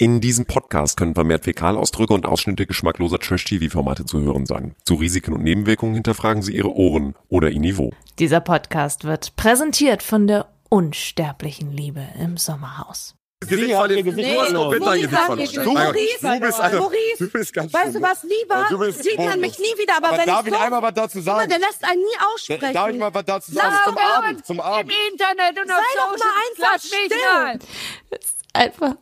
In 0.00 0.20
diesem 0.20 0.46
Podcast 0.46 0.96
können 0.96 1.14
vermehrt 1.14 1.42
Fäkalausdrücke 1.42 2.14
und 2.14 2.24
Ausschnitte 2.24 2.66
geschmackloser 2.66 3.18
Trash-TV-Formate 3.18 4.04
zu 4.06 4.20
hören 4.20 4.46
sein. 4.46 4.76
Zu 4.84 4.94
Risiken 4.94 5.32
und 5.34 5.42
Nebenwirkungen 5.42 5.94
hinterfragen 5.94 6.40
Sie 6.40 6.54
Ihre 6.54 6.72
Ohren 6.72 7.16
oder 7.28 7.50
Ihr 7.50 7.58
Niveau. 7.58 7.90
Dieser 8.20 8.38
Podcast 8.38 9.02
wird 9.02 9.34
präsentiert 9.34 10.04
von 10.04 10.28
der 10.28 10.46
unsterblichen 10.68 11.72
Liebe 11.72 12.04
im 12.22 12.36
Sommerhaus. 12.36 13.16
Gesicht 13.40 13.72
komplett 13.72 13.96
dein 13.98 14.04
Gesicht. 14.04 15.56
Du, 15.56 15.74
bist 15.74 16.60
eine, 16.60 16.78
Maurice, 16.78 17.18
du 17.18 17.30
bist 17.30 17.52
ganz 17.52 17.72
weißt 17.72 17.94
du 17.96 18.00
was, 18.02 18.22
lieber, 18.22 18.66
Du 18.70 18.78
bist 18.78 19.02
sieht 19.02 19.18
man 19.18 19.40
mich 19.40 19.58
nie 19.58 19.64
wieder, 19.80 19.96
aber 19.96 20.08
Aber 20.10 20.18
wenn 20.18 20.26
darf 20.26 20.46
ich 20.46 20.52
ich 20.52 20.60
einmal 20.60 20.82
was 20.82 20.94
dazu 20.94 21.20
sagen? 21.20 21.48
der 21.48 21.58
lässt 21.58 21.84
einen 21.84 22.02
nie 22.02 22.18
aussprechen. 22.34 22.72
Darf 22.72 22.88
ich 22.90 22.98
mal 22.98 23.12
was 23.14 23.24
dazu 23.24 23.50
sagen? 23.52 23.74
Sag 23.74 23.84
Zum 23.84 23.94
mal, 23.94 24.12
Abend, 24.28 24.46
zum 24.46 24.60
Abend. 24.60 24.92
Im 24.92 25.12
Internet 25.12 25.60
und 25.60 25.66
Sei 25.68 25.74
auf 25.74 25.82
doch 25.96 26.12
Social. 26.12 26.28
mal 26.28 26.34
einfach 26.50 26.72
Lass 26.72 26.84
mich 26.84 28.20
still. 28.20 28.38
einfach 28.52 28.94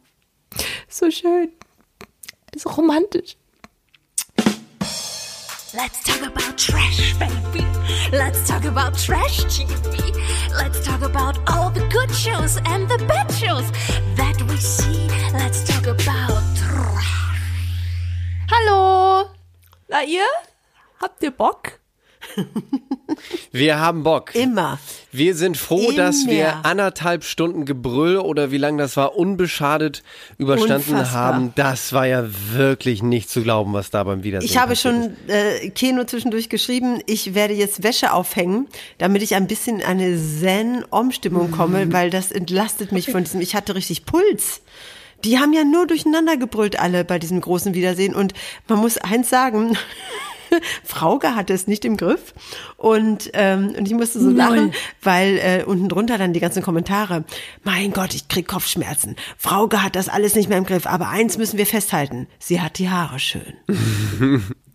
so 0.89 1.11
schön. 1.11 1.53
So 2.57 2.71
romantisch. 2.71 3.37
Let's 5.75 6.03
talk 6.05 6.23
about 6.23 6.57
trash, 6.57 7.15
baby. 7.19 7.67
Let's 8.11 8.47
talk 8.49 8.65
about 8.65 8.97
trash 8.97 9.45
TV. 9.45 10.15
Let's 10.57 10.83
talk 10.85 11.03
about 11.03 11.39
all 11.51 11.71
the 11.71 11.87
good 11.89 12.11
shows 12.11 12.57
and 12.65 12.89
the 12.89 12.99
bad 13.07 13.31
shows 13.33 13.71
that 14.17 14.41
we 14.49 14.57
see. 14.57 15.09
Let's 15.33 15.65
talk 15.65 15.87
about 15.87 16.43
trash. 16.57 17.41
Hallo. 18.49 19.29
Na 19.89 20.03
ihr? 20.03 20.27
Habt 21.01 21.23
ihr 21.23 21.31
Bock? 21.31 21.79
Wir 23.53 23.79
haben 23.81 24.03
Bock. 24.03 24.35
immer. 24.35 24.79
Wir 25.13 25.35
sind 25.35 25.57
froh, 25.57 25.93
dass 25.93 26.23
Immer. 26.23 26.31
wir 26.31 26.67
anderthalb 26.67 27.25
Stunden 27.25 27.65
Gebrüll 27.65 28.19
oder 28.19 28.51
wie 28.51 28.59
lange 28.59 28.79
das 28.79 28.97
war, 28.97 29.17
unbeschadet 29.17 30.03
überstanden 30.37 30.93
Unfassbar. 30.93 31.35
haben. 31.35 31.53
Das 31.55 31.93
war 31.93 32.07
ja 32.07 32.27
wirklich 32.53 33.03
nicht 33.03 33.31
zu 33.31 33.43
glauben, 33.43 33.73
was 33.73 33.91
da 33.91 34.05
beim 34.05 34.25
Wiedersehen 34.25 34.51
Ich 34.51 34.59
habe 34.59 34.77
schon 34.77 35.17
äh, 35.29 35.71
Keno 35.71 36.05
zwischendurch 36.05 36.49
geschrieben, 36.51 37.01
ich 37.07 37.35
werde 37.35 37.55
jetzt 37.55 37.83
Wäsche 37.83 38.13
aufhängen, 38.13 38.67
damit 38.99 39.23
ich 39.23 39.35
ein 39.35 39.47
bisschen 39.47 39.81
in 39.81 39.87
eine 39.87 40.19
Zen-Om-Stimmung 40.19 41.51
komme, 41.51 41.93
weil 41.93 42.11
das 42.11 42.31
entlastet 42.33 42.93
mich 42.93 43.11
von 43.11 43.25
diesem, 43.25 43.41
ich 43.41 43.55
hatte 43.55 43.75
richtig 43.75 44.05
Puls. 44.05 44.61
Die 45.25 45.39
haben 45.39 45.55
ja 45.55 45.65
nur 45.65 45.87
durcheinander 45.87 46.37
gebrüllt 46.37 46.79
alle 46.79 47.05
bei 47.05 47.19
diesem 47.19 47.41
großen 47.41 47.73
Wiedersehen 47.73 48.15
und 48.15 48.35
man 48.69 48.79
muss 48.81 48.99
eins 48.99 49.31
sagen, 49.31 49.79
Frauke 50.85 51.35
hatte 51.35 51.53
es 51.53 51.67
nicht 51.67 51.85
im 51.85 51.97
Griff 51.97 52.35
und, 52.77 53.31
ähm, 53.35 53.75
und 53.77 53.87
ich 53.87 53.95
musste 53.95 54.21
so 54.21 54.31
lachen, 54.31 54.73
weil 55.03 55.39
äh, 55.39 55.65
unten 55.65 55.89
drunter 55.89 56.19
dann 56.19 56.33
die 56.33 56.41
ganzen 56.41 56.63
Kommentare, 56.63 57.25
mein 57.65 57.93
Gott, 57.93 58.15
ich 58.15 58.29
krieg 58.29 58.49
Kopfschmerzen. 58.49 59.17
Frauke 59.39 59.83
hat 59.83 59.97
das 59.97 60.09
alles 60.09 60.35
nicht 60.35 60.49
mehr 60.49 60.59
im 60.59 60.65
Griff, 60.65 60.87
aber 60.87 61.09
eins 61.09 61.39
müssen 61.39 61.59
wir 61.59 61.67
festhalten, 61.67 62.27
sie 62.39 62.61
hat 62.61 62.79
die 62.79 62.91
Haare 62.91 63.19
schön. 63.19 63.55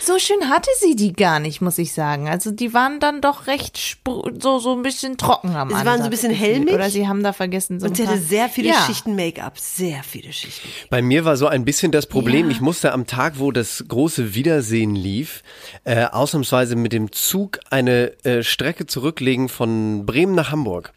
So 0.00 0.18
schön 0.20 0.48
hatte 0.48 0.70
sie 0.80 0.94
die 0.94 1.12
gar 1.12 1.40
nicht, 1.40 1.60
muss 1.60 1.78
ich 1.78 1.92
sagen. 1.92 2.28
Also 2.28 2.52
die 2.52 2.72
waren 2.74 3.00
dann 3.00 3.20
doch 3.20 3.48
recht 3.48 3.98
so 4.40 4.60
so 4.60 4.72
ein 4.72 4.82
bisschen 4.82 5.16
trocken 5.16 5.56
am 5.56 5.68
Sie 5.70 5.74
Ansatz. 5.74 5.86
waren 5.86 5.98
so 5.98 6.04
ein 6.04 6.10
bisschen 6.10 6.32
helmig. 6.32 6.74
Oder 6.74 6.90
sie 6.90 7.08
haben 7.08 7.24
da 7.24 7.32
vergessen 7.32 7.80
so 7.80 7.86
Und 7.86 7.92
ein 7.92 7.94
sie 7.96 8.04
paar, 8.04 8.12
hatte 8.14 8.22
sehr 8.22 8.48
viele 8.48 8.68
ja. 8.68 8.80
Schichten 8.86 9.16
Make-up, 9.16 9.58
sehr 9.58 10.04
viele 10.04 10.32
Schichten. 10.32 10.68
Bei 10.90 11.02
mir 11.02 11.24
war 11.24 11.36
so 11.36 11.48
ein 11.48 11.64
bisschen 11.64 11.90
das 11.90 12.06
Problem, 12.06 12.50
ich 12.50 12.60
musste 12.60 12.92
am 12.92 13.06
Tag, 13.06 13.38
wo 13.38 13.50
das 13.50 13.84
große 13.88 14.34
Wiedersehen 14.34 14.94
lief, 14.94 15.42
äh, 15.84 16.04
ausnahmsweise 16.04 16.76
mit 16.76 16.92
dem 16.92 17.10
Zug 17.10 17.58
eine 17.70 18.12
äh, 18.24 18.44
Strecke 18.44 18.86
zurücklegen 18.86 19.48
von 19.48 20.06
Bremen 20.06 20.36
nach 20.36 20.52
Hamburg. 20.52 20.92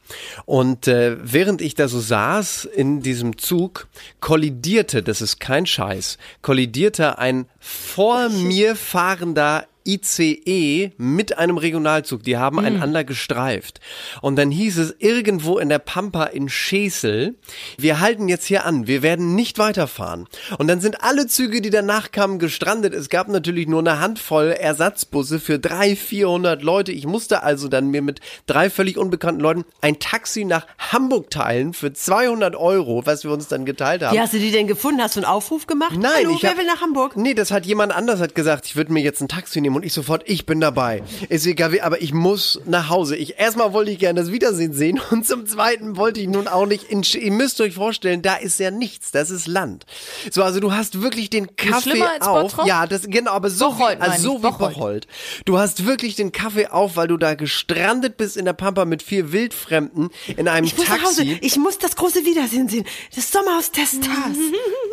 Und 0.45 0.87
äh, 0.87 1.17
während 1.21 1.61
ich 1.61 1.73
da 1.73 1.87
so 1.87 1.99
saß 1.99 2.65
in 2.65 3.01
diesem 3.01 3.39
Zug, 3.39 3.87
kollidierte, 4.19 5.01
das 5.01 5.21
ist 5.21 5.39
kein 5.39 5.65
Scheiß, 5.65 6.17
kollidierte 6.43 7.17
ein 7.17 7.45
vor 7.59 8.29
mir 8.29 8.50
fahrender 8.75 9.67
ICE 9.85 10.91
mit 10.97 11.37
einem 11.37 11.57
Regionalzug. 11.57 12.23
Die 12.23 12.37
haben 12.37 12.59
einander 12.59 13.03
gestreift. 13.03 13.79
Und 14.21 14.35
dann 14.35 14.51
hieß 14.51 14.77
es 14.77 14.95
irgendwo 14.99 15.57
in 15.57 15.69
der 15.69 15.79
Pampa 15.79 16.25
in 16.25 16.49
Schesel, 16.49 17.35
wir 17.77 17.99
halten 17.99 18.27
jetzt 18.27 18.45
hier 18.45 18.65
an, 18.65 18.87
wir 18.87 19.01
werden 19.01 19.35
nicht 19.35 19.57
weiterfahren. 19.57 20.27
Und 20.57 20.67
dann 20.67 20.81
sind 20.81 21.03
alle 21.03 21.27
Züge, 21.27 21.61
die 21.61 21.69
danach 21.69 22.11
kamen, 22.11 22.39
gestrandet. 22.39 22.93
Es 22.93 23.09
gab 23.09 23.27
natürlich 23.27 23.67
nur 23.67 23.79
eine 23.79 23.99
Handvoll 23.99 24.51
Ersatzbusse 24.51 25.39
für 25.39 25.59
drei, 25.59 25.95
vierhundert 25.95 26.61
Leute. 26.61 26.91
Ich 26.91 27.05
musste 27.05 27.43
also 27.43 27.67
dann 27.67 27.87
mir 27.87 28.01
mit 28.01 28.19
drei 28.45 28.69
völlig 28.69 28.97
unbekannten 28.97 29.41
Leuten 29.41 29.65
ein 29.81 29.99
Taxi 29.99 30.45
nach 30.45 30.67
Hamburg 30.77 31.29
teilen 31.29 31.73
für 31.73 31.93
200 31.93 32.55
Euro, 32.55 33.05
was 33.05 33.23
wir 33.23 33.31
uns 33.31 33.47
dann 33.47 33.65
geteilt 33.65 34.03
haben. 34.03 34.15
Wie 34.15 34.19
hast 34.19 34.33
du 34.33 34.39
die 34.39 34.51
denn 34.51 34.67
gefunden? 34.67 35.01
Hast 35.01 35.15
du 35.15 35.21
einen 35.21 35.25
Aufruf 35.25 35.67
gemacht? 35.67 35.93
Nein, 35.97 36.11
Hallo, 36.17 36.35
ich 36.35 36.43
wer 36.43 36.51
hab, 36.51 36.57
will 36.57 36.65
nach 36.65 36.81
Hamburg? 36.81 37.17
Nee, 37.17 37.33
das 37.33 37.51
hat 37.51 37.65
jemand 37.65 37.93
anders 37.93 38.19
hat 38.19 38.35
gesagt, 38.35 38.65
ich 38.65 38.75
würde 38.75 38.93
mir 38.93 39.01
jetzt 39.01 39.21
ein 39.21 39.27
Taxi 39.27 39.61
nehmen 39.61 39.70
und 39.75 39.85
ich 39.85 39.93
sofort, 39.93 40.23
ich 40.25 40.45
bin 40.45 40.59
dabei. 40.59 41.03
Ist 41.29 41.45
egal, 41.45 41.71
wie, 41.71 41.81
aber 41.81 42.01
ich 42.01 42.13
muss 42.13 42.59
nach 42.65 42.89
Hause. 42.89 43.15
Ich 43.15 43.39
erstmal 43.39 43.73
wollte 43.73 43.91
ich 43.91 43.99
gerne 43.99 44.19
das 44.19 44.31
Wiedersehen 44.31 44.73
sehen 44.73 44.99
und 45.11 45.25
zum 45.25 45.45
zweiten 45.45 45.97
wollte 45.97 46.19
ich 46.19 46.27
nun 46.27 46.47
auch 46.47 46.65
nicht 46.65 46.83
in, 46.85 47.03
ihr 47.03 47.31
müsst 47.31 47.59
euch 47.61 47.75
vorstellen, 47.75 48.21
da 48.21 48.35
ist 48.35 48.59
ja 48.59 48.71
nichts, 48.71 49.11
das 49.11 49.29
ist 49.29 49.47
Land. 49.47 49.85
So, 50.31 50.43
also 50.43 50.59
du 50.59 50.73
hast 50.73 51.01
wirklich 51.01 51.29
den 51.29 51.55
Kaffee 51.55 51.91
schlimmer 51.91 52.11
als 52.11 52.27
auf. 52.27 52.65
Ja, 52.65 52.85
das 52.87 53.03
genau, 53.03 53.31
aber 53.31 53.49
so 53.49 53.71
Bocholt, 53.71 53.99
wie, 53.99 54.03
also 54.03 54.23
so 54.23 54.31
ich, 54.31 54.37
wie 54.37 54.47
Bocholt. 54.47 54.73
Bocholt. 54.75 55.07
Du 55.45 55.57
hast 55.57 55.85
wirklich 55.85 56.15
den 56.15 56.31
Kaffee 56.31 56.67
auf, 56.67 56.95
weil 56.95 57.07
du 57.07 57.17
da 57.17 57.35
gestrandet 57.35 58.17
bist 58.17 58.37
in 58.37 58.45
der 58.45 58.53
Pampa 58.53 58.85
mit 58.85 59.03
vier 59.03 59.31
Wildfremden 59.31 60.09
in 60.37 60.47
einem 60.47 60.65
Ich 60.65 60.77
muss 60.77 60.87
nach 60.87 61.03
Hause. 61.03 61.25
Taxi. 61.25 61.37
Ich 61.41 61.57
muss 61.57 61.77
das 61.77 61.95
große 61.95 62.25
Wiedersehen 62.25 62.67
sehen. 62.67 62.85
Das 63.15 63.31
Sommerhaus 63.31 63.71
der 63.71 63.85
Stars. 63.85 64.37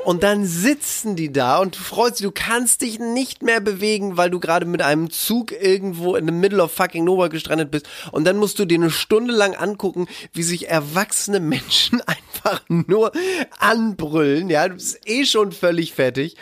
Und 0.05 0.22
dann 0.22 0.47
sitzen 0.47 1.16
die 1.16 1.33
da 1.33 1.59
und 1.59 1.77
du 1.77 1.81
freust 1.81 2.21
dich, 2.21 2.27
du 2.27 2.33
kannst 2.33 2.83
dich 2.83 2.99
nicht 2.99 3.43
mehr 3.43 3.60
bewegen, 3.60 4.16
weil 4.16 4.31
du 4.31 4.41
gerade 4.41 4.65
mit 4.69 4.83
einem 4.83 5.11
Zug 5.11 5.53
irgendwo 5.53 6.15
in 6.17 6.27
the 6.27 6.33
middle 6.33 6.62
of 6.62 6.73
fucking 6.73 7.05
nowhere 7.05 7.29
gestrandet 7.29 7.71
bist. 7.71 7.89
Und 8.12 8.25
dann 8.25 8.37
musst 8.37 8.59
du 8.59 8.65
dir 8.65 8.77
eine 8.77 8.91
Stunde 8.91 9.34
lang 9.34 9.55
angucken, 9.55 10.06
wie 10.33 10.43
sich 10.43 10.69
erwachsene 10.69 11.41
Menschen 11.41 12.01
einfach 12.06 12.62
nur 12.69 13.12
anbrüllen. 13.59 14.51
Ja, 14.51 14.69
du 14.69 14.75
bist 14.75 15.01
eh 15.07 15.25
schon 15.25 15.53
völlig 15.53 15.93
fertig. 15.95 16.37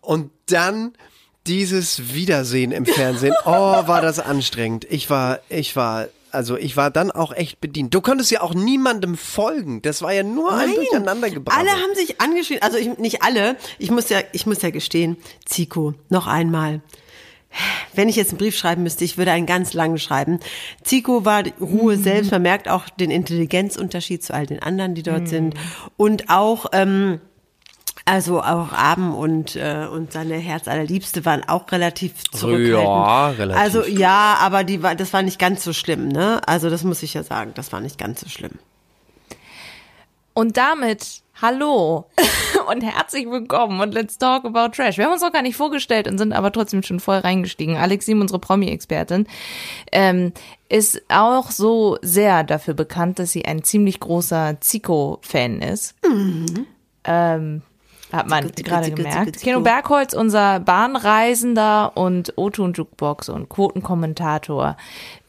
Und 0.00 0.30
dann 0.46 0.92
dieses 1.46 2.14
Wiedersehen 2.14 2.72
im 2.72 2.86
Fernsehen. 2.86 3.34
Oh, 3.44 3.86
war 3.86 4.00
das 4.00 4.20
anstrengend. 4.20 4.86
Ich 4.88 5.10
war, 5.10 5.40
ich 5.48 5.74
war, 5.74 6.08
also 6.30 6.56
ich 6.56 6.76
war 6.76 6.90
dann 6.90 7.10
auch 7.10 7.32
echt 7.32 7.60
bedient. 7.60 7.92
Du 7.92 8.00
konntest 8.00 8.30
ja 8.30 8.40
auch 8.40 8.54
niemandem 8.54 9.16
folgen. 9.16 9.82
Das 9.82 10.00
war 10.00 10.12
ja 10.12 10.22
nur 10.22 10.52
ein 10.52 10.74
Durcheinandergebracht. 10.74 11.58
Alle 11.58 11.70
haben 11.70 11.94
sich 11.94 12.20
angeschrien. 12.20 12.62
Also 12.62 12.78
ich, 12.78 12.98
nicht 12.98 13.22
alle. 13.22 13.56
Ich 13.78 13.90
muss 13.90 14.08
ja, 14.10 14.20
ich 14.32 14.46
muss 14.46 14.62
ja 14.62 14.70
gestehen. 14.70 15.16
Zico, 15.44 15.94
noch 16.08 16.26
einmal. 16.26 16.82
Wenn 17.94 18.08
ich 18.08 18.16
jetzt 18.16 18.30
einen 18.30 18.38
Brief 18.38 18.56
schreiben 18.56 18.82
müsste, 18.82 19.04
ich 19.04 19.18
würde 19.18 19.32
einen 19.32 19.46
ganz 19.46 19.72
langen 19.74 19.98
schreiben. 19.98 20.40
Zico 20.82 21.24
war 21.24 21.44
Ruhe 21.60 21.96
selbst. 21.96 22.30
Man 22.30 22.42
merkt 22.42 22.68
auch 22.68 22.88
den 22.88 23.10
Intelligenzunterschied 23.10 24.22
zu 24.22 24.34
all 24.34 24.46
den 24.46 24.62
anderen, 24.62 24.94
die 24.94 25.02
dort 25.02 25.28
sind. 25.28 25.54
Und 25.96 26.30
auch, 26.30 26.66
ähm, 26.72 27.20
also 28.04 28.40
auch 28.40 28.72
Abend 28.72 29.14
und, 29.14 29.56
äh, 29.56 29.86
und 29.90 30.12
seine 30.12 30.36
Herz 30.36 30.66
allerliebste 30.66 31.24
waren 31.24 31.48
auch 31.48 31.70
relativ 31.70 32.24
zurückhaltend. 32.32 32.72
Ja, 32.72 33.28
relativ. 33.28 33.62
Also 33.62 33.84
ja, 33.84 34.38
aber 34.40 34.64
die 34.64 34.82
war, 34.82 34.94
das 34.94 35.12
war 35.12 35.22
nicht 35.22 35.38
ganz 35.38 35.62
so 35.62 35.72
schlimm, 35.72 36.08
ne? 36.08 36.40
Also 36.46 36.68
das 36.68 36.82
muss 36.82 37.02
ich 37.02 37.14
ja 37.14 37.22
sagen, 37.22 37.52
das 37.54 37.72
war 37.72 37.80
nicht 37.80 37.98
ganz 37.98 38.20
so 38.20 38.28
schlimm. 38.28 38.58
Und 40.34 40.56
damit 40.56 41.21
hallo 41.42 42.06
und 42.70 42.82
herzlich 42.82 43.28
willkommen 43.28 43.80
und 43.80 43.92
let's 43.92 44.16
talk 44.16 44.44
about 44.44 44.68
trash. 44.68 44.96
Wir 44.96 45.06
haben 45.06 45.12
uns 45.12 45.22
noch 45.22 45.32
gar 45.32 45.42
nicht 45.42 45.56
vorgestellt 45.56 46.06
und 46.06 46.16
sind 46.16 46.32
aber 46.32 46.52
trotzdem 46.52 46.84
schon 46.84 47.00
voll 47.00 47.16
reingestiegen. 47.16 47.76
Alexim, 47.76 48.20
unsere 48.20 48.38
Promi-Expertin, 48.38 49.26
ähm, 49.90 50.32
ist 50.68 51.02
auch 51.08 51.50
so 51.50 51.98
sehr 52.00 52.44
dafür 52.44 52.74
bekannt, 52.74 53.18
dass 53.18 53.32
sie 53.32 53.44
ein 53.44 53.64
ziemlich 53.64 53.98
großer 53.98 54.58
Zico-Fan 54.60 55.60
ist. 55.60 55.96
Ähm, 57.04 57.62
hat 58.12 58.28
man 58.28 58.50
gerade 58.52 58.90
gemerkt. 58.90 59.40
Keno 59.40 59.60
Bergholz, 59.60 60.12
unser 60.12 60.60
Bahnreisender 60.60 61.96
und 61.96 62.34
O-Ton 62.36 62.74
Jukebox 62.74 63.28
und 63.28 63.48
Quotenkommentator, 63.48 64.76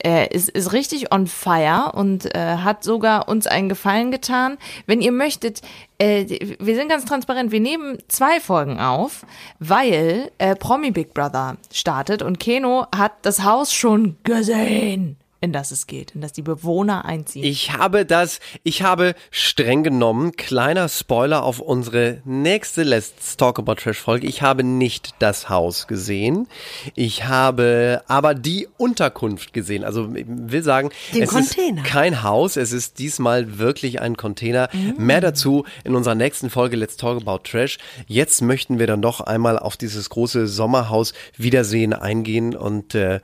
äh, 0.04 0.28
ist, 0.34 0.50
ist 0.50 0.74
richtig 0.74 1.14
on 1.14 1.28
fire 1.28 1.94
und 1.94 2.36
äh, 2.36 2.58
hat 2.58 2.84
sogar 2.84 3.30
uns 3.30 3.48
einen 3.48 3.70
Gefallen 3.70 4.12
getan. 4.12 4.58
Wenn 4.86 5.02
ihr 5.02 5.14
möchtet, 5.14 5.62
äh, 5.98 6.56
wir 6.60 6.76
sind 6.76 6.90
ganz 6.90 7.06
transparent, 7.06 7.52
wir 7.52 7.62
nehmen 7.62 7.98
zwei 8.10 8.40
Folgen 8.40 8.80
auf, 8.80 9.26
weil 9.60 10.30
äh, 10.38 10.56
Promi 10.56 10.92
Big 10.92 11.14
Brother 11.14 11.58
startet 11.72 12.22
und 12.22 12.40
Keno 12.40 12.86
hat 12.94 13.14
das 13.22 13.44
Haus 13.44 13.74
schon 13.74 14.18
gesehen. 14.24 15.18
In 15.44 15.52
das 15.52 15.72
es 15.72 15.88
geht, 15.88 16.12
in 16.12 16.22
das 16.22 16.32
die 16.32 16.42
Bewohner 16.42 17.04
einziehen. 17.04 17.44
Ich 17.44 17.74
habe 17.74 18.06
das, 18.06 18.40
ich 18.64 18.82
habe 18.82 19.14
streng 19.30 19.84
genommen, 19.84 20.32
kleiner 20.38 20.88
Spoiler 20.88 21.44
auf 21.44 21.60
unsere 21.60 22.22
nächste 22.24 22.84
Let's 22.84 23.36
Talk 23.36 23.60
About 23.60 23.76
Trash 23.76 24.00
Folge. 24.00 24.26
Ich 24.26 24.42
habe 24.42 24.64
nicht 24.64 25.16
das 25.20 25.50
Haus 25.50 25.88
gesehen. 25.88 26.48
Ich 26.96 27.26
habe 27.26 28.04
aber 28.08 28.36
die 28.36 28.70
Unterkunft 28.78 29.52
gesehen. 29.52 29.84
Also 29.84 30.16
ich 30.16 30.26
will 30.28 30.64
sagen, 30.64 30.92
Den 31.14 31.24
es 31.24 31.32
Container. 31.32 31.82
ist 31.84 31.92
kein 31.92 32.24
Haus, 32.24 32.56
es 32.56 32.72
ist 32.72 33.00
diesmal 33.00 33.60
wirklich 33.60 34.00
ein 34.00 34.16
Container. 34.16 34.70
Mm. 34.72 35.06
Mehr 35.06 35.20
dazu 35.20 35.66
in 35.84 35.94
unserer 35.94 36.16
nächsten 36.16 36.50
Folge 36.52 36.78
Let's 36.78 36.96
Talk 36.96 37.22
About 37.22 37.40
Trash. 37.44 37.80
Jetzt 38.08 38.42
möchten 38.42 38.80
wir 38.80 38.88
dann 38.88 39.02
doch 39.02 39.20
einmal 39.20 39.60
auf 39.60 39.76
dieses 39.76 40.10
große 40.10 40.48
Sommerhaus 40.48 41.12
Wiedersehen 41.36 41.92
eingehen 41.92 42.56
und 42.56 42.96
äh, 42.96 43.20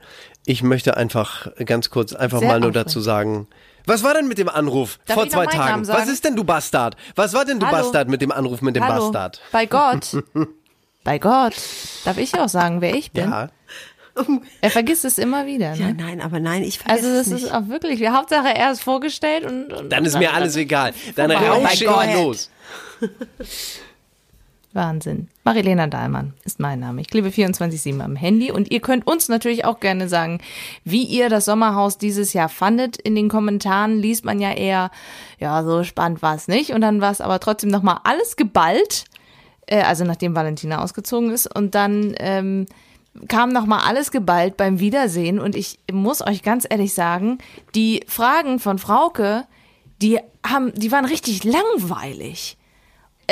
ich 0.46 0.62
möchte 0.62 0.96
einfach 0.96 1.48
ganz 1.66 1.90
kurz 1.90 2.12
einfach 2.12 2.38
Sehr 2.40 2.48
mal 2.48 2.60
nur 2.60 2.72
dazu 2.72 3.00
sagen, 3.00 3.46
was 3.86 4.02
war 4.02 4.14
denn 4.14 4.28
mit 4.28 4.38
dem 4.38 4.48
Anruf 4.48 4.98
Darf 5.06 5.14
vor 5.16 5.28
zwei 5.28 5.46
Tagen? 5.46 5.86
Was 5.88 6.08
ist 6.08 6.24
denn 6.24 6.36
du 6.36 6.44
Bastard? 6.44 6.96
Was 7.16 7.32
war 7.32 7.44
denn 7.44 7.58
du 7.60 7.66
Hallo? 7.66 7.78
Bastard 7.78 8.08
mit 8.08 8.20
dem 8.22 8.30
Anruf 8.32 8.60
mit 8.62 8.76
dem 8.76 8.84
Hallo, 8.86 9.04
Bastard? 9.10 9.40
bei 9.52 9.66
Gott, 9.66 10.16
bei 11.04 11.18
Gott, 11.18 11.54
darf 12.04 12.18
ich 12.18 12.34
auch 12.38 12.48
sagen, 12.48 12.80
wer 12.80 12.94
ich 12.94 13.12
bin? 13.12 13.24
Ja. 13.30 13.48
Er 14.60 14.70
vergisst 14.70 15.04
es 15.04 15.18
immer 15.18 15.46
wieder. 15.46 15.72
Ja, 15.74 15.86
Ne? 15.86 15.94
nein, 15.94 16.20
aber 16.20 16.40
nein, 16.40 16.62
ich 16.62 16.78
vergesse 16.78 17.06
Also 17.06 17.16
das 17.18 17.26
es 17.28 17.32
nicht. 17.32 17.44
ist 17.44 17.54
auch 17.54 17.68
wirklich, 17.68 18.06
Hauptsache 18.08 18.54
er 18.54 18.72
ist 18.72 18.82
vorgestellt 18.82 19.44
und, 19.44 19.72
und 19.72 19.88
Dann 19.90 20.04
ist 20.04 20.18
mir 20.18 20.34
alles 20.34 20.56
egal. 20.56 20.92
Dann 21.16 21.30
rausche 21.30 21.84
ich 21.84 22.14
los. 22.14 22.50
Wahnsinn. 24.72 25.28
Marilena 25.42 25.88
Dahlmann 25.88 26.34
ist 26.44 26.60
mein 26.60 26.78
Name. 26.78 27.00
Ich 27.00 27.08
klebe 27.08 27.28
24-7 27.28 28.00
am 28.00 28.14
Handy 28.14 28.52
und 28.52 28.70
ihr 28.70 28.80
könnt 28.80 29.06
uns 29.06 29.28
natürlich 29.28 29.64
auch 29.64 29.80
gerne 29.80 30.08
sagen, 30.08 30.40
wie 30.84 31.02
ihr 31.02 31.28
das 31.28 31.44
Sommerhaus 31.44 31.98
dieses 31.98 32.32
Jahr 32.32 32.48
fandet. 32.48 32.96
In 32.96 33.16
den 33.16 33.28
Kommentaren 33.28 33.98
liest 33.98 34.24
man 34.24 34.40
ja 34.40 34.52
eher, 34.52 34.90
ja, 35.40 35.64
so 35.64 35.82
spannend 35.82 36.22
war 36.22 36.36
es 36.36 36.46
nicht. 36.46 36.70
Und 36.70 36.82
dann 36.82 37.00
war 37.00 37.10
es 37.10 37.20
aber 37.20 37.40
trotzdem 37.40 37.70
nochmal 37.70 37.98
alles 38.04 38.36
geballt. 38.36 39.06
Äh, 39.66 39.82
also 39.82 40.04
nachdem 40.04 40.36
Valentina 40.36 40.82
ausgezogen 40.82 41.30
ist. 41.30 41.52
Und 41.52 41.74
dann 41.74 42.14
ähm, 42.18 42.66
kam 43.26 43.50
nochmal 43.50 43.80
alles 43.86 44.12
geballt 44.12 44.56
beim 44.56 44.78
Wiedersehen. 44.78 45.40
Und 45.40 45.56
ich 45.56 45.80
muss 45.90 46.24
euch 46.24 46.42
ganz 46.42 46.64
ehrlich 46.68 46.94
sagen, 46.94 47.38
die 47.74 48.04
Fragen 48.06 48.60
von 48.60 48.78
Frauke, 48.78 49.46
die 50.00 50.20
haben, 50.46 50.72
die 50.74 50.92
waren 50.92 51.06
richtig 51.06 51.42
langweilig 51.42 52.56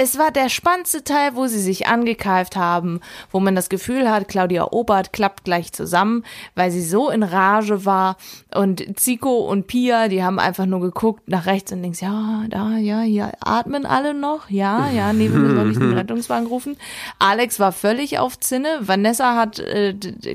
es 0.01 0.17
war 0.17 0.31
der 0.31 0.49
spannendste 0.49 1.03
Teil, 1.03 1.35
wo 1.35 1.49
sie 1.49 1.59
sich 1.59 1.89
angekeift 1.89 2.55
haben, 2.55 3.01
wo 3.33 3.41
man 3.41 3.57
das 3.57 3.69
Gefühl 3.69 4.09
hat, 4.09 4.29
Claudia 4.29 4.69
Obert 4.71 5.13
klappt 5.13 5.43
gleich 5.43 5.73
zusammen, 5.73 6.25
weil 6.55 6.71
sie 6.71 6.85
so 6.85 7.11
in 7.11 7.25
Rage 7.25 7.85
war. 7.85 8.17
Und 8.55 9.01
Zico 9.01 9.39
und 9.39 9.67
Pia, 9.67 10.07
die 10.07 10.23
haben 10.23 10.39
einfach 10.39 10.67
nur 10.67 10.81
geguckt 10.81 11.29
nach 11.29 11.47
rechts 11.47 11.73
und 11.73 11.83
links, 11.83 12.01
ja, 12.01 12.45
da, 12.49 12.77
ja, 12.77 13.01
hier 13.01 13.33
atmen 13.41 13.87
alle 13.87 14.15
noch, 14.15 14.49
ja, 14.51 14.89
ja, 14.89 15.13
nee, 15.13 15.33
wir 15.33 15.39
müssen 15.39 15.57
noch 15.57 15.65
nicht 15.65 15.81
den 15.81 15.93
Rettungswagen 15.99 16.47
rufen. 16.47 16.77
Alex 17.19 17.59
war 17.59 17.73
völlig 17.73 18.21
auf 18.21 18.39
Zinne. 18.39 18.79
Vanessa 18.81 19.35
hat, 19.35 19.59
äh, 19.59 19.95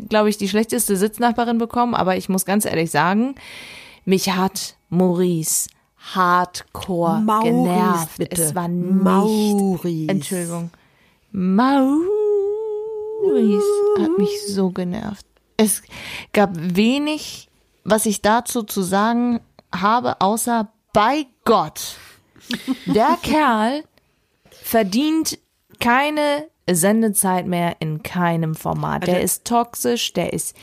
glaube 0.10 0.28
ich, 0.30 0.38
die 0.38 0.50
schlechteste 0.50 0.98
Sitznachbarin 0.98 1.58
bekommen, 1.58 1.96
aber 1.96 2.18
ich 2.18 2.28
muss 2.28 2.44
ganz 2.44 2.66
ehrlich 2.66 2.92
sagen, 2.92 3.36
mich 4.04 4.32
hat 4.32 4.76
Maurice 4.90 5.70
hardcore 6.14 7.20
Maurice, 7.22 7.52
genervt. 7.52 8.18
bitte. 8.18 8.42
Es 8.42 8.56
war 8.56 8.68
nicht. 8.68 9.04
Maurice. 9.04 10.10
Entschuldigung. 10.10 10.72
Maurice 11.32 12.04
hat 14.00 14.18
mich 14.18 14.46
so 14.48 14.70
genervt. 14.70 15.26
Es 15.58 15.82
gab 16.34 16.52
wenig, 16.54 17.50
was 17.84 18.06
ich 18.06 18.22
dazu 18.22 18.64
zu 18.64 18.82
sagen 18.82 19.40
habe, 19.74 20.20
außer 20.22 20.72
bei 20.94 21.26
Gott. 21.46 21.96
Der 22.86 23.18
Kerl 23.24 23.84
verdient 24.50 25.40
keine 25.80 26.48
Sendezeit 26.70 27.48
mehr 27.48 27.78
in 27.80 28.04
keinem 28.04 28.56
Format. 28.56 29.08
Der 29.08 29.22
ist 29.22 29.46
toxisch, 29.46 30.14
der 30.14 30.34
ist 30.34 30.56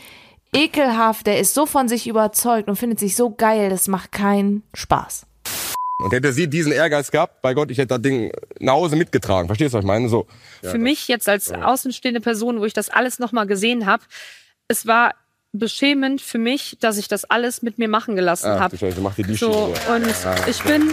ekelhaft, 0.54 1.26
der 1.26 1.38
ist 1.38 1.54
so 1.54 1.66
von 1.66 1.88
sich 1.88 2.06
überzeugt 2.06 2.69
und 2.69 2.76
findet 2.76 2.98
sich 2.98 3.16
so 3.16 3.31
geil, 3.31 3.70
das 3.70 3.88
macht 3.88 4.12
keinen 4.12 4.62
Spaß. 4.75 5.26
Und 6.02 6.12
hätte 6.12 6.32
sie 6.32 6.49
diesen 6.49 6.73
Ehrgeiz 6.73 7.11
gehabt, 7.11 7.43
bei 7.43 7.55
Gott, 7.55 7.70
ich 7.70 7.79
hätte 7.79 7.88
das 7.94 8.02
Ding 8.02 8.32
nach 8.58 8.73
Hause 8.75 8.97
mitgetragen. 8.97 9.49
Verstehst 9.49 9.75
du, 9.75 9.79
was 9.79 9.85
ich 9.85 9.87
meine? 9.87 10.08
So. 10.08 10.26
Für 10.62 10.79
mich 10.79 11.08
jetzt 11.08 11.29
als 11.29 11.52
außenstehende 11.52 12.20
Person, 12.20 12.61
wo 12.61 12.64
ich 12.64 12.73
das 12.73 12.88
alles 12.91 13.19
nochmal 13.19 13.47
gesehen 13.47 13.87
habe, 13.87 14.02
es 14.69 14.87
war 14.87 15.14
beschämend 15.52 16.20
für 16.23 16.38
mich, 16.38 16.76
dass 16.81 16.97
ich 16.97 17.08
das 17.08 17.25
alles 17.25 17.62
mit 17.62 17.79
mir 17.79 17.88
machen 17.88 18.14
gelassen 18.17 18.50
habe. 18.61 18.76
So, 19.35 19.75
und 19.93 20.06
ich 20.47 20.62
bin, 20.62 20.93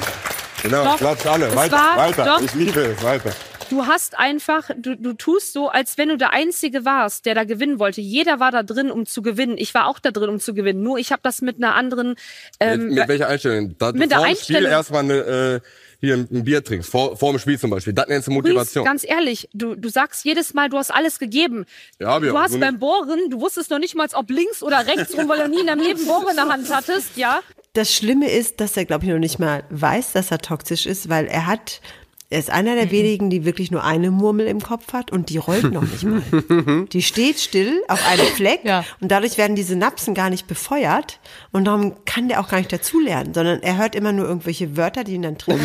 Genau, 0.63 0.83
Doch, 1.00 1.25
alle. 1.25 1.56
Weiter, 1.56 1.75
war- 1.77 1.98
weiter. 1.98 2.25
doch. 2.25 2.42
Ich 2.42 2.54
liebe 2.56 2.81
es, 2.81 3.04
weiter. 3.04 3.31
Du 3.69 3.86
hast 3.86 4.18
einfach, 4.18 4.69
du, 4.78 4.96
du 4.96 5.14
tust 5.14 5.54
so, 5.54 5.69
als 5.69 5.98
wenn 5.98 6.10
du 6.10 6.18
der 6.18 6.34
Einzige 6.34 6.86
warst, 6.86 7.25
der 7.25 7.36
da 7.36 7.44
gewinnen 7.44 7.80
wollte. 7.80 8.02
Jeder 8.02 8.40
war 8.40 8.52
da 8.52 8.64
drin, 8.64 8.92
um 8.92 9.06
zu 9.06 9.22
gewinnen. 9.22 9.58
Ich 9.58 9.74
war 9.74 9.88
auch 9.88 10.00
da 10.00 10.12
drin, 10.12 10.30
um 10.30 10.40
zu 10.40 10.54
gewinnen. 10.54 10.84
Nur 10.84 10.98
ich 10.98 11.12
habe 11.12 11.22
das 11.24 11.42
mit 11.42 11.58
einer 11.58 11.75
anderen. 11.75 12.16
Ähm, 12.60 12.88
mit, 12.88 12.96
mit 12.96 13.08
welcher 13.08 13.28
Einstellung? 13.28 13.75
Da, 13.78 13.92
mit 13.92 14.10
der 14.12 14.19
dem 14.19 14.25
Spiel 14.25 14.25
Einstellung- 14.58 14.72
erstmal 14.72 15.04
eine, 15.04 15.14
äh, 15.14 15.60
hier 16.00 16.14
ein 16.16 16.44
Bier 16.44 16.64
trinkst. 16.64 16.90
Vor, 16.92 17.18
vor 17.18 17.31
dem 17.34 17.40
Spiel 17.40 17.58
zum 17.60 17.72
Beispiel. 17.72 17.94
Das 17.94 18.08
nennst 18.08 18.28
du 18.28 18.31
Motivation. 18.31 18.86
ganz 18.86 19.04
ehrlich, 19.04 19.50
du, 19.54 19.74
du 19.75 19.90
sagst 19.90 20.24
jedes 20.25 20.54
Mal, 20.54 20.69
du 20.69 20.78
hast 20.78 20.92
alles 20.94 21.18
gegeben. 21.18 21.66
Ja, 22.00 22.18
ich 22.18 22.30
du 22.30 22.38
hast 22.38 22.52
So 22.52 22.60
beim. 22.60 22.78
Bohren, 22.78 23.30
du 23.31 23.42
wusstest 23.42 23.72
noch 23.72 23.80
nicht 23.80 23.96
mal, 23.96 24.08
ob 24.14 24.30
links 24.30 24.62
oder 24.62 24.86
rechts 24.86 25.18
rum, 25.18 25.28
weil 25.28 25.40
du 25.40 25.50
nie 25.50 25.62
in 25.62 25.68
deinem 25.68 25.81
Leben 25.84 26.06
Bohren 26.06 26.28
in 26.30 26.36
der 26.36 26.48
Hand 26.50 26.72
hattest, 26.74 27.18
ja? 27.18 27.40
Das 27.74 27.92
Schlimme 27.92 28.30
ist, 28.30 28.60
dass 28.60 28.78
er, 28.78 28.86
glaube 28.86 29.06
ich, 29.06 29.12
noch 29.12 29.18
nicht 29.19 29.40
mal 29.40 29.64
weiß, 29.72 30.12
dass 30.14 30.30
er 30.31 30.38
toxisch 30.38 30.86
ist, 30.86 31.10
weil 31.10 31.25
er 31.25 31.48
hat, 31.48 31.81
er 32.29 32.39
ist 32.39 32.50
einer 32.50 32.75
der 32.75 32.91
wenigen, 32.91 33.29
die 33.29 33.45
wirklich 33.45 33.71
nur 33.71 33.83
eine 33.85 34.12
Murmel 34.12 34.47
im 34.47 34.62
Kopf 34.62 34.91
hat 34.91 35.12
und 35.12 35.29
die 35.29 35.38
rollt 35.38 35.71
noch 35.71 35.83
nicht 35.83 36.03
mal. 36.03 36.85
Die 36.91 37.01
steht 37.01 37.39
still 37.39 37.81
auf 37.88 38.06
einem 38.06 38.25
Fleck 38.27 38.62
Ja. 38.63 38.83
und 39.00 39.09
dadurch 39.12 39.38
werden 39.38 39.56
diese 39.56 39.75
Napsen 39.77 40.13
gar 40.13 40.29
nicht 40.29 40.45
befeuert 40.47 41.19
und 41.53 41.65
darum 41.65 41.94
kann 42.06 42.27
der 42.27 42.41
auch 42.41 42.50
gar 42.50 42.57
nicht 42.57 42.74
dazulernen, 42.74 43.33
sondern 43.33 43.62
er 43.63 43.77
hört 43.77 43.95
immer 43.95 44.12
nur 44.12 44.27
irgendwelche 44.27 44.75
Wörter, 44.75 45.03
die 45.06 45.13
ihn 45.13 45.21
dann 45.21 45.38
triggern. 45.38 45.62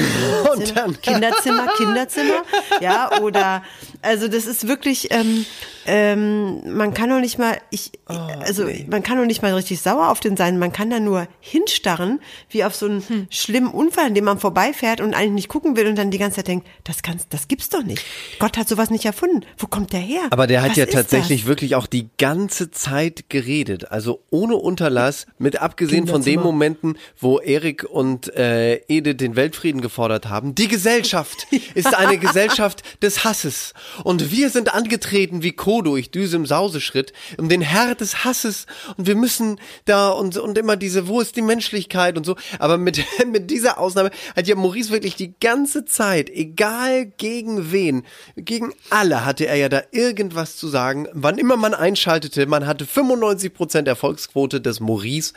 Und 0.56 0.76
dann- 0.76 1.00
Kinderzimmer, 1.00 1.67
Kinderzimmer, 1.76 2.43
ja, 2.81 3.20
oder, 3.20 3.62
also 4.00 4.29
das 4.29 4.47
ist 4.47 4.69
wirklich, 4.69 5.08
ähm, 5.11 5.44
ähm, 5.87 6.76
man 6.76 6.94
kann 6.94 7.11
doch 7.11 7.20
nicht 7.20 7.38
mal, 7.38 7.58
ich, 7.70 7.93
also 8.06 8.64
man 8.88 9.02
kann 9.02 9.19
doch 9.19 9.25
nicht 9.25 9.43
mal 9.43 9.55
richtig 9.55 9.81
sauer 9.81 10.08
auf 10.11 10.20
den 10.20 10.37
sein, 10.37 10.58
man 10.58 10.73
kann 10.73 10.90
da 10.90 11.00
nur 11.00 11.26
hinstarren, 11.40 12.20
wie 12.50 12.64
auf 12.64 12.75
so 12.75 12.87
einen 12.87 13.02
Hm. 13.08 13.26
schlimmen 13.31 13.70
Unfall, 13.70 14.06
an 14.06 14.14
dem 14.14 14.25
man 14.25 14.38
vorbeifährt 14.38 15.00
und 15.00 15.14
eigentlich 15.14 15.32
nicht 15.32 15.49
gucken 15.49 15.76
will 15.76 15.87
und 15.87 15.96
dann 15.96 16.11
die 16.11 16.19
ganze 16.19 16.37
Zeit 16.37 16.49
denkt, 16.49 16.67
das 16.84 17.02
kannst, 17.02 17.32
das 17.34 17.49
gibt's 17.49 17.69
doch 17.69 17.82
nicht. 17.82 18.05
Gott 18.38 18.56
hat 18.56 18.69
sowas 18.69 18.90
nicht 18.90 19.05
erfunden. 19.05 19.44
Wo 19.58 19.67
kommt 19.67 19.93
der 19.93 20.00
her? 20.00 20.23
Aber 20.31 20.46
der 20.46 20.62
hat 20.62 20.70
Was 20.70 20.76
ja 20.76 20.87
tatsächlich 20.87 21.43
das? 21.43 21.49
wirklich 21.49 21.75
auch 21.75 21.87
die 21.87 22.08
ganze 22.19 22.70
Zeit 22.70 23.29
geredet. 23.29 23.90
Also 23.90 24.23
ohne 24.31 24.56
Unterlass, 24.56 25.26
mit 25.38 25.61
abgesehen 25.61 26.06
von 26.06 26.23
den. 26.23 26.40
Momenten, 26.43 26.99
wo 27.19 27.38
Erik 27.38 27.84
und 27.84 28.34
äh, 28.37 28.76
Edith 28.88 29.17
den 29.19 29.37
Weltfrieden 29.37 29.81
gefordert 29.81 30.29
haben. 30.29 30.55
Die 30.55 30.69
Gesellschaft 30.69 31.46
ist 31.75 31.94
eine 31.94 32.19
Gesellschaft 32.19 32.82
des 33.02 33.25
Hasses. 33.25 33.75
Und 34.05 34.31
wir 34.31 34.50
sind 34.50 34.75
angetreten 34.75 35.43
wie 35.43 35.53
Co. 35.53 35.71
durch 35.81 36.10
Düse 36.10 36.36
im 36.36 36.46
Sauseschritt, 36.46 37.12
um 37.38 37.48
den 37.48 37.62
Herr 37.62 37.94
des 37.94 38.24
Hasses. 38.24 38.67
Und 38.96 39.06
wir 39.06 39.14
müssen 39.14 39.60
da 39.84 40.10
und, 40.10 40.36
und 40.36 40.58
immer 40.58 40.76
diese, 40.76 41.08
wo 41.08 41.20
ist 41.20 41.36
die 41.36 41.43
Menschlichkeit 41.43 42.17
und 42.17 42.26
so. 42.26 42.36
Aber 42.58 42.79
mit, 42.79 43.02
mit 43.26 43.50
dieser 43.50 43.79
Ausnahme 43.79 44.10
hat 44.36 44.46
ja 44.46 44.56
Maurice 44.56 44.91
wirklich 44.91 45.17
die 45.17 45.34
ganze 45.41 45.84
Zeit, 45.84 46.29
egal 46.29 47.06
gegen 47.06 47.72
wen, 47.72 48.05
gegen 48.36 48.74
alle 48.91 49.24
hatte 49.24 49.46
er 49.46 49.56
ja 49.56 49.69
da 49.69 49.82
irgendwas 49.93 50.56
zu 50.56 50.69
sagen. 50.69 51.08
Wann 51.12 51.38
immer 51.38 51.56
man 51.56 51.74
einschaltete, 51.74 52.46
man 52.46 52.67
hatte 52.67 52.84
95% 52.84 53.86
Erfolgsquote 53.86 54.60
des 54.60 54.81
Maurice 54.81 55.32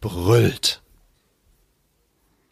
brüllt. 0.00 0.79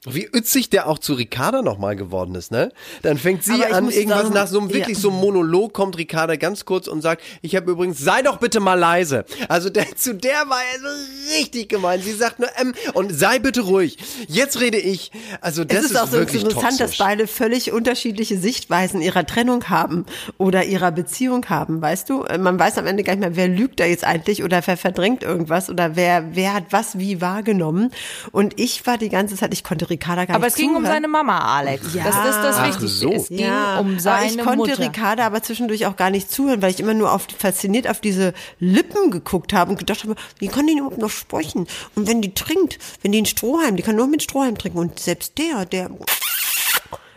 Wie 0.06 0.28
ützig 0.32 0.70
der 0.70 0.86
auch 0.86 1.00
zu 1.00 1.14
Ricarda 1.14 1.60
nochmal 1.60 1.96
geworden 1.96 2.36
ist, 2.36 2.52
ne? 2.52 2.70
Dann 3.02 3.18
fängt 3.18 3.42
sie 3.42 3.64
an, 3.64 3.90
irgendwas 3.90 4.22
sagen, 4.22 4.32
nach 4.34 4.46
so 4.46 4.60
einem 4.60 4.72
wirklich 4.72 4.96
ja. 4.96 5.02
so 5.02 5.10
einem 5.10 5.18
Monolog 5.18 5.74
kommt 5.74 5.98
Ricarda 5.98 6.36
ganz 6.36 6.64
kurz 6.64 6.86
und 6.86 7.02
sagt, 7.02 7.20
ich 7.42 7.56
habe 7.56 7.72
übrigens, 7.72 7.98
sei 7.98 8.22
doch 8.22 8.36
bitte 8.36 8.60
mal 8.60 8.78
leise. 8.78 9.24
Also 9.48 9.70
der, 9.70 9.96
zu 9.96 10.14
der 10.14 10.48
war 10.48 10.60
er 10.72 10.78
so 10.78 11.36
richtig 11.36 11.68
gemein. 11.68 12.00
Sie 12.00 12.12
sagt 12.12 12.38
nur, 12.38 12.48
ähm, 12.60 12.74
und 12.94 13.12
sei 13.12 13.40
bitte 13.40 13.62
ruhig. 13.62 13.98
Jetzt 14.28 14.60
rede 14.60 14.78
ich. 14.78 15.10
Also 15.40 15.64
das 15.64 15.86
es 15.86 15.90
ist, 15.90 15.96
auch 15.96 16.06
so 16.06 16.18
interessant, 16.18 16.52
toxisch. 16.52 16.78
dass 16.78 16.96
beide 16.98 17.26
völlig 17.26 17.72
unterschiedliche 17.72 18.38
Sichtweisen 18.38 19.00
ihrer 19.00 19.26
Trennung 19.26 19.64
haben 19.68 20.06
oder 20.36 20.64
ihrer 20.64 20.92
Beziehung 20.92 21.46
haben, 21.46 21.82
weißt 21.82 22.08
du? 22.08 22.24
Man 22.38 22.56
weiß 22.56 22.78
am 22.78 22.86
Ende 22.86 23.02
gar 23.02 23.16
nicht 23.16 23.20
mehr, 23.20 23.34
wer 23.34 23.48
lügt 23.48 23.80
da 23.80 23.84
jetzt 23.84 24.04
eigentlich 24.04 24.44
oder 24.44 24.64
wer 24.64 24.76
verdrängt 24.76 25.24
irgendwas 25.24 25.68
oder 25.68 25.96
wer, 25.96 26.36
wer 26.36 26.54
hat 26.54 26.66
was 26.70 27.00
wie 27.00 27.20
wahrgenommen. 27.20 27.90
Und 28.30 28.60
ich 28.60 28.86
war 28.86 28.96
die 28.96 29.08
ganze 29.08 29.34
Zeit, 29.34 29.52
ich 29.52 29.64
konnte 29.64 29.87
konnte 29.88 29.94
Ricarda 29.94 30.24
gar 30.24 30.36
Aber 30.36 30.46
nicht 30.46 30.54
es 30.54 30.60
ging 30.60 30.74
um 30.76 30.84
seine 30.84 31.08
Mama, 31.08 31.38
Alex. 31.56 31.94
Ja. 31.94 32.04
Das 32.04 32.16
ist 32.16 32.42
das 32.42 32.56
Ach 32.56 32.66
Wichtigste. 32.66 32.88
so. 32.88 33.12
Es 33.12 33.28
ging 33.28 33.38
Ja, 33.40 33.78
um 33.78 33.98
seine 33.98 34.16
aber 34.18 34.26
ich 34.26 34.38
konnte 34.38 34.56
Mutter. 34.70 34.78
Ricarda 34.78 35.26
aber 35.26 35.42
zwischendurch 35.42 35.86
auch 35.86 35.96
gar 35.96 36.10
nicht 36.10 36.30
zuhören, 36.30 36.62
weil 36.62 36.70
ich 36.70 36.80
immer 36.80 36.94
nur 36.94 37.12
auf, 37.12 37.26
fasziniert 37.38 37.88
auf 37.88 38.00
diese 38.00 38.34
Lippen 38.58 39.10
geguckt 39.10 39.52
habe 39.52 39.70
und 39.70 39.78
gedacht 39.78 40.04
habe, 40.04 40.14
wie 40.38 40.48
kann 40.48 40.66
die 40.66 40.74
denn 40.74 40.78
überhaupt 40.78 40.98
noch 41.00 41.10
sprechen? 41.10 41.66
Und 41.94 42.06
wenn 42.08 42.22
die 42.22 42.34
trinkt, 42.34 42.78
wenn 43.02 43.12
die 43.12 43.18
einen 43.18 43.26
Strohhalm, 43.26 43.76
die 43.76 43.82
kann 43.82 43.96
nur 43.96 44.06
mit 44.06 44.22
Strohhalm 44.22 44.56
trinken 44.58 44.78
und 44.78 44.98
selbst 44.98 45.38
der, 45.38 45.64
der, 45.64 45.90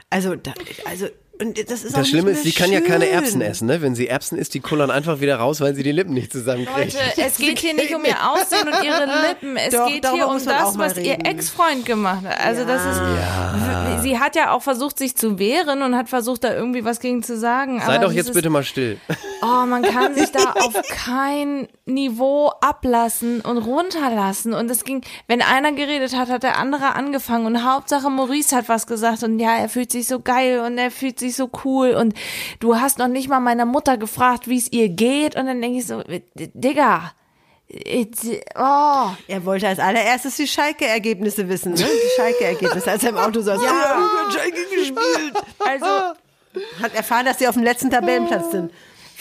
also, 0.10 0.36
da, 0.36 0.54
also, 0.86 1.08
und 1.42 1.70
das 1.70 1.84
ist 1.84 1.94
auch 1.96 2.00
Das 2.00 2.10
Schlimme 2.10 2.32
ist, 2.32 2.44
sie 2.44 2.52
kann 2.52 2.72
ja 2.72 2.82
keine 2.82 3.06
schön. 3.06 3.14
Erbsen 3.14 3.42
essen, 3.42 3.68
ne? 3.68 3.82
Wenn 3.82 3.96
sie 3.96 4.08
Erbsen 4.08 4.38
isst, 4.38 4.54
die 4.54 4.60
kullern 4.60 4.92
einfach 4.92 5.20
wieder 5.20 5.38
raus, 5.38 5.60
weil 5.62 5.76
sie 5.76 5.84
die 5.84 5.92
Lippen 5.92 6.14
nicht 6.14 6.32
zusammenkriegt. 6.32 6.94
Leute, 6.94 7.28
es 7.28 7.38
geht 7.38 7.60
hier 7.60 7.74
nicht 7.74 7.94
um 7.94 8.06
ihr 8.06 8.18
Aussehen 8.32 8.68
und 8.68 8.84
ihre 8.84 9.06
Lippen. 9.28 9.58
Es 9.58 9.74
Doch, 9.74 9.88
geht 9.88 10.08
hier 10.10 10.28
um 10.28 10.44
das, 10.44 10.78
was 10.78 10.98
ihr 10.98 11.14
reden. 11.14 11.26
Ex-Freund 11.26 11.86
gemacht 11.86 12.26
hat. 12.26 12.40
Also 12.40 12.64
das 12.66 12.82
ist, 12.86 14.04
sie 14.04 14.20
hat 14.20 14.36
ja 14.36 14.52
auch 14.52 14.62
versucht, 14.62 14.98
sich 14.98 15.16
zu 15.16 15.40
wehren 15.40 15.82
und 15.82 15.96
hat 15.96 16.10
versucht, 16.10 16.44
da 16.44 16.54
irgendwie 16.54 16.86
was 16.86 17.00
gegen 17.00 17.24
zu 17.24 17.38
sagen. 17.38 17.80
Sei 17.80 17.96
aber 17.96 18.06
doch 18.06 18.12
jetzt 18.12 18.34
bitte 18.34 18.50
mal 18.50 18.64
still. 18.64 18.98
Oh, 19.42 19.66
man 19.66 19.82
kann 19.82 20.14
sich 20.16 20.32
da 20.32 20.52
auf 20.60 20.74
kein 20.88 21.68
Niveau 21.86 22.52
ablassen 22.62 23.42
und 23.42 23.58
runterlassen. 23.58 24.54
Und 24.54 24.70
es 24.70 24.84
ging, 24.84 25.02
wenn 25.28 25.42
einer 25.42 25.72
geredet 25.72 26.16
hat, 26.16 26.30
hat 26.30 26.44
der 26.44 26.58
andere 26.58 26.94
angefangen. 26.96 27.46
Und 27.48 27.64
Hauptsache 27.64 28.10
Maurice 28.10 28.56
hat 28.56 28.70
was 28.70 28.86
gesagt. 28.88 29.24
Und 29.24 29.40
ja, 29.40 29.56
er 29.58 29.70
fühlt 29.70 29.92
sich 29.92 30.08
so 30.08 30.20
geil 30.20 30.60
und 30.60 30.78
er 30.78 30.92
fühlt 30.92 31.20
sich 31.20 31.36
so 31.36 31.50
cool. 31.66 31.92
Und 31.96 32.14
du 32.60 32.76
hast 32.80 33.00
noch 33.00 33.08
nicht 33.08 33.30
mal 33.30 33.40
meiner 33.40 33.66
Mutter 33.66 33.98
gefragt, 33.98 34.48
wie 34.48 34.58
es 34.58 34.72
ihr 34.72 34.90
geht. 34.90 35.36
Und 35.36 35.48
dann 35.48 35.62
denke 35.62 35.80
ich 35.80 35.88
so, 35.88 36.04
Digga. 36.36 37.12
it- 37.68 38.44
Oh, 38.56 39.08
Er 39.28 39.46
wollte 39.46 39.68
als 39.68 39.80
allererstes 39.80 40.36
die 40.36 40.48
Schalke-Ergebnisse 40.48 41.48
wissen, 41.50 41.74
ne? 41.74 41.80
Die 41.86 42.16
Schalke-Ergebnisse, 42.16 42.92
als 42.92 43.04
er 43.04 43.10
im 43.10 43.18
Auto 43.18 43.42
saß. 43.42 43.62
Ja, 43.64 44.02
Schalke 44.32 44.66
gespielt. 44.76 45.34
also 45.60 45.86
Hat 46.84 46.94
erfahren, 46.94 47.26
dass 47.26 47.40
sie 47.40 47.48
auf 47.48 47.56
dem 47.56 47.64
letzten 47.64 47.90
Tabellenplatz 47.90 48.52
sind. 48.52 48.72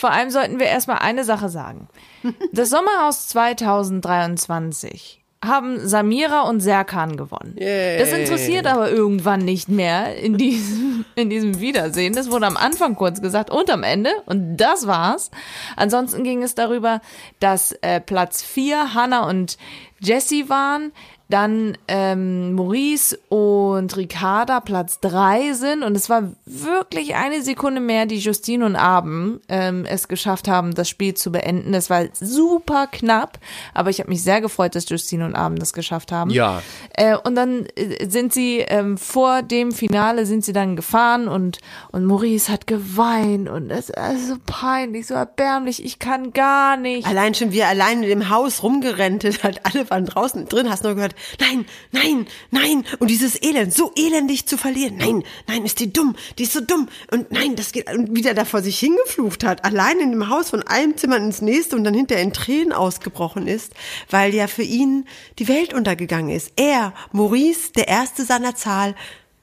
Vor 0.01 0.11
allem 0.11 0.31
sollten 0.31 0.59
wir 0.59 0.65
erstmal 0.65 0.97
eine 0.97 1.23
Sache 1.23 1.49
sagen. 1.49 1.87
Das 2.51 2.71
Sommerhaus 2.71 3.27
2023 3.27 5.21
haben 5.45 5.87
Samira 5.87 6.41
und 6.41 6.59
Serkan 6.59 7.17
gewonnen. 7.17 7.55
Das 7.99 8.11
interessiert 8.11 8.65
aber 8.65 8.89
irgendwann 8.89 9.41
nicht 9.45 9.69
mehr 9.69 10.15
in 10.17 10.37
diesem, 10.37 11.05
in 11.15 11.29
diesem 11.29 11.59
Wiedersehen. 11.59 12.15
Das 12.15 12.31
wurde 12.31 12.47
am 12.47 12.57
Anfang 12.57 12.95
kurz 12.95 13.21
gesagt 13.21 13.51
und 13.51 13.69
am 13.69 13.83
Ende. 13.83 14.09
Und 14.25 14.57
das 14.57 14.87
war's. 14.87 15.29
Ansonsten 15.75 16.23
ging 16.23 16.41
es 16.41 16.55
darüber, 16.55 17.01
dass 17.39 17.71
äh, 17.81 18.01
Platz 18.01 18.41
4 18.41 18.95
Hannah 18.95 19.29
und 19.29 19.59
Jessie 19.99 20.49
waren. 20.49 20.93
Dann 21.31 21.77
ähm, 21.87 22.53
Maurice 22.53 23.17
und 23.29 23.97
Ricarda 23.97 24.59
Platz 24.59 24.99
drei 24.99 25.53
sind 25.53 25.81
und 25.81 25.95
es 25.95 26.09
war 26.09 26.31
wirklich 26.45 27.15
eine 27.15 27.41
Sekunde 27.41 27.81
mehr, 27.81 28.05
die 28.05 28.19
Justine 28.19 28.65
und 28.65 28.75
Abend 28.75 29.41
ähm, 29.49 29.85
es 29.85 30.07
geschafft 30.07 30.47
haben, 30.47 30.75
das 30.75 30.89
Spiel 30.89 31.15
zu 31.15 31.31
beenden. 31.31 31.71
Das 31.71 31.89
war 31.89 32.05
super 32.13 32.87
knapp, 32.87 33.39
aber 33.73 33.89
ich 33.89 33.99
habe 33.99 34.09
mich 34.09 34.21
sehr 34.21 34.41
gefreut, 34.41 34.75
dass 34.75 34.87
Justine 34.89 35.25
und 35.25 35.35
Abend 35.35 35.61
das 35.61 35.73
geschafft 35.73 36.11
haben. 36.11 36.29
Ja. 36.29 36.61
Äh, 36.93 37.17
und 37.17 37.35
dann 37.35 37.65
äh, 37.75 38.07
sind 38.07 38.33
sie 38.33 38.59
ähm, 38.59 38.97
vor 38.97 39.41
dem 39.41 39.71
Finale 39.71 40.25
sind 40.25 40.45
sie 40.45 40.53
dann 40.53 40.75
gefahren 40.75 41.27
und 41.27 41.59
und 41.91 42.05
Maurice 42.05 42.51
hat 42.51 42.67
geweint 42.67 43.49
und 43.49 43.71
es 43.71 43.89
ist 43.89 44.27
so 44.27 44.35
peinlich, 44.45 45.07
so 45.07 45.13
erbärmlich. 45.13 45.83
Ich 45.83 45.99
kann 45.99 46.33
gar 46.33 46.77
nicht. 46.77 47.07
Allein 47.07 47.33
schon, 47.33 47.51
wie 47.51 47.59
er 47.59 47.69
allein 47.69 48.03
in 48.03 48.09
dem 48.09 48.29
Haus 48.29 48.63
rumgerannt 48.63 49.23
hat, 49.43 49.61
alle 49.63 49.89
waren 49.89 50.05
draußen 50.05 50.47
drin, 50.47 50.69
hast 50.69 50.83
nur 50.83 50.95
gehört, 50.95 51.15
nein, 51.39 51.65
nein, 51.91 52.27
nein, 52.51 52.85
und 52.99 53.09
dieses 53.09 53.41
Elend, 53.41 53.73
so 53.73 53.91
elendig 53.95 54.45
zu 54.47 54.57
verlieren, 54.57 54.97
nein, 54.97 55.23
nein, 55.47 55.65
ist 55.65 55.79
die 55.79 55.91
dumm, 55.91 56.15
die 56.37 56.43
ist 56.43 56.53
so 56.53 56.61
dumm, 56.61 56.89
und 57.11 57.31
nein, 57.31 57.55
das 57.55 57.71
geht, 57.71 57.91
und 57.91 58.15
wie 58.15 58.21
der 58.21 58.33
da 58.33 58.45
vor 58.45 58.61
sich 58.61 58.79
hingeflucht 58.79 59.43
hat, 59.43 59.65
allein 59.65 59.99
in 59.99 60.11
dem 60.11 60.29
Haus 60.29 60.49
von 60.49 60.63
einem 60.63 60.97
Zimmer 60.97 61.17
ins 61.17 61.41
nächste 61.41 61.75
und 61.75 61.83
dann 61.83 61.93
hinterher 61.93 62.23
in 62.23 62.33
Tränen 62.33 62.73
ausgebrochen 62.73 63.47
ist, 63.47 63.73
weil 64.09 64.33
ja 64.33 64.47
für 64.47 64.63
ihn 64.63 65.05
die 65.39 65.47
Welt 65.47 65.73
untergegangen 65.73 66.35
ist. 66.35 66.53
Er, 66.55 66.93
Maurice, 67.11 67.71
der 67.73 67.87
Erste 67.87 68.25
seiner 68.25 68.55
Zahl, 68.55 68.95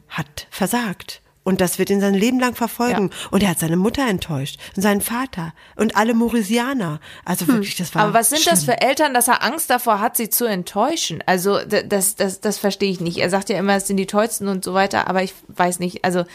hat 0.08 0.46
versagt. 0.50 1.20
Und 1.48 1.62
das 1.62 1.78
wird 1.78 1.88
ihn 1.88 2.02
sein 2.02 2.12
Leben 2.12 2.38
lang 2.38 2.54
verfolgen. 2.54 3.08
Und 3.30 3.42
er 3.42 3.48
hat 3.48 3.58
seine 3.58 3.78
Mutter 3.78 4.06
enttäuscht 4.06 4.60
und 4.76 4.82
seinen 4.82 5.00
Vater 5.00 5.54
und 5.76 5.96
alle 5.96 6.12
Mauritianer. 6.12 7.00
Also 7.24 7.48
wirklich, 7.48 7.74
das 7.74 7.94
war. 7.94 8.02
Aber 8.02 8.12
was 8.12 8.28
sind 8.28 8.46
das 8.46 8.64
schlimm. 8.64 8.76
für 8.76 8.82
Eltern, 8.82 9.14
dass 9.14 9.28
er 9.28 9.42
Angst 9.42 9.70
davor 9.70 9.98
hat, 9.98 10.14
sie 10.14 10.28
zu 10.28 10.44
enttäuschen? 10.44 11.24
Also 11.24 11.58
das, 11.64 12.16
das, 12.16 12.42
das 12.42 12.58
verstehe 12.58 12.90
ich 12.90 13.00
nicht. 13.00 13.16
Er 13.16 13.30
sagt 13.30 13.48
ja 13.48 13.58
immer, 13.58 13.76
es 13.76 13.86
sind 13.86 13.96
die 13.96 14.04
tollsten 14.04 14.46
und 14.46 14.62
so 14.62 14.74
weiter, 14.74 15.08
aber 15.08 15.22
ich 15.22 15.32
weiß 15.48 15.78
nicht. 15.78 16.04
Also 16.04 16.26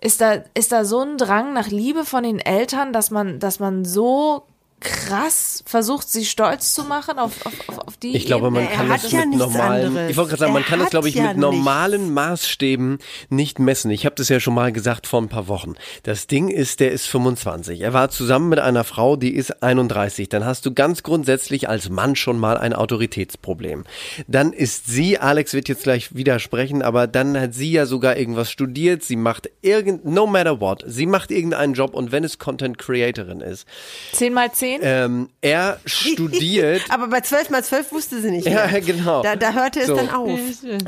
ist 0.00 0.20
da, 0.20 0.44
ist 0.54 0.70
da 0.70 0.84
so 0.84 1.00
ein 1.00 1.18
Drang 1.18 1.52
nach 1.52 1.66
Liebe 1.66 2.04
von 2.04 2.22
den 2.22 2.38
Eltern, 2.38 2.92
dass 2.92 3.10
man, 3.10 3.40
dass 3.40 3.58
man 3.58 3.84
so 3.84 4.44
krass 4.80 5.62
versucht, 5.66 6.08
sie 6.08 6.24
stolz 6.24 6.74
zu 6.74 6.84
machen 6.84 7.18
auf, 7.18 7.44
auf, 7.44 7.78
auf, 7.78 7.96
die 7.96 8.16
Ich 8.16 8.26
glaube, 8.26 8.50
man 8.50 8.68
kann 8.70 8.88
das 8.88 9.10
ja 9.10 9.20
mit 9.20 9.30
nichts 9.30 9.44
normalen, 9.44 9.86
anderes. 9.88 10.10
ich 10.10 10.16
wollte 10.16 10.30
gerade 10.30 10.40
sagen, 10.40 10.52
man 10.52 10.62
Er 10.62 10.68
kann 10.68 10.78
das, 10.78 10.90
glaube 10.90 11.08
ich, 11.08 11.14
ja 11.16 11.28
mit 11.28 11.36
normalen 11.36 12.12
Maßstäben 12.12 12.98
nicht 13.28 13.58
messen. 13.58 13.90
Ich 13.90 14.04
habe 14.06 14.14
das 14.14 14.28
ja 14.28 14.40
schon 14.40 14.54
mal 14.54 14.72
gesagt 14.72 15.06
vor 15.06 15.20
ein 15.20 15.28
paar 15.28 15.48
Wochen. 15.48 15.74
Das 16.04 16.26
Ding 16.26 16.48
ist, 16.48 16.80
der 16.80 16.92
ist 16.92 17.06
25. 17.06 17.80
Er 17.80 17.92
war 17.92 18.10
zusammen 18.10 18.48
mit 18.48 18.60
einer 18.60 18.84
Frau, 18.84 19.16
die 19.16 19.34
ist 19.34 19.62
31. 19.62 20.28
Dann 20.28 20.44
hast 20.44 20.64
du 20.66 20.72
ganz 20.72 21.02
grundsätzlich 21.02 21.68
als 21.68 21.88
Mann 21.88 22.14
schon 22.14 22.38
mal 22.38 22.56
ein 22.56 22.72
Autoritätsproblem. 22.72 23.84
Dann 24.26 24.52
ist 24.52 24.86
sie, 24.86 25.18
Alex 25.18 25.54
wird 25.54 25.68
jetzt 25.68 25.82
gleich 25.82 26.14
widersprechen, 26.14 26.82
aber 26.82 27.06
dann 27.06 27.38
hat 27.38 27.54
sie 27.54 27.72
ja 27.72 27.86
sogar 27.86 28.16
irgendwas 28.16 28.50
studiert. 28.50 29.02
Sie 29.02 29.16
macht 29.16 29.50
irgend, 29.62 30.04
no 30.04 30.26
matter 30.26 30.60
what, 30.60 30.84
sie 30.86 31.06
macht 31.06 31.30
irgendeinen 31.30 31.74
Job 31.74 31.94
und 31.94 32.12
wenn 32.12 32.24
es 32.24 32.38
Content 32.38 32.78
Creatorin 32.78 33.40
ist, 33.40 33.66
10 34.12 34.32
mal 34.32 34.52
10? 34.76 34.80
ähm, 34.82 35.28
er 35.40 35.78
studiert 35.86 36.82
Aber 36.90 37.08
bei 37.08 37.20
12 37.20 37.50
mal 37.50 37.62
12 37.64 37.92
wusste 37.92 38.20
sie 38.20 38.30
nicht 38.30 38.46
Ja, 38.48 38.66
mehr. 38.66 38.80
genau. 38.80 39.22
Da, 39.22 39.36
da 39.36 39.52
hörte 39.52 39.80
es 39.80 39.86
So. 39.86 39.96
dann 39.96 40.10
auf. 40.10 40.38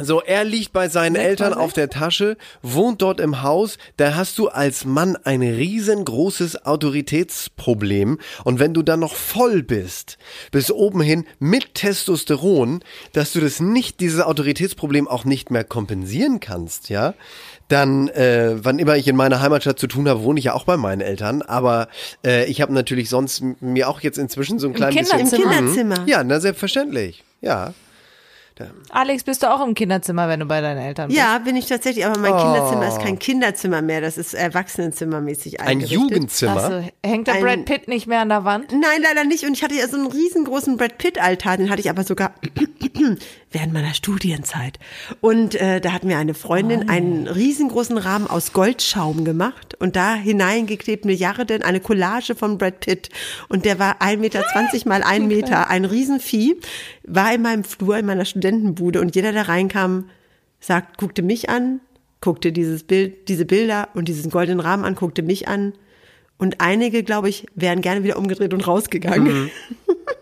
So, 0.02 0.20
er 0.22 0.44
liegt 0.44 0.72
bei 0.72 0.88
seinen 0.88 1.16
Eltern 1.16 1.54
auf 1.54 1.72
der 1.72 1.90
Tasche, 1.90 2.36
wohnt 2.62 3.02
dort 3.02 3.20
im 3.20 3.42
Haus, 3.42 3.78
da 3.96 4.14
hast 4.14 4.38
du 4.38 4.48
als 4.48 4.84
Mann 4.84 5.16
ein 5.24 5.42
riesengroßes 5.42 6.64
Autoritätsproblem 6.66 8.18
und 8.44 8.58
wenn 8.58 8.74
du 8.74 8.82
dann 8.82 9.00
noch 9.00 9.14
voll 9.14 9.62
bist, 9.62 10.18
bis 10.50 10.70
oben 10.70 11.00
hin 11.00 11.26
mit 11.38 11.74
Testosteron, 11.74 12.82
dass 13.12 13.32
du 13.32 13.40
das 13.40 13.60
nicht, 13.60 14.00
dieses 14.00 14.20
Autoritätsproblem 14.20 15.08
auch 15.08 15.24
nicht 15.24 15.50
mehr 15.50 15.64
kompensieren 15.64 16.40
kannst, 16.40 16.88
ja, 16.88 17.14
dann, 17.70 18.08
äh, 18.08 18.56
wann 18.62 18.78
immer 18.78 18.96
ich 18.96 19.08
in 19.08 19.16
meiner 19.16 19.40
Heimatstadt 19.40 19.78
zu 19.78 19.86
tun 19.86 20.08
habe, 20.08 20.22
wohne 20.22 20.38
ich 20.38 20.44
ja 20.44 20.54
auch 20.54 20.64
bei 20.64 20.76
meinen 20.76 21.00
Eltern, 21.00 21.42
aber 21.42 21.88
äh, 22.24 22.44
ich 22.46 22.60
habe 22.60 22.72
natürlich 22.72 23.08
sonst 23.08 23.42
mir 23.60 23.88
auch 23.88 24.00
jetzt 24.00 24.18
inzwischen 24.18 24.58
so 24.58 24.68
ein 24.68 24.74
klein 24.74 24.94
bisschen... 24.94 25.20
Im 25.20 25.28
Kinderzimmer. 25.30 25.54
Kinderzimmer. 25.56 25.96
Ja, 26.06 26.22
na 26.24 26.40
selbstverständlich, 26.40 27.24
ja. 27.40 27.72
Alex, 28.90 29.24
bist 29.24 29.42
du 29.42 29.50
auch 29.50 29.66
im 29.66 29.72
Kinderzimmer, 29.72 30.28
wenn 30.28 30.40
du 30.40 30.44
bei 30.44 30.60
deinen 30.60 30.76
Eltern 30.76 31.08
bist? 31.08 31.18
Ja, 31.18 31.38
bin 31.38 31.56
ich 31.56 31.64
tatsächlich, 31.64 32.04
aber 32.04 32.18
mein 32.18 32.36
Kinderzimmer 32.36 32.88
ist 32.88 33.00
kein 33.00 33.18
Kinderzimmer 33.18 33.80
mehr, 33.80 34.02
das 34.02 34.18
ist 34.18 34.34
Erwachsenenzimmermäßig 34.34 35.60
Ein 35.62 35.68
eingerichtet. 35.68 35.98
Jugendzimmer. 35.98 36.64
Achso, 36.64 36.84
hängt 37.02 37.26
der 37.26 37.36
Ein- 37.36 37.42
Brad 37.42 37.64
Pitt 37.64 37.88
nicht 37.88 38.06
mehr 38.06 38.20
an 38.20 38.28
der 38.28 38.44
Wand? 38.44 38.70
Nein, 38.70 39.00
leider 39.02 39.24
nicht. 39.24 39.44
Und 39.46 39.54
ich 39.54 39.62
hatte 39.62 39.76
ja 39.76 39.88
so 39.88 39.96
einen 39.96 40.08
riesengroßen 40.08 40.76
Brad 40.76 40.98
Pitt-Altar, 40.98 41.56
den 41.56 41.70
hatte 41.70 41.80
ich 41.80 41.88
aber 41.88 42.04
sogar 42.04 42.34
während 43.50 43.72
meiner 43.72 43.94
Studienzeit. 43.94 44.78
Und 45.20 45.54
äh, 45.54 45.80
da 45.80 45.92
hatten 45.92 46.08
wir 46.08 46.18
eine 46.18 46.34
Freundin 46.34 46.88
einen 46.88 47.26
riesengroßen 47.26 47.98
Rahmen 47.98 48.26
aus 48.28 48.52
Goldschaum 48.52 49.24
gemacht 49.24 49.76
und 49.80 49.96
da 49.96 50.14
hineingeklebt 50.14 51.04
Milliarden, 51.04 51.62
eine 51.62 51.80
Collage 51.80 52.34
von 52.34 52.58
Brad 52.58 52.80
Pitt. 52.80 53.10
Und 53.48 53.64
der 53.64 53.78
war 53.78 54.00
1,20 54.00 54.16
Meter 54.18 54.88
mal 54.88 55.02
ein 55.02 55.26
Meter, 55.26 55.68
ein 55.68 55.84
Riesenvieh, 55.84 56.56
war 57.04 57.34
in 57.34 57.42
meinem 57.42 57.64
Flur, 57.64 57.98
in 57.98 58.06
meiner 58.06 58.24
Studentenbude 58.24 59.00
und 59.00 59.14
jeder, 59.16 59.32
der 59.32 59.48
reinkam, 59.48 60.10
sagt, 60.60 60.98
guckte 60.98 61.22
mich 61.22 61.48
an, 61.48 61.80
guckte 62.20 62.52
dieses 62.52 62.84
Bild, 62.84 63.28
diese 63.28 63.46
Bilder 63.46 63.88
und 63.94 64.08
diesen 64.08 64.30
goldenen 64.30 64.60
Rahmen 64.60 64.84
an, 64.84 64.94
guckte 64.94 65.22
mich 65.22 65.48
an. 65.48 65.72
Und 66.38 66.60
einige, 66.60 67.02
glaube 67.02 67.28
ich, 67.28 67.46
wären 67.54 67.82
gerne 67.82 68.02
wieder 68.02 68.16
umgedreht 68.16 68.54
und 68.54 68.66
rausgegangen. 68.66 69.50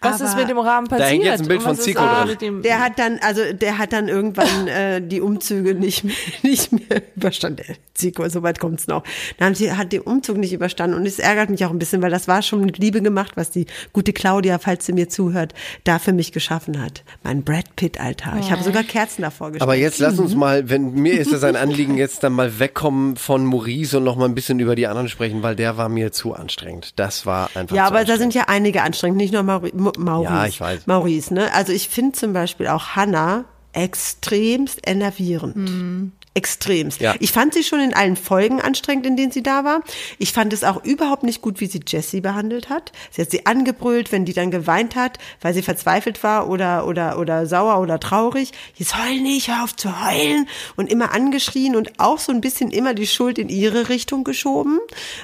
Was 0.00 0.20
ist 0.20 0.36
mit 0.36 0.48
dem 0.48 0.58
Rahmen 0.58 0.86
Da 0.88 0.96
passiert? 0.96 1.10
hängt 1.10 1.24
jetzt 1.24 1.40
ein 1.42 1.48
Bild 1.48 1.62
von 1.62 1.76
Zico 1.76 2.00
da 2.00 2.24
dran. 2.24 2.62
Der 2.62 2.78
hat 2.80 2.98
dann, 2.98 3.18
also 3.20 3.42
der 3.52 3.78
hat 3.78 3.92
dann 3.92 4.08
irgendwann 4.08 4.68
äh, 4.68 5.00
die 5.02 5.20
Umzüge 5.20 5.74
nicht 5.74 6.04
mehr, 6.04 6.14
nicht 6.42 6.72
mehr 6.72 7.02
überstanden. 7.16 7.64
Der 7.68 7.76
Zico, 7.94 8.28
so 8.28 8.42
weit 8.42 8.60
kommt's 8.60 8.86
noch. 8.86 9.02
Dann 9.38 9.46
haben 9.48 9.54
sie, 9.54 9.72
hat 9.72 9.92
den 9.92 10.02
Umzug 10.02 10.36
nicht 10.36 10.52
überstanden 10.52 10.96
und 10.96 11.06
es 11.06 11.18
ärgert 11.18 11.50
mich 11.50 11.64
auch 11.64 11.70
ein 11.70 11.78
bisschen, 11.78 12.02
weil 12.02 12.10
das 12.10 12.28
war 12.28 12.42
schon 12.42 12.60
mit 12.60 12.78
Liebe 12.78 13.02
gemacht, 13.02 13.32
was 13.36 13.50
die 13.50 13.66
gute 13.92 14.12
Claudia, 14.12 14.58
falls 14.58 14.86
sie 14.86 14.92
mir 14.92 15.08
zuhört, 15.08 15.54
da 15.84 15.98
für 15.98 16.12
mich 16.12 16.32
geschaffen 16.32 16.80
hat. 16.80 17.02
Mein 17.22 17.42
Brad 17.42 17.74
Pitt 17.76 18.00
Altar. 18.00 18.38
Ich 18.40 18.52
habe 18.52 18.62
sogar 18.62 18.84
Kerzen 18.84 19.22
davor 19.22 19.48
gestellt. 19.48 19.62
Aber 19.62 19.74
jetzt 19.74 19.98
lass 19.98 20.18
uns 20.18 20.34
mal, 20.34 20.68
wenn 20.70 20.92
mir 20.92 21.18
ist 21.20 21.32
es 21.32 21.42
ein 21.42 21.56
Anliegen, 21.68 21.96
jetzt 21.98 22.22
dann 22.22 22.32
mal 22.32 22.58
wegkommen 22.60 23.16
von 23.16 23.44
Maurice 23.44 23.96
und 23.98 24.04
noch 24.04 24.16
mal 24.16 24.26
ein 24.26 24.34
bisschen 24.34 24.60
über 24.60 24.76
die 24.76 24.86
anderen 24.86 25.08
sprechen, 25.08 25.42
weil 25.42 25.56
der 25.56 25.76
war 25.76 25.88
mir 25.88 26.12
zu 26.12 26.34
anstrengend. 26.34 26.92
Das 26.98 27.26
war 27.26 27.50
einfach 27.54 27.74
Ja, 27.74 27.86
zu 27.86 27.94
aber 27.94 28.04
da 28.04 28.16
sind 28.16 28.34
ja 28.34 28.44
einige 28.46 28.82
anstrengend, 28.82 29.16
nicht 29.16 29.32
nur 29.32 29.42
Mauri 29.48 29.72
Maurice. 29.74 30.30
Ja, 30.30 30.46
ich 30.46 30.60
weiß. 30.60 30.86
Maurice, 30.86 31.32
ne? 31.32 31.52
Also 31.54 31.72
ich 31.72 31.88
finde 31.88 32.12
zum 32.12 32.34
Beispiel 32.34 32.68
auch 32.68 32.96
Hannah 32.96 33.46
extremst 33.72 34.80
enervierend. 34.86 36.12
Extremst. 36.34 37.00
Ja. 37.00 37.14
Ich 37.18 37.32
fand 37.32 37.54
sie 37.54 37.64
schon 37.64 37.80
in 37.80 37.94
allen 37.94 38.16
Folgen 38.16 38.60
anstrengend, 38.60 39.06
in 39.06 39.16
denen 39.16 39.32
sie 39.32 39.42
da 39.42 39.64
war. 39.64 39.82
Ich 40.18 40.32
fand 40.32 40.52
es 40.52 40.62
auch 40.62 40.84
überhaupt 40.84 41.22
nicht 41.22 41.42
gut, 41.42 41.60
wie 41.60 41.66
sie 41.66 41.80
Jessie 41.86 42.20
behandelt 42.20 42.70
hat. 42.70 42.92
Sie 43.10 43.22
hat 43.22 43.30
sie 43.30 43.46
angebrüllt, 43.46 44.12
wenn 44.12 44.24
die 44.24 44.34
dann 44.34 44.50
geweint 44.50 44.94
hat, 44.94 45.18
weil 45.40 45.54
sie 45.54 45.62
verzweifelt 45.62 46.22
war 46.22 46.48
oder, 46.48 46.86
oder, 46.86 47.18
oder 47.18 47.46
sauer 47.46 47.80
oder 47.80 47.98
traurig. 47.98 48.52
Jetzt 48.76 48.96
heul 48.96 49.20
nicht, 49.20 49.48
hör 49.48 49.64
auf 49.64 49.74
zu 49.74 50.06
heulen. 50.06 50.48
Und 50.76 50.90
immer 50.90 51.12
angeschrien 51.12 51.74
und 51.74 51.98
auch 51.98 52.18
so 52.18 52.32
ein 52.32 52.40
bisschen 52.40 52.70
immer 52.70 52.94
die 52.94 53.06
Schuld 53.06 53.38
in 53.38 53.48
ihre 53.48 53.88
Richtung 53.88 54.22
geschoben. 54.22 54.78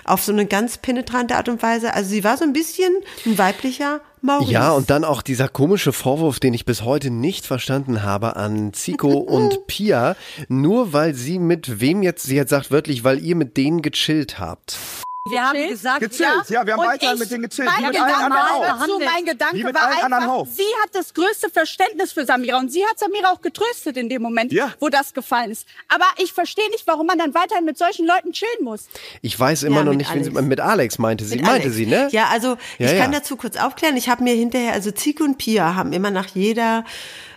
Auf 0.04 0.22
so 0.22 0.32
eine 0.32 0.46
ganz 0.46 0.78
penetrante 0.78 1.36
Art 1.36 1.48
und 1.48 1.62
Weise. 1.62 1.94
Also 1.94 2.10
sie 2.10 2.24
war 2.24 2.36
so 2.36 2.44
ein 2.44 2.52
bisschen 2.52 2.92
ein 3.24 3.38
weiblicher 3.38 4.00
Maurice. 4.24 4.52
Ja, 4.52 4.72
und 4.72 4.90
dann 4.90 5.04
auch 5.04 5.22
dieser 5.22 5.48
komische 5.48 5.92
Vorwurf, 5.92 6.40
den 6.40 6.54
ich 6.54 6.64
bis 6.64 6.82
heute 6.82 7.10
nicht 7.10 7.46
verstanden 7.46 8.02
habe 8.02 8.36
an 8.36 8.72
Zico 8.72 9.08
und 9.18 9.66
Pia, 9.66 10.16
nur 10.48 10.92
weil 10.92 11.14
sie 11.14 11.38
mit 11.38 11.80
wem 11.80 12.02
jetzt, 12.02 12.24
sie 12.24 12.40
hat 12.40 12.48
sagt 12.48 12.70
wörtlich, 12.70 13.04
weil 13.04 13.22
ihr 13.22 13.36
mit 13.36 13.56
denen 13.56 13.82
gechillt 13.82 14.38
habt. 14.38 14.78
Wir 15.26 15.42
haben 15.42 15.68
gesagt, 15.70 16.00
Gechillt, 16.00 16.50
ja, 16.50 16.66
wir 16.66 16.76
haben 16.76 16.98
ich- 17.00 17.18
mit 17.18 17.30
denen 17.30 17.48
gechillt, 17.48 17.66
Mein 17.66 17.88
mit 17.90 17.98
allen 17.98 18.12
anderen 18.14 18.42
auch. 18.42 18.78
dazu, 18.78 19.00
mein 19.02 19.24
Gedanke 19.24 19.56
Wie 19.56 19.64
mit 19.64 19.74
war 19.74 19.86
allen 19.86 20.02
anderen 20.02 20.24
einfach, 20.24 20.34
auch. 20.34 20.46
sie 20.46 20.66
hat 20.82 20.90
das 20.92 21.14
größte 21.14 21.48
Verständnis 21.48 22.12
für 22.12 22.26
Samira 22.26 22.58
und 22.58 22.70
sie 22.70 22.84
hat 22.84 22.98
Samira 22.98 23.30
auch 23.32 23.40
getröstet 23.40 23.96
in 23.96 24.10
dem 24.10 24.20
Moment, 24.20 24.52
Ja. 24.52 24.74
wo 24.80 24.90
das 24.90 25.14
gefallen 25.14 25.50
ist. 25.50 25.66
Aber 25.88 26.04
ich 26.18 26.34
verstehe 26.34 26.68
nicht, 26.72 26.86
warum 26.86 27.06
man 27.06 27.16
dann 27.16 27.32
weiterhin 27.32 27.64
mit 27.64 27.78
solchen 27.78 28.06
Leuten 28.06 28.32
chillen 28.32 28.64
muss. 28.64 28.86
Ich 29.22 29.40
weiß 29.40 29.62
immer 29.62 29.78
Ja, 29.78 29.84
noch 29.84 29.94
nicht, 29.94 30.12
wen 30.12 30.24
sie, 30.24 30.30
Alex. 30.30 30.46
mit 30.46 30.60
Alex 30.60 30.98
meinte 30.98 31.24
sie, 31.24 31.36
Mit 31.36 31.46
meinte 31.46 31.62
Alex. 31.68 31.74
sie, 31.74 31.86
ne? 31.86 32.08
Ja, 32.12 32.26
also 32.30 32.58
Ja, 32.76 32.92
ich 32.92 32.98
kann 32.98 33.10
ja. 33.10 33.20
dazu 33.20 33.36
kurz 33.36 33.56
aufklären. 33.56 33.96
Ich 33.96 34.10
habe 34.10 34.22
mir 34.22 34.34
hinterher, 34.34 34.74
also 34.74 34.90
Zico 34.90 35.24
und 35.24 35.38
Pia 35.38 35.74
haben 35.74 35.94
immer 35.94 36.10
nach 36.10 36.26
jeder 36.34 36.84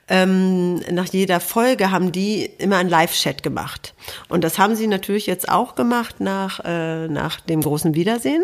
ähm, 0.09 0.75
nach 0.91 1.05
jeder 1.05 1.39
Folge 1.39 1.91
haben 1.91 2.11
die 2.11 2.45
immer 2.57 2.77
einen 2.77 2.89
Live-Chat 2.89 3.43
gemacht. 3.43 3.93
Und 4.29 4.43
das 4.43 4.57
haben 4.57 4.75
sie 4.75 4.87
natürlich 4.87 5.27
jetzt 5.27 5.49
auch 5.49 5.75
gemacht 5.75 6.19
nach, 6.19 6.61
äh, 6.63 7.07
nach 7.07 7.39
dem 7.41 7.61
großen 7.61 7.93
Wiedersehen. 7.93 8.43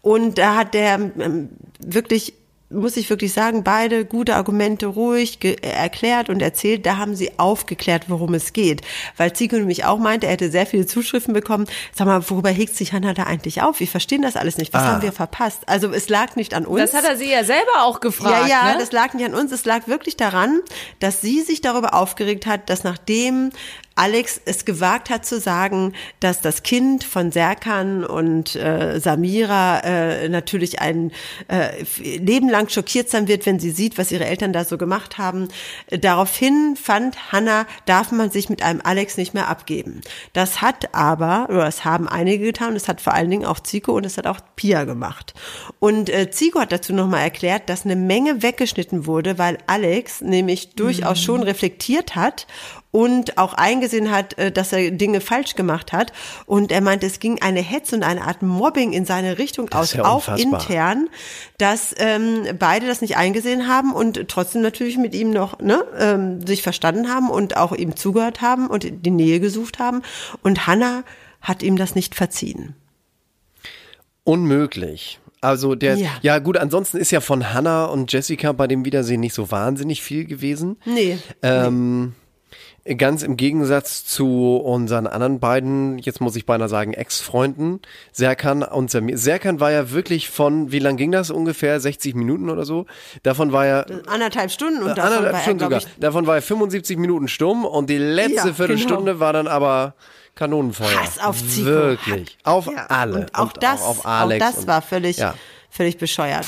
Und 0.00 0.38
da 0.38 0.56
hat 0.56 0.74
der 0.74 0.94
ähm, 1.18 1.50
wirklich 1.78 2.34
muss 2.74 2.96
ich 2.96 3.08
wirklich 3.08 3.32
sagen, 3.32 3.64
beide 3.64 4.04
gute 4.04 4.34
Argumente 4.36 4.86
ruhig 4.86 5.38
erklärt 5.62 6.28
und 6.28 6.42
erzählt. 6.42 6.84
Da 6.84 6.96
haben 6.98 7.14
sie 7.14 7.38
aufgeklärt, 7.38 8.04
worum 8.08 8.34
es 8.34 8.52
geht. 8.52 8.82
Weil 9.16 9.32
Zico 9.32 9.56
nämlich 9.56 9.84
auch 9.84 9.98
meinte, 9.98 10.26
er 10.26 10.32
hätte 10.32 10.50
sehr 10.50 10.66
viele 10.66 10.86
Zuschriften 10.86 11.32
bekommen. 11.34 11.66
Sag 11.94 12.06
mal, 12.06 12.28
worüber 12.28 12.50
hegt 12.50 12.76
sich 12.76 12.92
Hannah 12.92 13.14
da 13.14 13.24
eigentlich 13.24 13.62
auf? 13.62 13.80
Wir 13.80 13.88
verstehen 13.88 14.22
das 14.22 14.36
alles 14.36 14.58
nicht. 14.58 14.72
Was 14.74 14.82
Ah. 14.82 14.86
haben 14.94 15.02
wir 15.02 15.12
verpasst? 15.12 15.60
Also 15.66 15.90
es 15.92 16.08
lag 16.08 16.36
nicht 16.36 16.54
an 16.54 16.66
uns. 16.66 16.80
Das 16.90 16.94
hat 16.94 17.08
er 17.08 17.16
sie 17.16 17.30
ja 17.30 17.44
selber 17.44 17.82
auch 17.84 18.00
gefragt. 18.00 18.48
Ja, 18.48 18.66
ja, 18.68 18.72
ne? 18.74 18.78
das 18.80 18.92
lag 18.92 19.14
nicht 19.14 19.26
an 19.26 19.34
uns. 19.34 19.52
Es 19.52 19.64
lag 19.64 19.86
wirklich 19.86 20.16
daran, 20.16 20.60
dass 21.00 21.20
sie 21.20 21.40
sich 21.42 21.60
darüber 21.60 21.94
aufgeregt 21.94 22.46
hat, 22.46 22.68
dass 22.70 22.84
nachdem 22.84 23.50
Alex 23.96 24.40
es 24.44 24.64
gewagt 24.64 25.08
hat 25.10 25.24
zu 25.24 25.38
sagen, 25.38 25.92
dass 26.20 26.40
das 26.40 26.62
Kind 26.62 27.04
von 27.04 27.30
Serkan 27.30 28.04
und 28.04 28.56
äh, 28.56 28.98
Samira 28.98 29.80
äh, 29.80 30.28
natürlich 30.28 30.80
ein 30.80 31.12
äh, 31.48 31.84
Leben 32.18 32.48
lang 32.48 32.68
schockiert 32.68 33.08
sein 33.08 33.28
wird, 33.28 33.46
wenn 33.46 33.60
sie 33.60 33.70
sieht, 33.70 33.96
was 33.96 34.10
ihre 34.10 34.24
Eltern 34.24 34.52
da 34.52 34.64
so 34.64 34.78
gemacht 34.78 35.18
haben. 35.18 35.48
Daraufhin 35.90 36.76
fand 36.76 37.32
Hannah, 37.32 37.66
darf 37.86 38.10
man 38.10 38.30
sich 38.30 38.48
mit 38.48 38.62
einem 38.62 38.80
Alex 38.82 39.16
nicht 39.16 39.32
mehr 39.32 39.48
abgeben. 39.48 40.00
Das 40.32 40.60
hat 40.60 40.94
aber, 40.94 41.46
oder 41.48 41.64
das 41.64 41.84
haben 41.84 42.08
einige 42.08 42.46
getan, 42.46 42.74
das 42.74 42.88
hat 42.88 43.00
vor 43.00 43.14
allen 43.14 43.30
Dingen 43.30 43.44
auch 43.44 43.60
Zico 43.60 43.92
und 43.92 44.04
das 44.04 44.18
hat 44.18 44.26
auch 44.26 44.40
Pia 44.56 44.84
gemacht. 44.84 45.34
Und 45.78 46.10
äh, 46.10 46.30
Zico 46.30 46.60
hat 46.60 46.72
dazu 46.72 46.92
nochmal 46.92 47.22
erklärt, 47.22 47.68
dass 47.68 47.84
eine 47.84 47.96
Menge 47.96 48.42
weggeschnitten 48.42 49.06
wurde, 49.06 49.38
weil 49.38 49.58
Alex 49.66 50.20
nämlich 50.20 50.74
durchaus 50.74 51.22
schon 51.22 51.42
reflektiert 51.42 52.16
hat 52.16 52.46
und 52.94 53.38
auch 53.38 53.54
eingesehen 53.54 54.12
hat, 54.12 54.38
äh, 54.38 54.52
dass 54.52 54.72
er 54.72 54.92
Dinge 54.92 55.20
falsch 55.20 55.56
gemacht 55.56 55.92
hat. 55.92 56.12
Und 56.46 56.70
er 56.70 56.80
meinte, 56.80 57.06
es 57.06 57.18
ging 57.18 57.42
eine 57.42 57.60
Hetze 57.60 57.96
und 57.96 58.04
eine 58.04 58.22
Art 58.22 58.40
Mobbing 58.40 58.92
in 58.92 59.04
seine 59.04 59.36
Richtung 59.36 59.68
Das 59.68 59.80
aus, 59.80 59.92
ja 59.94 60.04
auch 60.04 60.28
intern, 60.38 61.08
dass 61.58 61.92
ähm, 61.98 62.46
beide 62.56 62.86
das 62.86 63.00
nicht 63.00 63.16
eingesehen 63.16 63.66
haben 63.66 63.92
und 63.92 64.28
trotzdem 64.28 64.62
natürlich 64.62 64.96
mit 64.96 65.12
ihm 65.12 65.32
noch 65.32 65.58
ne, 65.58 65.84
ähm, 65.98 66.46
sich 66.46 66.62
verstanden 66.62 67.08
haben 67.08 67.30
und 67.30 67.56
auch 67.56 67.72
ihm 67.72 67.96
zugehört 67.96 68.42
haben 68.42 68.68
und 68.68 68.86
die 69.04 69.10
Nähe 69.10 69.40
gesucht 69.40 69.80
haben. 69.80 70.02
Und 70.44 70.68
Hannah 70.68 71.02
hat 71.40 71.64
ihm 71.64 71.76
das 71.76 71.96
nicht 71.96 72.14
verziehen. 72.14 72.76
Unmöglich. 74.22 75.18
Also 75.40 75.74
der, 75.74 75.96
ja. 75.96 76.10
Ja. 76.22 76.38
gut, 76.38 76.56
ansonsten 76.56 76.98
ist 76.98 77.10
ja 77.10 77.20
von 77.20 77.52
Hannah 77.52 77.86
und 77.86 78.12
Jessica 78.12 78.52
bei 78.52 78.68
dem 78.68 78.84
Wiedersehen 78.84 79.18
nicht 79.18 79.34
so 79.34 79.50
wahnsinnig 79.50 80.00
viel 80.00 80.26
gewesen. 80.26 80.76
Nee. 80.84 81.18
Ähm, 81.42 82.14
Ganz 82.98 83.22
im 83.22 83.38
Gegensatz 83.38 84.04
zu 84.04 84.56
unseren 84.56 85.06
anderen 85.06 85.40
beiden, 85.40 85.96
jetzt 85.98 86.20
muss 86.20 86.36
ich 86.36 86.44
beinahe 86.44 86.68
sagen, 86.68 86.92
Ex-Freunden, 86.92 87.80
Serkan 88.12 88.62
und 88.62 88.90
Samir. 88.90 89.16
Serkan 89.16 89.58
war 89.58 89.72
ja 89.72 89.90
wirklich 89.90 90.28
von, 90.28 90.70
wie 90.70 90.80
lang 90.80 90.98
ging 90.98 91.10
das 91.10 91.30
ungefähr? 91.30 91.80
60 91.80 92.14
Minuten 92.14 92.50
oder 92.50 92.66
so? 92.66 92.84
Davon 93.22 93.52
war 93.52 93.64
er 93.66 93.86
Anderthalb 94.06 94.50
Stunden 94.50 94.82
und 94.82 94.88
davon 94.98 95.02
anderthalb 95.04 95.32
war 95.32 95.38
er, 95.38 95.42
Stunden 95.42 95.58
glaube 95.60 95.74
sogar. 95.80 95.88
ich, 95.94 95.98
Davon 96.00 96.26
war 96.26 96.34
er 96.34 96.42
75 96.42 96.98
Minuten 96.98 97.28
stumm 97.28 97.64
und 97.64 97.88
die 97.88 97.96
letzte 97.96 98.48
Ja, 98.48 98.54
Viertelstunde 98.54 99.12
genau. 99.12 99.20
war 99.20 99.32
dann 99.32 99.46
aber 99.48 99.94
Kanonenfeuer. 100.34 101.00
Hass 101.00 101.18
auf 101.20 101.38
Zico. 101.38 101.66
Wirklich. 101.66 102.36
Auf 102.44 102.66
Ja, 102.66 102.86
alle. 102.88 103.14
Und 103.20 103.34
auch 103.34 103.52
das, 103.54 103.80
auf 103.80 104.04
Alex. 104.04 104.44
auch 104.44 104.48
das 104.50 104.58
und- 104.58 104.66
war 104.66 104.82
völlig, 104.82 105.16
Ja. 105.16 105.34
völlig 105.70 105.96
bescheuert. 105.96 106.44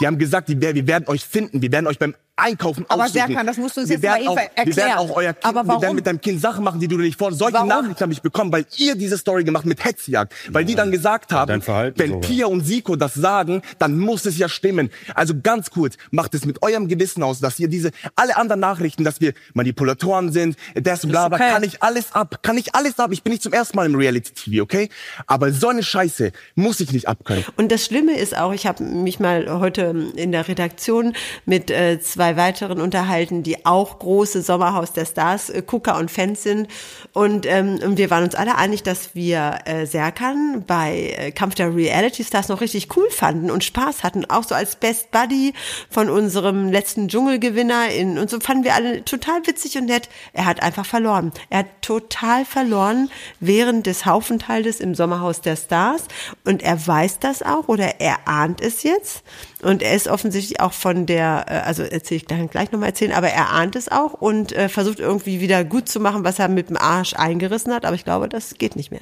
Die 0.00 0.06
haben 0.08 0.18
gesagt, 0.18 0.48
wir 0.48 0.86
werden 0.88 1.06
euch 1.08 1.24
finden, 1.24 1.62
wir 1.62 1.70
werden 1.70 1.86
euch 1.86 1.98
beim 2.00 2.14
Einkaufen 2.38 2.84
Aber 2.88 3.04
aussuchen. 3.04 3.26
Serkan, 3.26 3.46
das 3.46 3.56
musst 3.56 3.76
du 3.76 3.80
uns 3.80 3.88
wir 3.88 3.96
jetzt 3.96 4.02
werden 4.02 4.24
mal 4.24 4.32
auch, 4.32 4.38
eben 4.38 4.66
Wir 4.66 4.76
werden 4.76 4.90
erklären. 4.90 4.98
auch 4.98 5.16
euer 5.16 5.32
Kind, 5.32 5.44
Aber 5.44 5.64
wir 5.64 5.82
werden 5.82 5.96
mit 5.96 6.06
deinem 6.06 6.20
Kind 6.20 6.40
Sachen 6.40 6.64
machen, 6.64 6.80
die 6.80 6.88
du 6.88 6.96
nicht 6.96 7.18
vor. 7.18 7.32
Solche 7.32 7.54
Warum? 7.54 7.68
Nachrichten 7.68 8.00
habe 8.00 8.12
ich 8.12 8.22
bekommen, 8.22 8.52
weil 8.52 8.66
ihr 8.76 8.94
diese 8.94 9.18
Story 9.18 9.44
gemacht 9.44 9.66
mit 9.66 9.84
Hetzjagd. 9.84 10.32
Weil 10.50 10.64
die 10.64 10.74
dann 10.74 10.90
gesagt 10.90 11.32
haben, 11.32 11.62
wenn 11.96 12.08
sogar. 12.08 12.20
Pia 12.20 12.46
und 12.46 12.62
Siko 12.62 12.96
das 12.96 13.14
sagen, 13.14 13.62
dann 13.78 13.98
muss 13.98 14.24
es 14.26 14.38
ja 14.38 14.48
stimmen. 14.48 14.90
Also 15.14 15.34
ganz 15.42 15.70
kurz, 15.70 15.96
macht 16.10 16.34
es 16.34 16.44
mit 16.44 16.62
eurem 16.62 16.88
Gewissen 16.88 17.22
aus, 17.22 17.40
dass 17.40 17.58
ihr 17.58 17.68
diese, 17.68 17.90
alle 18.16 18.36
anderen 18.36 18.60
Nachrichten, 18.60 19.04
dass 19.04 19.20
wir 19.20 19.32
Manipulatoren 19.54 20.32
sind, 20.32 20.56
das 20.74 21.06
bla 21.06 21.28
bla, 21.28 21.36
okay. 21.36 21.50
kann 21.50 21.62
ich 21.62 21.82
alles 21.82 22.12
ab, 22.12 22.42
kann 22.42 22.56
ich 22.56 22.74
alles 22.74 22.98
ab. 22.98 23.10
Ich 23.12 23.22
bin 23.22 23.32
nicht 23.32 23.42
zum 23.42 23.52
ersten 23.52 23.76
Mal 23.76 23.86
im 23.86 23.94
Reality-TV, 23.94 24.62
okay? 24.62 24.88
Aber 25.26 25.52
so 25.52 25.68
eine 25.68 25.82
Scheiße 25.82 26.32
muss 26.54 26.80
ich 26.80 26.92
nicht 26.92 27.08
abkönnen. 27.08 27.44
Und 27.56 27.72
das 27.72 27.84
Schlimme 27.84 28.18
ist 28.18 28.36
auch, 28.36 28.52
ich 28.52 28.66
habe 28.66 28.82
mich 28.84 29.20
mal 29.20 29.60
heute 29.60 30.12
in 30.16 30.32
der 30.32 30.48
Redaktion 30.48 31.14
mit 31.46 31.70
äh, 31.70 32.00
zwei 32.00 32.27
weiteren 32.36 32.80
unterhalten, 32.80 33.42
die 33.42 33.64
auch 33.64 33.98
große 33.98 34.42
Sommerhaus 34.42 34.92
der 34.92 35.04
Stars 35.04 35.50
äh, 35.50 35.62
Gucker 35.64 35.96
und 35.96 36.10
Fans 36.10 36.42
sind. 36.42 36.68
Und, 37.12 37.46
ähm, 37.46 37.78
wir 37.96 38.10
waren 38.10 38.24
uns 38.24 38.34
alle 38.34 38.56
einig, 38.56 38.82
dass 38.82 39.14
wir 39.14 39.58
äh, 39.64 39.86
Serkan 39.86 40.64
bei 40.66 41.14
äh, 41.16 41.32
Kampf 41.32 41.54
der 41.54 41.74
Reality 41.74 42.24
Stars 42.24 42.48
noch 42.48 42.60
richtig 42.60 42.96
cool 42.96 43.08
fanden 43.10 43.50
und 43.50 43.64
Spaß 43.64 44.02
hatten, 44.02 44.24
auch 44.26 44.44
so 44.44 44.54
als 44.54 44.76
Best 44.76 45.10
Buddy 45.10 45.54
von 45.90 46.10
unserem 46.10 46.70
letzten 46.70 47.08
Dschungelgewinner 47.08 47.88
in 47.90 48.18
und 48.18 48.30
so 48.30 48.40
fanden 48.40 48.64
wir 48.64 48.74
alle 48.74 49.04
total 49.04 49.46
witzig 49.46 49.76
und 49.78 49.86
nett. 49.86 50.08
Er 50.32 50.46
hat 50.46 50.62
einfach 50.62 50.86
verloren. 50.86 51.32
Er 51.50 51.60
hat 51.60 51.82
total 51.82 52.44
verloren 52.44 53.10
während 53.40 53.86
des 53.86 54.06
Haufenthaltes 54.06 54.80
im 54.80 54.94
Sommerhaus 54.94 55.40
der 55.40 55.56
Stars 55.56 56.04
und 56.44 56.62
er 56.62 56.86
weiß 56.86 57.18
das 57.18 57.42
auch 57.42 57.68
oder 57.68 58.00
er 58.00 58.26
ahnt 58.26 58.60
es 58.60 58.82
jetzt 58.82 59.22
und 59.62 59.82
er 59.82 59.94
ist 59.94 60.08
offensichtlich 60.08 60.60
auch 60.60 60.72
von 60.72 61.06
der, 61.06 61.46
äh, 61.48 61.54
also 61.66 61.82
erzähle 61.82 62.18
ich 62.18 62.26
gleich, 62.26 62.50
gleich 62.50 62.72
nochmal 62.72 62.90
erzählen, 62.90 63.12
aber 63.12 63.28
er 63.28 63.50
ahnt 63.50 63.76
es 63.76 63.90
auch 63.90 64.14
und 64.14 64.52
äh, 64.52 64.68
versucht 64.68 65.00
irgendwie 65.00 65.40
wieder 65.40 65.64
gut 65.64 65.88
zu 65.88 66.00
machen, 66.00 66.24
was 66.24 66.38
er 66.38 66.48
mit 66.48 66.68
dem 66.68 66.76
Arsch 66.76 67.14
eingerissen 67.14 67.72
hat, 67.72 67.84
aber 67.84 67.94
ich 67.94 68.04
glaube, 68.04 68.28
das 68.28 68.54
geht 68.58 68.76
nicht 68.76 68.90
mehr. 68.90 69.00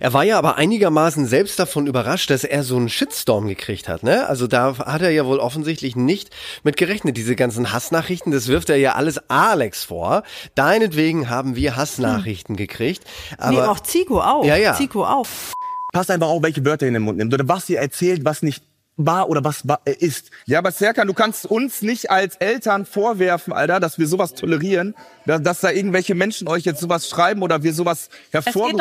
Er 0.00 0.12
war 0.12 0.24
ja 0.24 0.38
aber 0.38 0.56
einigermaßen 0.56 1.26
selbst 1.26 1.58
davon 1.58 1.86
überrascht, 1.86 2.30
dass 2.30 2.44
er 2.44 2.62
so 2.62 2.76
einen 2.76 2.88
Shitstorm 2.88 3.48
gekriegt 3.48 3.88
hat, 3.88 4.02
ne? 4.02 4.28
Also 4.28 4.46
da 4.46 4.78
hat 4.78 5.02
er 5.02 5.10
ja 5.10 5.26
wohl 5.26 5.38
offensichtlich 5.38 5.96
nicht 5.96 6.30
mit 6.62 6.76
gerechnet. 6.76 7.16
Diese 7.16 7.36
ganzen 7.36 7.72
Hassnachrichten, 7.72 8.32
das 8.32 8.48
wirft 8.48 8.70
er 8.70 8.76
ja 8.76 8.94
alles 8.94 9.18
Alex 9.28 9.84
vor. 9.84 10.22
Deinetwegen 10.54 11.28
haben 11.28 11.56
wir 11.56 11.76
Hassnachrichten 11.76 12.56
gekriegt. 12.56 13.04
Aber 13.38 13.50
nee, 13.50 13.60
auch 13.60 13.80
Zico 13.80 14.20
auch. 14.20 14.44
Ja, 14.44 14.56
ja. 14.56 14.74
Zico 14.74 15.04
auch. 15.04 15.26
Passt 15.92 16.10
einfach 16.10 16.28
auf, 16.28 16.42
welche 16.42 16.64
Wörter 16.64 16.86
ihr 16.86 16.88
in 16.88 16.94
den 16.94 17.02
Mund 17.02 17.18
nimmt 17.18 17.32
oder 17.32 17.48
was 17.48 17.68
ihr 17.68 17.78
erzählt, 17.78 18.24
was 18.24 18.42
nicht 18.42 18.62
war 18.96 19.28
oder 19.28 19.44
was 19.44 19.66
war, 19.68 19.80
äh, 19.84 19.92
ist. 19.92 20.30
Ja, 20.46 20.58
aber 20.58 20.70
Serkan, 20.72 21.06
du 21.06 21.12
kannst 21.14 21.44
uns 21.46 21.82
nicht 21.82 22.10
als 22.10 22.36
Eltern 22.36 22.86
vorwerfen, 22.86 23.52
Alter, 23.52 23.78
dass 23.80 23.98
wir 23.98 24.06
sowas 24.06 24.32
tolerieren, 24.34 24.94
dass, 25.26 25.42
dass 25.42 25.60
da 25.60 25.70
irgendwelche 25.70 26.14
Menschen 26.14 26.48
euch 26.48 26.64
jetzt 26.64 26.80
sowas 26.80 27.08
schreiben 27.08 27.42
oder 27.42 27.62
wir 27.62 27.74
sowas 27.74 28.08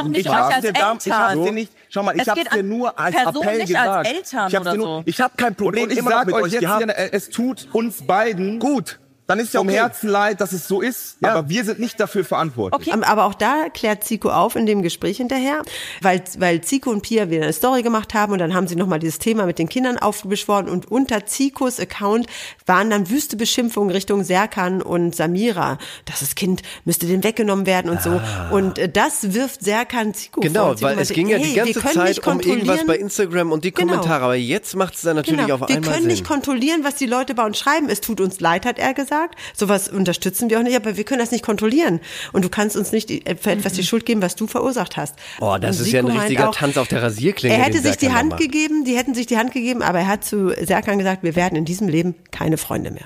nicht 0.10 0.28
haben. 0.30 0.48
euch 0.50 0.56
als 0.56 0.62
dir 0.66 0.74
da- 0.74 0.80
ich 0.80 1.12
hab's 1.12 1.32
Eltern. 1.34 1.44
dir 1.46 1.52
nicht, 1.52 1.72
schau 1.90 2.04
mal, 2.04 2.16
ich 2.16 2.22
Es 2.22 2.28
hab's 2.30 2.40
geht 2.42 2.54
dir 2.54 2.64
nur 2.64 2.98
als 2.98 3.16
Person, 3.16 3.44
Appell 3.44 3.58
nicht 3.60 3.76
als 3.78 4.08
gesagt. 4.08 4.08
Eltern 4.08 4.48
ich 4.48 4.56
hab's 4.56 4.70
dir 4.72 4.78
nur, 4.78 4.88
so. 4.88 5.04
ich 5.06 5.22
habe 5.22 5.34
kein 5.38 5.56
Problem 5.56 5.84
Und 5.84 5.92
ich 5.92 5.98
immer 5.98 6.10
noch 6.12 6.18
sag 6.20 6.26
mit 6.28 6.36
euch 6.36 6.44
euch 6.44 6.52
jetzt 6.54 6.62
hier, 6.78 6.96
es 7.12 7.30
tut 7.30 7.68
uns 7.74 8.06
beiden 8.06 8.60
Gut. 8.60 9.00
Dann 9.28 9.40
ist 9.40 9.54
ja 9.54 9.60
um 9.60 9.68
Okay. 9.68 9.78
Herzen 9.78 10.10
leid, 10.10 10.40
dass 10.42 10.52
es 10.52 10.68
so 10.68 10.82
ist. 10.82 11.18
Aber 11.24 11.50
wir 11.50 11.64
sind 11.64 11.80
nicht 11.80 12.00
dafür 12.00 12.24
verantwortlich. 12.24 12.94
Ähm, 12.94 13.04
Aber 13.04 13.26
auch 13.26 13.34
da 13.34 13.70
klärt 13.74 14.04
Zico 14.04 14.30
auf 14.30 14.56
in 14.56 14.66
dem 14.68 14.82
Gespräch 14.84 15.18
hinterher, 15.18 15.64
weil, 16.02 16.22
weil 16.38 16.62
Zico 16.62 16.92
und 16.92 17.02
Pia 17.02 17.30
wieder 17.32 17.44
eine 17.44 17.54
Story 17.54 17.82
gemacht 17.82 18.14
haben 18.14 18.34
und 18.34 18.40
dann 18.40 18.54
haben 18.54 18.68
sie 18.68 18.76
nochmal 18.76 19.00
dieses 19.00 19.18
Thema 19.18 19.46
mit 19.48 19.58
den 19.58 19.68
Kindern 19.68 19.98
aufbeschworen 19.98 20.70
und 20.70 20.92
unter 20.92 21.26
Zicos 21.26 21.80
Account 21.80 22.28
waren 22.68 22.90
dann 22.92 23.10
wüste 23.10 23.36
Beschimpfungen 23.36 23.90
Richtung 23.92 24.24
Serkan 24.24 24.82
und 24.84 25.16
Samira. 25.16 25.80
dass 26.06 26.20
Das 26.20 26.36
Kind 26.36 26.62
müsste 26.84 27.08
denen 27.08 27.24
weggenommen 27.24 27.66
werden 27.66 27.90
und 27.90 28.02
so. 28.04 28.22
Und 28.52 28.78
äh, 28.78 28.90
das 28.90 29.34
wirft 29.34 29.64
Serkan 29.64 30.14
Zico 30.14 30.42
vor. 30.42 30.48
Genau, 30.48 30.70
Und 30.72 30.78
Zico 30.78 30.90
weil 30.92 31.00
es 31.00 31.10
ging 31.10 31.30
ja 31.30 31.38
hey, 31.38 31.46
die 31.50 31.56
wir 31.56 31.64
ganze 31.64 31.80
können 31.80 31.94
Zeit 31.96 32.08
nicht 32.10 32.28
um 32.28 32.40
irgendwas 32.42 32.86
bei 32.86 32.98
Instagram 32.98 33.52
und 33.52 33.64
die 33.64 33.72
Genau. 33.72 33.94
Kommentare. 33.94 34.24
Aber 34.26 34.36
jetzt 34.36 34.76
macht 34.76 34.96
es 34.96 35.02
dann 35.02 35.16
natürlich 35.16 35.40
Genau. 35.42 35.56
auf 35.56 35.62
wir 35.62 35.70
einmal 35.76 35.90
können 35.90 36.04
Sinn. 36.04 36.12
nicht 36.12 36.26
kontrollieren, 36.28 36.84
was 36.84 36.94
die 36.96 37.08
Leute 37.08 37.34
bei 37.34 37.44
uns 37.46 37.58
schreiben. 37.58 37.90
Es 37.90 38.02
tut 38.02 38.22
uns 38.22 38.40
leid, 38.40 38.66
hat 38.68 38.78
er 38.78 38.94
gesagt. 38.94 39.15
Sowas 39.56 39.90
unterstützen 39.90 40.50
wir 40.50 40.60
auch 40.60 40.64
nicht, 40.64 40.76
aber 40.76 40.98
wir 40.98 41.04
können 41.04 41.20
das 41.20 41.32
nicht 41.32 41.44
kontrollieren. 41.44 42.00
Und 42.34 42.44
du 42.46 42.50
kannst 42.50 42.76
uns 42.76 42.92
nicht 42.92 43.10
für 43.42 43.52
etwas 43.52 43.74
die 43.74 43.84
Schuld 43.84 44.06
geben, 44.06 44.22
was 44.22 44.36
du 44.36 44.48
verursacht 44.48 44.98
hast. 44.98 45.16
Oh, 45.42 45.58
das 45.60 45.80
Und 45.80 45.86
ist 45.88 45.92
ja 45.92 46.00
ein 46.02 46.08
richtiger 46.08 46.50
auch, 46.50 46.56
Tanz 46.56 46.78
auf 46.78 46.88
der 46.88 47.02
Rasierklinge. 47.04 47.56
Er 47.56 47.64
hätte 47.64 47.80
sich 47.82 47.98
die 47.98 48.12
Hand 48.12 48.32
macht. 48.32 48.42
gegeben, 48.42 48.86
die 48.86 48.96
hätten 48.96 49.14
sich 49.16 49.26
die 49.28 49.38
Hand 49.38 49.52
gegeben, 49.52 49.82
aber 49.82 50.00
er 50.00 50.08
hat 50.08 50.24
zu 50.26 50.50
Serkan 50.50 50.98
gesagt, 50.98 51.24
wir 51.24 51.36
werden 51.36 51.56
in 51.56 51.66
diesem 51.66 51.88
Leben 51.88 52.16
keine 52.32 52.58
Freunde 52.58 52.92
mehr. 52.92 53.06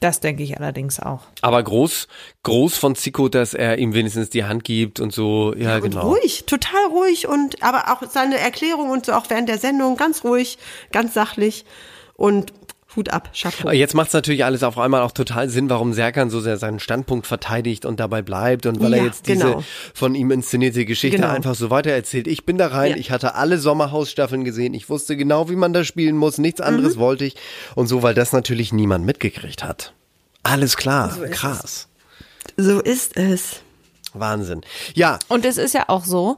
Das 0.00 0.18
denke 0.18 0.42
ich 0.42 0.58
allerdings 0.58 0.98
auch. 0.98 1.20
Aber 1.42 1.62
groß, 1.62 2.08
groß 2.42 2.76
von 2.76 2.96
Zico, 2.96 3.28
dass 3.28 3.54
er 3.54 3.78
ihm 3.78 3.94
wenigstens 3.94 4.30
die 4.30 4.42
Hand 4.44 4.64
gibt 4.64 4.98
und 4.98 5.12
so. 5.12 5.54
Ja, 5.56 5.76
Und 5.76 5.82
genau. 5.82 6.08
ruhig, 6.08 6.44
total 6.46 6.86
ruhig 6.90 7.28
und 7.28 7.62
aber 7.62 7.84
auch 7.92 8.02
seine 8.10 8.36
Erklärung 8.38 8.90
und 8.90 9.06
so 9.06 9.12
auch 9.12 9.26
während 9.28 9.48
der 9.48 9.58
Sendung 9.58 9.96
ganz 9.96 10.24
ruhig, 10.24 10.58
ganz 10.90 11.14
sachlich 11.14 11.64
und 12.14 12.52
Hut 12.96 13.08
ab, 13.10 13.30
Chapeau. 13.34 13.70
Jetzt 13.70 13.94
macht 13.94 14.08
es 14.08 14.12
natürlich 14.12 14.44
alles 14.44 14.62
auf 14.62 14.78
einmal 14.78 15.02
auch 15.02 15.12
total 15.12 15.48
Sinn, 15.48 15.70
warum 15.70 15.92
Serkan 15.92 16.30
so 16.30 16.40
sehr 16.40 16.58
seinen 16.58 16.78
Standpunkt 16.80 17.26
verteidigt 17.26 17.84
und 17.86 18.00
dabei 18.00 18.22
bleibt 18.22 18.66
und 18.66 18.80
weil 18.80 18.92
Ja, 18.92 18.98
er 18.98 19.04
jetzt 19.04 19.26
diese 19.28 19.44
genau. 19.44 19.64
von 19.94 20.14
ihm 20.14 20.30
inszenierte 20.30 20.84
Geschichte 20.84 21.16
Genau. 21.18 21.30
einfach 21.30 21.54
so 21.54 21.70
weitererzählt. 21.70 22.26
Ich 22.26 22.44
bin 22.44 22.58
da 22.58 22.68
rein, 22.68 22.90
Ja. 22.92 22.96
ich 22.96 23.10
hatte 23.10 23.34
alle 23.34 23.58
Sommerhausstaffeln 23.58 24.44
gesehen, 24.44 24.74
ich 24.74 24.90
wusste 24.90 25.16
genau, 25.16 25.48
wie 25.48 25.56
man 25.56 25.72
da 25.72 25.84
spielen 25.84 26.16
muss, 26.16 26.38
nichts 26.38 26.60
Mhm. 26.60 26.66
anderes 26.66 26.98
wollte 26.98 27.24
ich 27.24 27.36
und 27.74 27.86
so, 27.86 28.02
weil 28.02 28.14
das 28.14 28.32
natürlich 28.32 28.72
niemand 28.72 29.04
mitgekriegt 29.06 29.64
hat. 29.64 29.92
Alles 30.42 30.76
klar, 30.76 31.16
krass. 31.30 31.88
So 32.56 32.80
ist 32.80 33.16
es. 33.16 33.60
Wahnsinn. 34.14 34.60
Ja, 34.94 35.18
Und 35.28 35.46
es 35.46 35.56
ist 35.56 35.72
ja 35.72 35.84
auch 35.88 36.04
so, 36.04 36.36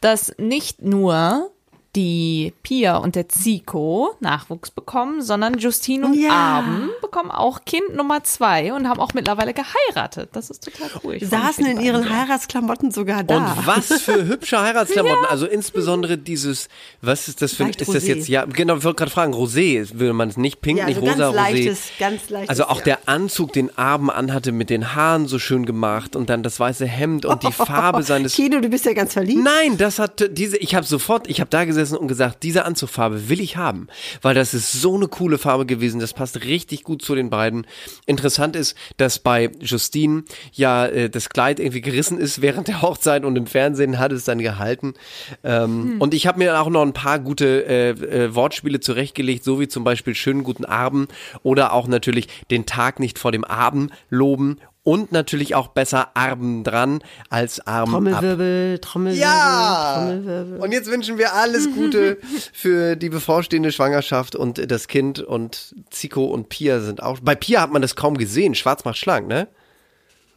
dass 0.00 0.32
nicht 0.38 0.82
nur 0.82 1.50
die 1.94 2.54
Pia 2.62 2.96
und 2.96 3.16
der 3.16 3.28
Zico 3.28 4.14
Nachwuchs 4.20 4.70
bekommen, 4.70 5.20
sondern 5.20 5.58
Justine 5.58 6.06
und 6.06 6.14
Ja. 6.14 6.30
Arben 6.30 6.88
bekommen 7.02 7.30
auch 7.30 7.64
Kind 7.66 7.94
Nummer 7.94 8.24
zwei 8.24 8.72
und 8.72 8.88
haben 8.88 8.98
auch 8.98 9.12
mittlerweile 9.12 9.52
geheiratet. 9.52 10.30
Das 10.32 10.48
ist 10.48 10.64
total 10.64 10.88
cool. 11.04 11.14
Ich 11.16 11.28
Saßen 11.28 11.66
in 11.66 11.80
ihren. 11.80 12.08
Heiratsklamotten 12.08 12.90
sogar 12.90 13.22
da. 13.24 13.36
Und 13.36 13.66
was 13.66 13.86
für 14.02 14.24
hübsche 14.26 14.60
Heiratsklamotten. 14.60 15.26
Also 15.32 15.46
insbesondere 15.46 16.18
dieses, 16.18 16.68
was 17.00 17.28
ist 17.28 17.40
das 17.42 17.52
für, 17.52 17.64
Leicht 17.64 17.80
ist 17.80 17.94
das 17.94 18.04
Rosé. 18.04 18.06
jetzt, 18.06 18.28
ja, 18.28 18.44
genau, 18.44 18.76
ich 18.76 18.84
wollte 18.84 18.96
gerade 18.96 19.10
fragen, 19.10 19.32
Rosé, 19.34 19.88
würde 19.98 20.12
man 20.12 20.28
es 20.28 20.36
nicht 20.36 20.60
pink, 20.60 20.78
Ja, 20.78 20.86
nicht 20.86 20.96
also 20.96 21.06
ganz 21.06 21.18
rosa, 21.18 21.30
Rosé. 21.30 21.34
leichtes, 21.34 21.80
ganz 21.98 22.28
leichtes, 22.30 22.48
Also 22.50 22.64
auch 22.64 22.78
ja. 22.78 22.84
der 22.84 22.98
Anzug, 23.08 23.52
den 23.52 23.76
Arben 23.78 24.10
anhatte, 24.10 24.52
mit 24.52 24.68
den 24.70 24.94
Haaren 24.94 25.26
so 25.26 25.38
schön 25.38 25.64
gemacht 25.64 26.16
und 26.16 26.28
dann 26.28 26.42
das 26.42 26.58
weiße 26.60 26.84
Hemd 26.86 27.24
und 27.24 27.42
die 27.42 27.52
Farbe 27.52 28.02
seines 28.02 28.34
Kino, 28.34 28.60
du 28.60 28.68
bist 28.68 28.84
ja 28.84 28.92
ganz 28.94 29.12
verliebt. 29.14 29.42
Nein, 29.42 29.78
das 29.78 29.98
hat 29.98 30.24
diese, 30.36 30.56
ich 30.58 30.74
habe 30.74 30.84
sofort, 30.86 31.28
ich 31.28 31.40
habe 31.40 31.50
da 31.50 31.64
gesessen 31.64 31.81
und 31.90 32.06
gesagt, 32.06 32.42
diese 32.42 32.64
Anzugfarbe 32.64 33.28
will 33.28 33.40
ich 33.40 33.56
haben, 33.56 33.88
weil 34.20 34.34
das 34.34 34.54
ist 34.54 34.72
so 34.72 34.94
eine 34.94 35.08
coole 35.08 35.38
Farbe 35.38 35.66
gewesen, 35.66 35.98
das 35.98 36.12
passt 36.12 36.44
richtig 36.44 36.84
gut 36.84 37.02
zu 37.02 37.14
den 37.14 37.30
beiden. 37.30 37.66
Interessant 38.06 38.54
ist, 38.54 38.76
dass 38.98 39.18
bei 39.18 39.50
Justine 39.60 40.24
ja 40.52 40.86
äh, 40.86 41.10
das 41.10 41.28
Kleid 41.28 41.58
irgendwie 41.58 41.80
gerissen 41.80 42.18
ist 42.18 42.42
während 42.42 42.68
der 42.68 42.82
Hochzeit 42.82 43.24
und 43.24 43.36
im 43.36 43.46
Fernsehen 43.46 43.98
hat 43.98 44.12
es 44.12 44.24
dann 44.24 44.38
gehalten. 44.38 44.94
Ähm, 45.42 45.96
Und 45.98 46.14
ich 46.14 46.26
habe 46.26 46.38
mir 46.38 46.60
auch 46.60 46.68
noch 46.68 46.82
ein 46.82 46.92
paar 46.92 47.18
gute 47.18 47.64
äh, 47.66 47.90
äh, 47.90 48.34
Wortspiele 48.34 48.80
zurechtgelegt, 48.80 49.44
so 49.44 49.60
wie 49.60 49.68
zum 49.68 49.84
Beispiel 49.84 50.14
schönen 50.14 50.44
guten 50.44 50.64
Abend 50.64 51.10
oder 51.42 51.72
auch 51.72 51.88
natürlich 51.88 52.28
den 52.50 52.66
Tag 52.66 53.00
nicht 53.00 53.18
vor 53.18 53.32
dem 53.32 53.44
Abend 53.44 53.92
loben 54.10 54.58
und 54.84 55.12
natürlich 55.12 55.54
auch 55.54 55.68
besser 55.68 56.16
Arben 56.16 56.64
dran 56.64 57.02
als 57.30 57.66
Arm 57.66 57.94
ab. 57.94 58.02
Trommelwirbel, 58.02 58.78
Trommelwirbel, 58.80 59.22
Ja! 59.22 59.94
Trommelwirbel. 59.96 60.58
Und 60.60 60.72
jetzt 60.72 60.90
wünschen 60.90 61.18
wir 61.18 61.34
alles 61.34 61.72
Gute 61.72 62.18
für 62.52 62.96
die 62.96 63.08
bevorstehende 63.08 63.70
Schwangerschaft 63.72 64.34
und 64.34 64.70
das 64.70 64.88
Kind 64.88 65.20
und 65.20 65.74
Zico 65.90 66.24
und 66.24 66.48
Pia 66.48 66.80
sind 66.80 67.02
auch. 67.02 67.20
Bei 67.20 67.34
Pia 67.34 67.60
hat 67.60 67.72
man 67.72 67.82
das 67.82 67.94
kaum 67.96 68.16
gesehen. 68.16 68.54
Schwarz 68.54 68.84
macht 68.84 68.98
schlank, 68.98 69.28
ne? 69.28 69.48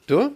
Du? 0.08 0.32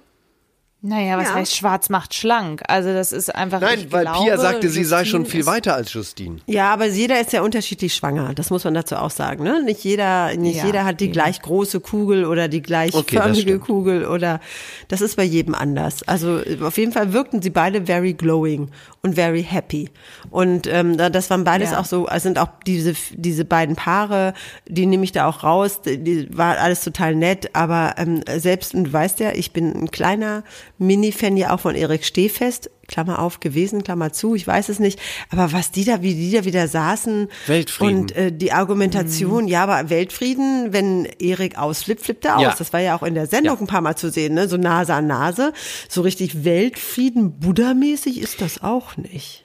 Naja, 0.81 1.17
was 1.17 1.27
Ja. 1.27 1.33
heißt 1.35 1.57
schwarz 1.57 1.89
macht 1.89 2.13
schlank? 2.13 2.61
Also 2.69 2.93
das 2.93 3.11
ist 3.11 3.35
einfach. 3.35 3.59
Nein, 3.59 3.79
ich 3.79 3.91
weil 3.91 4.03
glaube, 4.05 4.23
Pia 4.23 4.37
sagte, 4.37 4.69
sie 4.69 4.85
sei 4.85 4.99
Justine 5.01 5.11
schon 5.11 5.25
viel 5.25 5.45
weiter 5.45 5.75
als 5.75 5.91
Justine. 5.91 6.37
Ja, 6.45 6.71
aber 6.71 6.85
jeder 6.85 7.19
ist 7.19 7.33
ja 7.33 7.41
unterschiedlich 7.41 7.93
schwanger. 7.93 8.33
Das 8.33 8.49
muss 8.49 8.63
man 8.63 8.73
dazu 8.75 8.95
auch 8.95 9.09
sagen. 9.11 9.43
Ne? 9.43 9.61
Nicht 9.61 9.83
jeder, 9.83 10.33
nicht 10.37 10.55
Ja, 10.59 10.65
jeder 10.67 10.85
hat 10.85 11.01
die 11.01 11.05
eben. 11.05 11.13
gleich 11.13 11.41
große 11.41 11.81
Kugel 11.81 12.23
oder 12.23 12.47
die 12.47 12.61
gleich 12.61 12.93
Okay, 12.93 13.17
förmige. 13.17 13.59
Kugel 13.59 14.05
oder 14.05 14.39
das 14.87 15.01
ist 15.01 15.17
bei 15.17 15.25
jedem 15.25 15.53
anders. 15.53 16.07
Also 16.07 16.39
auf 16.61 16.77
jeden 16.77 16.93
Fall 16.93 17.11
wirkten 17.11 17.41
sie 17.41 17.49
beide 17.49 17.85
very 17.85 18.13
glowing 18.13 18.69
und 19.01 19.15
very 19.15 19.43
happy. 19.43 19.89
Und 20.29 20.65
ähm, 20.67 20.95
da- 20.95 21.09
das 21.09 21.29
waren 21.29 21.43
beides 21.43 21.71
Ja. 21.71 21.81
auch 21.81 21.85
so, 21.85 22.05
also 22.05 22.23
sind 22.23 22.39
auch 22.39 22.49
diese 22.65 22.93
diese 23.11 23.43
beiden 23.43 23.75
Paare, 23.75 24.33
die 24.65 24.85
nehme 24.85 25.03
ich 25.03 25.11
da 25.11 25.25
auch 25.27 25.43
raus. 25.43 25.81
Die, 25.81 25.97
die 26.01 26.37
war 26.37 26.57
alles 26.57 26.85
total 26.85 27.15
nett, 27.15 27.49
aber 27.53 27.95
ähm, 27.97 28.21
selbst 28.37 28.73
und 28.73 28.85
du 28.85 28.93
weißt 28.93 29.19
ja, 29.19 29.31
ich 29.33 29.51
bin 29.51 29.73
ein 29.75 29.91
kleiner 29.91 30.43
Mini-Fan 30.79 31.37
ja 31.37 31.53
auch 31.53 31.59
von 31.59 31.75
Erik 31.75 32.03
Stehfest. 32.03 32.71
Klammer 32.87 33.19
auf 33.19 33.39
gewesen, 33.39 33.83
Klammer 33.83 34.13
zu, 34.13 34.33
ich 34.33 34.47
weiß 34.47 34.69
es 34.69 34.79
nicht. 34.79 34.99
Aber 35.29 35.51
was 35.51 35.69
die 35.69 35.85
da, 35.85 36.01
wie 36.01 36.15
die 36.15 36.31
da 36.31 36.43
wieder 36.43 36.67
saßen 36.67 37.27
Weltfrieden. 37.45 37.99
und 37.99 38.15
äh, 38.15 38.31
die 38.31 38.51
Argumentation, 38.51 39.47
ja, 39.47 39.61
aber 39.61 39.91
Weltfrieden, 39.91 40.73
wenn 40.73 41.05
Erik 41.19 41.59
ausflippt, 41.59 42.01
flippt 42.01 42.25
er 42.25 42.37
aus. 42.37 42.43
Ja. 42.43 42.55
Das 42.57 42.73
war 42.73 42.79
ja 42.79 42.95
auch 42.97 43.03
in 43.03 43.13
der 43.13 43.27
Sendung 43.27 43.57
Ja. 43.57 43.61
ein 43.61 43.67
paar 43.67 43.81
Mal 43.81 43.95
zu 43.95 44.09
sehen, 44.09 44.33
ne? 44.33 44.47
So 44.47 44.57
Nase 44.57 44.95
an 44.95 45.05
Nase. 45.05 45.53
So 45.87 46.01
richtig 46.01 46.43
Weltfrieden, 46.45 47.39
Buddha-mäßig 47.39 48.19
ist 48.19 48.41
das 48.41 48.63
auch 48.63 48.97
nicht. 48.97 49.43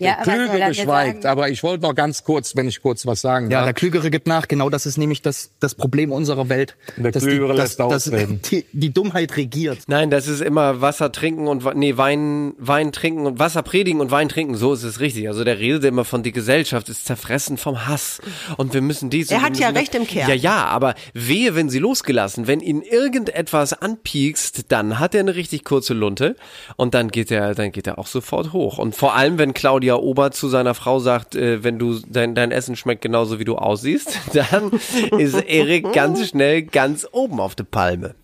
Ja, 0.00 0.22
Der 0.24 0.34
Klügere 0.48 0.74
schweigt, 0.74 1.26
aber 1.26 1.48
ich 1.48 1.64
wollte 1.64 1.82
noch 1.82 1.94
ganz 1.94 2.22
kurz, 2.22 2.54
wenn 2.54 2.68
ich 2.68 2.82
kurz 2.82 3.04
was 3.04 3.20
sagen 3.20 3.50
Ja, 3.50 3.58
darf. 3.58 3.66
der 3.66 3.74
Klügere 3.74 4.10
gibt 4.10 4.28
nach. 4.28 4.46
Genau 4.46 4.70
das 4.70 4.86
ist 4.86 4.96
nämlich 4.96 5.22
das, 5.22 5.50
das 5.58 5.74
Problem 5.74 6.12
unserer 6.12 6.48
Welt. 6.48 6.76
Der 6.96 7.10
dass 7.10 7.24
Klügere 7.24 7.52
die, 7.54 7.58
lässt 7.60 7.80
dass, 7.80 8.04
dass 8.04 8.10
die, 8.50 8.64
die 8.72 8.90
Dummheit 8.92 9.36
regiert. 9.36 9.80
Nein, 9.88 10.08
das 10.10 10.28
ist 10.28 10.40
immer 10.40 10.80
Wasser 10.80 11.10
trinken 11.10 11.48
und 11.48 11.64
nee, 11.74 11.96
Wein, 11.96 12.54
Wein 12.58 12.92
trinken 12.92 13.26
und 13.26 13.40
Wasser 13.40 13.62
predigen 13.64 14.00
und 14.00 14.12
Wein 14.12 14.28
trinken. 14.28 14.54
So 14.54 14.72
ist 14.72 14.84
es 14.84 15.00
richtig. 15.00 15.26
Also 15.26 15.42
der 15.42 15.58
redet 15.58 15.82
immer 15.84 16.04
von 16.04 16.22
die 16.22 16.30
Gesellschaft 16.30 16.88
ist 16.88 17.04
zerfressen 17.04 17.56
vom 17.56 17.88
Hass 17.88 18.20
und 18.56 18.74
wir 18.74 18.82
müssen 18.82 19.10
dies. 19.10 19.32
Er 19.32 19.42
hat 19.42 19.58
ja 19.58 19.70
recht 19.70 19.96
im 19.96 20.06
Kern. 20.06 20.28
Ja, 20.28 20.34
ja, 20.36 20.64
aber 20.66 20.94
wehe, 21.12 21.56
wenn 21.56 21.68
sie 21.70 21.80
losgelassen, 21.80 22.46
wenn 22.46 22.60
ihn 22.60 22.82
irgendetwas 22.82 23.72
anpiekst, 23.72 24.66
dann 24.70 25.00
hat 25.00 25.16
er 25.16 25.20
eine 25.22 25.34
richtig 25.34 25.64
kurze 25.64 25.92
Lunte 25.92 26.36
und 26.76 26.94
dann 26.94 27.08
geht 27.10 27.32
er, 27.32 27.56
dann 27.56 27.72
geht 27.72 27.88
er 27.88 27.98
auch 27.98 28.06
sofort 28.06 28.52
hoch. 28.52 28.78
Und 28.78 28.94
vor 28.94 29.16
allem, 29.16 29.38
wenn 29.38 29.54
Claudia 29.54 29.87
Ober 29.96 30.30
zu 30.30 30.48
seiner 30.48 30.74
Frau 30.74 30.98
sagt, 30.98 31.34
äh, 31.34 31.64
wenn 31.64 31.78
du 31.78 31.98
dein, 32.06 32.34
dein 32.34 32.50
Essen 32.52 32.76
schmeckt 32.76 33.02
genauso 33.02 33.38
wie 33.38 33.44
du 33.44 33.56
aussiehst, 33.56 34.18
dann 34.32 34.70
ist 35.18 35.34
Erik 35.34 35.92
ganz 35.92 36.28
schnell 36.28 36.62
ganz 36.62 37.06
oben 37.12 37.40
auf 37.40 37.54
der 37.54 37.64
Palme. 37.64 38.14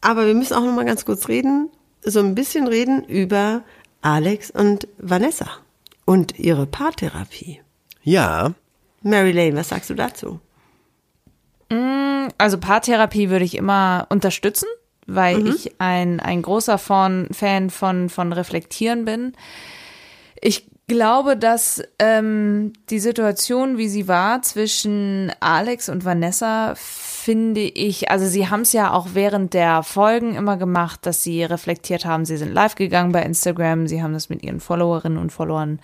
Aber 0.00 0.26
wir 0.26 0.34
müssen 0.34 0.54
auch 0.54 0.64
noch 0.64 0.74
mal 0.74 0.84
ganz 0.84 1.04
kurz 1.04 1.28
reden, 1.28 1.70
so 2.02 2.20
ein 2.20 2.34
bisschen 2.34 2.66
reden 2.68 3.04
über 3.04 3.62
Alex 4.00 4.50
und 4.50 4.86
Vanessa 4.98 5.48
und 6.04 6.38
ihre 6.38 6.66
Paartherapie. 6.66 7.60
Ja. 8.02 8.54
Mary 9.02 9.32
Lane, 9.32 9.56
was 9.56 9.68
sagst 9.68 9.90
du 9.90 9.94
dazu? 9.94 10.40
Also 12.38 12.58
Paartherapie 12.58 13.28
würde 13.30 13.44
ich 13.44 13.56
immer 13.56 14.06
unterstützen, 14.08 14.68
weil 15.06 15.38
Mhm. 15.38 15.46
ich 15.48 15.72
ein, 15.80 16.20
ein 16.20 16.42
großer 16.42 16.78
von, 16.78 17.28
Fan 17.32 17.68
von, 17.70 18.08
von 18.08 18.32
Reflektieren 18.32 19.04
bin. 19.04 19.32
Ich 20.40 20.66
glaube, 20.88 21.36
dass 21.36 21.82
ähm, 21.98 22.72
die 22.90 22.98
Situation, 22.98 23.78
wie 23.78 23.88
sie 23.88 24.08
war 24.08 24.42
zwischen 24.42 25.30
Alex 25.38 25.88
und 25.88 26.04
Vanessa, 26.04 26.74
finde 27.28 27.60
ich, 27.60 28.10
also 28.10 28.24
sie 28.24 28.48
haben 28.48 28.62
es 28.62 28.72
ja 28.72 28.90
auch 28.90 29.08
während 29.12 29.52
der 29.52 29.82
Folgen 29.82 30.34
immer 30.34 30.56
gemacht, 30.56 31.00
dass 31.04 31.22
sie 31.22 31.44
reflektiert 31.44 32.06
haben. 32.06 32.24
Sie 32.24 32.38
sind 32.38 32.54
live 32.54 32.74
gegangen 32.74 33.12
bei 33.12 33.22
Instagram, 33.22 33.86
sie 33.86 34.02
haben 34.02 34.14
das 34.14 34.30
mit 34.30 34.42
ihren 34.42 34.60
Followerinnen 34.60 35.18
und 35.18 35.30
Followern 35.30 35.78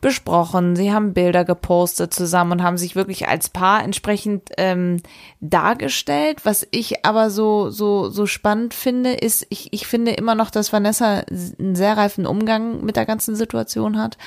besprochen, 0.00 0.76
sie 0.76 0.92
haben 0.92 1.12
Bilder 1.12 1.44
gepostet 1.44 2.14
zusammen 2.14 2.52
und 2.52 2.62
haben 2.62 2.78
sich 2.78 2.94
wirklich 2.94 3.26
als 3.26 3.48
Paar 3.48 3.82
entsprechend 3.82 4.50
ähm, 4.58 5.02
dargestellt. 5.40 6.44
Was 6.44 6.64
ich 6.70 7.04
aber 7.04 7.30
so 7.30 7.68
so 7.68 8.08
so 8.08 8.26
spannend 8.26 8.72
finde, 8.72 9.14
ist, 9.14 9.44
ich, 9.48 9.72
ich 9.72 9.88
finde 9.88 10.12
immer 10.12 10.36
noch, 10.36 10.52
dass 10.52 10.72
Vanessa 10.72 11.24
einen 11.58 11.74
sehr 11.74 11.96
reifen 11.96 12.26
Umgang 12.26 12.84
mit 12.84 12.94
der 12.94 13.06
ganzen 13.06 13.34
Situation 13.34 13.98
hat 13.98 14.18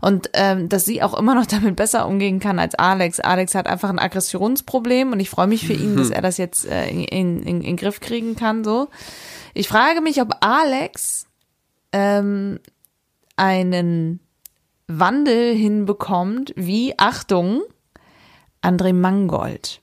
Und 0.00 0.30
ähm, 0.34 0.68
dass 0.68 0.84
sie 0.84 1.02
auch 1.02 1.18
immer 1.18 1.34
noch 1.34 1.46
damit 1.46 1.74
besser 1.74 2.06
umgehen 2.06 2.38
kann 2.38 2.60
als 2.60 2.76
Alex. 2.76 3.18
Alex 3.18 3.56
hat 3.56 3.66
einfach 3.66 3.90
ein 3.90 3.98
Aggressionsproblem 3.98 5.10
und 5.10 5.18
ich 5.18 5.28
freue 5.28 5.48
mich 5.48 5.66
für 5.66 5.72
ihn, 5.72 5.96
dass 6.08 6.16
er 6.16 6.22
das 6.22 6.36
jetzt 6.38 6.66
äh, 6.66 6.88
in, 6.88 7.42
in, 7.42 7.62
in, 7.62 7.76
Griff 7.76 8.00
kriegen 8.00 8.36
kann. 8.36 8.64
So, 8.64 8.88
ich 9.54 9.68
frage 9.68 10.00
mich, 10.00 10.20
ob 10.20 10.36
Alex 10.40 11.26
ähm, 11.92 12.58
einen 13.36 14.20
Wandel 14.86 15.54
hinbekommt, 15.54 16.52
wie 16.56 16.98
Achtung, 16.98 17.62
André 18.62 18.92
Mangold. 18.92 19.80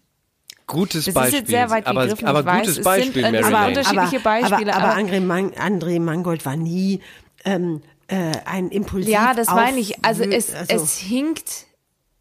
Gutes 0.67 1.05
Das 1.05 1.07
ist 1.07 1.13
Beispiel. 1.13 1.39
jetzt 1.39 1.49
sehr 1.49 1.69
weit 1.69 1.85
aber, 1.85 2.03
gegriffen, 2.03 2.27
aber 2.27 2.39
ich 2.39 2.45
weiß, 2.45 2.59
gutes 2.61 2.77
es 2.77 2.83
Beispiel, 2.83 3.23
sind, 3.23 3.33
äh, 3.35 3.41
Mary 3.41 3.53
aber 3.53 3.67
unterschiedliche 3.67 4.19
Beispiele, 4.21 4.73
Aber, 4.73 4.83
aber, 4.85 4.93
aber- 4.93 5.01
André, 5.01 5.19
Mang 5.19 5.51
André 5.51 5.99
Mangold 5.99 6.45
war 6.45 6.55
nie 6.55 7.01
ähm, 7.43 7.81
äh, 8.07 8.31
ein 8.45 8.69
Impulsiv. 8.69 9.11
Ja, 9.11 9.33
das 9.33 9.47
meine 9.47 9.79
ich. 9.79 10.03
Also 10.05 10.23
es, 10.23 10.53
also- 10.53 10.75
es 10.75 10.97
hinkt, 10.97 11.65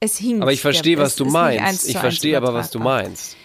es 0.00 0.16
hinkt. 0.16 0.42
Aber 0.42 0.52
ich 0.52 0.60
verstehe, 0.60 0.98
was 0.98 1.16
du 1.16 1.26
ist 1.26 1.32
meinst. 1.32 1.88
Ich 1.88 1.98
verstehe 1.98 2.36
aber, 2.36 2.54
was 2.54 2.70
du 2.70 2.78
meinst. 2.80 3.36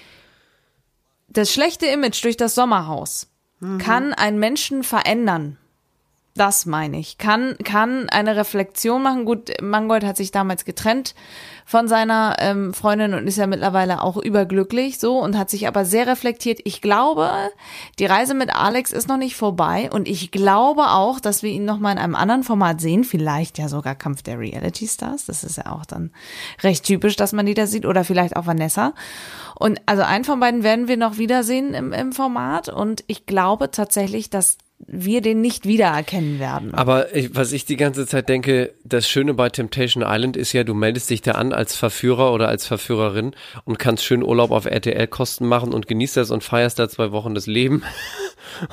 Das 1.36 1.54
schlechte 1.54 1.86
Image 1.86 2.24
durch 2.24 2.38
das 2.38 2.56
Sommerhaus 2.56 3.28
Mhm. 3.60 3.78
kann 3.78 4.14
einen 4.14 4.40
Menschen 4.40 4.84
verändern. 4.84 5.58
Das 6.38 6.66
meine 6.66 7.00
ich. 7.00 7.18
Kann, 7.18 7.56
kann 7.64 8.10
eine 8.10 8.36
Reflexion 8.36 9.02
machen. 9.02 9.24
Gut, 9.24 9.52
Mangold 9.62 10.04
hat 10.04 10.18
sich 10.18 10.32
damals 10.32 10.66
getrennt 10.66 11.16
von 11.66 11.88
seiner 11.88 12.36
ähm, 12.40 12.74
Freundin 12.74 13.14
und 13.14 13.26
ist 13.26 13.38
ja 13.38 13.48
mittlerweile 13.48 14.04
auch 14.04 14.18
überglücklich 14.18 15.00
so 15.00 15.18
und 15.18 15.38
hat 15.38 15.50
sich 15.50 15.66
aber 15.66 15.86
sehr 15.86 16.08
reflektiert. 16.08 16.60
Ich 16.66 16.82
glaube, 16.82 17.32
die 18.00 18.06
Reise 18.06 18.34
mit 18.34 18.54
Alex 18.54 18.92
ist 18.92 19.08
noch 19.08 19.16
nicht 19.16 19.38
vorbei 19.38 19.90
und 19.90 20.10
ich 20.10 20.30
glaube 20.30 20.90
auch, 20.90 21.22
dass 21.22 21.42
wir 21.42 21.52
ihn 21.52 21.64
noch 21.64 21.80
mal 21.80 21.94
in 21.94 22.00
einem 22.00 22.16
anderen 22.16 22.44
Format 22.44 22.82
sehen. 22.82 23.06
Vielleicht 23.06 23.58
ja 23.58 23.70
sogar 23.70 23.96
Kampf 23.96 24.22
der 24.22 24.38
Reality 24.38 24.90
Stars. 24.90 25.26
Das 25.26 25.46
ist 25.46 25.56
ja 25.56 25.72
auch 25.72 25.86
dann 25.86 26.12
recht 26.64 26.84
typisch, 26.84 27.16
dass 27.16 27.32
man 27.32 27.46
die 27.46 27.54
da 27.54 27.66
sieht 27.66 27.86
oder 27.86 28.04
vielleicht 28.04 28.36
auch 28.36 28.46
Vanessa. 28.46 28.94
Und 29.58 29.80
also 29.86 30.04
einen 30.04 30.26
von 30.26 30.42
beiden 30.42 30.64
werden 30.64 30.90
wir 30.90 30.98
noch 30.98 31.18
wiedersehen 31.18 31.74
im, 31.74 31.94
im 31.94 32.12
Format 32.12 32.68
und 32.68 33.06
ich 33.08 33.26
glaube 33.26 33.72
tatsächlich, 33.72 34.30
dass 34.30 34.58
wir 34.80 35.22
den 35.22 35.42
nicht 35.42 35.66
wiedererkennen 35.66 36.40
werden. 36.40 36.74
Aber 36.74 37.16
ich, 37.16 37.34
was 37.36 37.54
ich 37.54 37.66
die 37.66 37.78
ganze 37.78 38.06
Zeit 38.06 38.28
denke, 38.30 38.74
das 38.84 39.08
Schöne 39.08 39.34
bei 39.34 39.50
Temptation 39.50 40.04
Island 40.06 40.36
ist 40.38 40.54
ja, 40.54 40.64
du 40.64 40.74
meldest 40.74 41.10
dich 41.10 41.22
da 41.22 41.32
an 41.32 41.54
als 41.54 41.76
Verführer 41.76 42.34
oder 42.34 42.50
als 42.50 42.68
Verführerin 42.68 43.36
und 43.64 43.80
kannst 43.80 44.04
schön 44.04 44.22
Urlaub 44.22 44.52
auf 44.52 44.66
RTL-Kosten 44.66 45.48
machen 45.48 45.74
und 45.74 45.88
genießt 45.88 46.18
das 46.18 46.30
und 46.30 46.44
feierst 46.44 46.78
da 46.78 46.90
zwei 46.90 47.12
Wochen 47.12 47.34
das 47.34 47.48
Leben. 47.48 47.84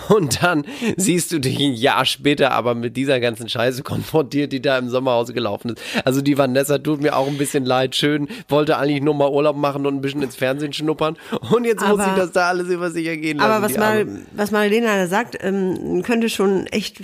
Und 0.09 0.43
dann 0.43 0.65
siehst 0.97 1.33
du 1.33 1.38
dich 1.41 1.59
ein 1.59 1.73
Jahr 1.73 2.05
später 2.05 2.53
aber 2.53 2.75
mit 2.75 2.97
dieser 2.97 3.19
ganzen 3.21 3.49
Scheiße 3.49 3.83
konfrontiert, 3.83 4.53
die 4.53 4.61
da 4.61 4.79
im 4.79 4.91
Sommerhaus 4.91 5.33
gelaufen 5.33 5.71
ist. 5.71 5.83
Also 6.05 6.21
die 6.21 6.38
Vanessa 6.38 6.79
tut 6.79 7.01
mir 7.01 7.17
auch 7.17 7.27
ein 7.27 7.38
bisschen 7.38 7.65
leid. 7.65 7.97
Schön, 7.97 8.29
wollte 8.49 8.77
eigentlich 8.77 9.03
nur 9.03 9.15
mal 9.15 9.31
Urlaub 9.31 9.57
machen 9.57 9.87
und 9.87 9.95
ein 9.97 10.01
bisschen 10.01 10.23
ins 10.23 10.37
Fernsehen 10.37 10.73
schnuppern. 10.73 11.17
Und 11.51 11.65
jetzt 11.65 11.81
muss 11.81 11.99
Aber- 11.99 12.05
sie 12.05 12.21
das 12.21 12.33
da 12.33 12.49
alles 12.49 12.69
über 12.69 12.91
sich 12.91 13.07
ergehen 13.07 13.38
lassen. 13.38 13.51
Aber 13.51 13.65
was, 13.65 13.77
mal, 13.77 14.07
was 14.33 14.51
Marilena 14.51 14.95
da 14.97 15.07
sagt, 15.07 15.38
ähm, 15.41 15.92
könnte 16.01 16.31
schon 16.31 16.67
echt 16.69 17.01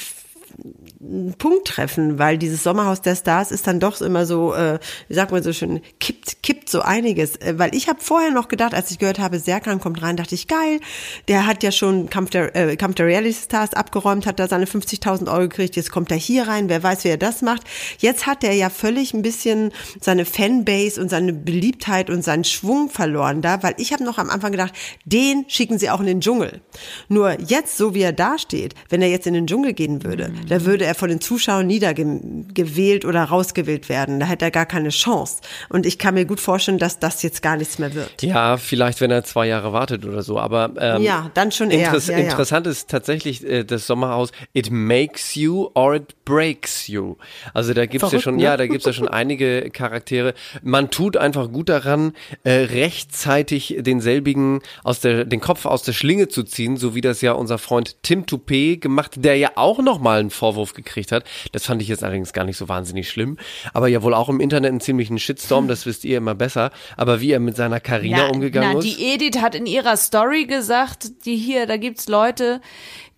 einen 1.01 1.35
Punkt 1.35 1.69
treffen, 1.69 2.19
weil 2.19 2.39
dieses 2.39 2.65
Sommerhaus 2.65 3.01
der 3.01 3.15
Stars 3.15 3.53
ist 3.53 3.67
dann 3.67 3.79
doch 3.79 4.01
immer 4.01 4.27
so, 4.27 4.53
äh, 4.55 4.81
wie 5.07 5.15
sagt 5.15 5.31
man 5.31 5.43
so 5.43 5.53
schön, 5.53 5.81
kippt, 6.01 6.43
kippt 6.43 6.69
so 6.69 6.81
einiges. 6.81 7.37
Äh, 7.37 7.55
weil 7.57 7.75
ich 7.75 7.89
habe 7.89 8.01
vorher 8.01 8.33
noch 8.33 8.49
gedacht, 8.49 8.75
als 8.75 8.91
ich 8.91 8.99
gehört 8.99 9.21
habe, 9.21 9.39
Serkan 9.39 9.81
kommt 9.81 10.03
rein, 10.03 10.17
dachte 10.17 10.35
ich, 10.35 10.49
geil, 10.49 10.81
der 11.29 11.47
hat 11.47 11.63
ja 11.63 11.71
schon 11.71 12.11
Kampf 12.11 12.31
der, 12.31 12.55
äh, 12.57 12.77
Kampf 12.77 12.97
der 12.97 13.07
Reality 13.07 13.35
Stars 13.35 13.75
abgeräumt, 13.75 14.27
hat 14.27 14.41
da 14.41 14.49
seine 14.49 14.65
50.000 14.65 15.31
Euro 15.31 15.43
gekriegt, 15.43 15.77
jetzt 15.77 15.93
kommt 15.93 16.11
er 16.11 16.17
hier 16.17 16.49
rein, 16.49 16.69
wer 16.69 16.83
weiß, 16.83 17.05
wie 17.05 17.09
er 17.09 17.17
das 17.17 17.43
macht. 17.43 17.63
Jetzt 17.99 18.27
hat 18.27 18.43
er 18.43 18.55
ja 18.55 18.69
völlig 18.69 19.15
ein 19.15 19.23
bisschen 19.23 19.71
seine 20.01 20.25
Fanbase 20.25 21.01
und 21.01 21.11
seine 21.11 21.33
Beliebtheit 21.33 22.11
und 22.11 22.25
seinen 22.25 22.45
Schwung 22.45 22.91
verloren 22.91 23.41
da, 23.41 23.63
weil 23.63 23.75
ich 23.79 23.93
habe 23.93 24.03
noch 24.03 24.19
am 24.19 24.31
Anfang 24.31 24.51
gedacht, 24.51 24.75
den 25.05 25.45
schicken 25.49 25.79
sie 25.79 25.91
auch 25.91 26.01
in 26.01 26.07
den 26.07 26.21
Dschungel. 26.21 26.61
Nur 27.09 27.41
jetzt, 27.41 27.77
so 27.77 27.95
wie 27.95 28.03
er 28.03 28.13
da 28.13 28.37
steht, 28.37 28.75
wenn 28.89 29.01
er 29.01 29.09
jetzt 29.09 29.29
in 29.29 29.35
den 29.35 29.47
Dschungel 29.47 29.75
gehen 29.75 30.03
würde, 30.03 30.33
da 30.49 30.65
würde 30.65 30.88
er 30.89 30.95
von 30.95 31.09
den 31.09 31.21
Zuschauern 31.21 31.67
niedergewählt 31.67 33.05
oder 33.05 33.25
rausgewählt 33.25 33.89
werden. 33.89 34.19
Da 34.21 34.27
hätte 34.27 34.47
er 34.47 34.51
gar 34.51 34.67
keine 34.67 34.89
Chance. 34.89 35.41
Und 35.69 35.87
ich 35.87 35.99
kann 35.99 36.15
mir 36.15 36.25
gut 36.25 36.41
vorstellen, 36.41 36.79
dass 36.79 36.99
das 36.99 37.23
jetzt 37.23 37.43
gar 37.43 37.57
nichts 37.57 37.79
mehr 37.79 37.95
wird. 37.95 38.23
Ja, 38.23 38.57
vielleicht, 38.57 39.01
wenn 39.01 39.11
er 39.11 39.23
zwei 39.25 39.47
Jahre 39.47 39.73
wartet 39.73 40.05
oder 40.05 40.23
so. 40.23 40.39
Aber 40.39 40.71
ähm, 40.79 41.03
Ja, 41.03 41.31
dann 41.35 41.53
schon 41.53 41.71
eher. 41.71 41.87
interess 41.87 42.09
Ja, 42.09 42.19
ja. 42.19 42.25
interessant 42.25 42.67
ist 42.67 42.91
tatsächlich 42.91 43.47
äh, 43.47 43.65
das 43.65 43.87
Sommerhaus. 43.87 44.33
It 44.53 44.71
makes 44.71 45.35
you 45.35 45.69
or 45.75 45.95
it 45.97 46.25
breaks 46.25 46.89
you. 46.89 47.17
Also 47.55 47.75
da 47.75 47.87
gibt's 47.87 48.03
ja 48.03 48.09
Verrückt, 48.09 48.25
schon, 48.25 48.37
ne? 48.37 48.43
ja, 48.43 48.57
da 48.57 48.67
gibt's 48.67 48.87
ja 48.87 48.93
schon 48.93 49.09
einige 49.09 49.71
Charaktere. 49.71 50.35
Man 50.63 50.91
tut 50.91 51.17
einfach 51.17 51.51
gut 51.53 51.69
daran, 51.69 52.13
äh, 52.45 52.51
rechtzeitig 52.53 53.77
denselbigen 53.81 54.61
aus 54.85 55.01
der, 55.01 55.25
den 55.25 55.41
Kopf 55.41 55.67
aus 55.67 55.83
der 55.83 55.93
Schlinge 55.93 56.29
zu 56.29 56.43
ziehen, 56.43 56.77
so 56.77 56.95
wie 56.95 57.01
das 57.01 57.21
ja 57.21 57.33
unser 57.33 57.59
Freund 57.59 57.97
Tim 58.03 58.25
Toupé 58.25 58.79
gemacht, 58.79 59.13
der 59.17 59.37
ja 59.37 59.51
auch 59.57 59.79
noch 59.81 59.99
mal 60.01 60.21
einen 60.21 60.31
Vorwurf 60.31 60.75
gekriegt 60.79 61.13
hat. 61.13 61.25
Das 61.53 61.67
fand 61.67 61.83
ich 61.83 61.89
jetzt 61.89 62.03
allerdings 62.03 62.33
gar 62.33 62.45
nicht 62.45 62.57
so 62.57 62.69
wahnsinnig 62.69 63.11
schlimm, 63.11 63.37
aber 63.75 63.89
ja 63.89 64.03
wohl 64.03 64.15
auch 64.15 64.31
im 64.31 64.41
Internet 64.41 64.71
einen 64.71 64.81
ziemlichen 64.81 65.19
Shitstorm. 65.19 65.69
Das 65.69 65.85
wisst 65.85 66.05
ihr 66.05 66.17
immer 66.17 66.35
besser. 66.35 66.71
Aber 66.97 67.21
wie 67.21 67.33
er 67.33 67.41
mit 67.41 67.57
seiner 67.57 67.81
Carina 67.81 68.29
umgegangen 68.29 68.73
na, 68.73 68.79
ist. 68.79 68.85
die 68.85 69.13
Edith 69.13 69.43
hat 69.43 69.55
in 69.55 69.67
ihrer 69.67 69.97
Story 69.97 70.47
gesagt, 70.47 71.27
die 71.27 71.37
hier, 71.37 71.67
da 71.67 71.77
gibt's 71.77 72.09
Leute, 72.09 72.61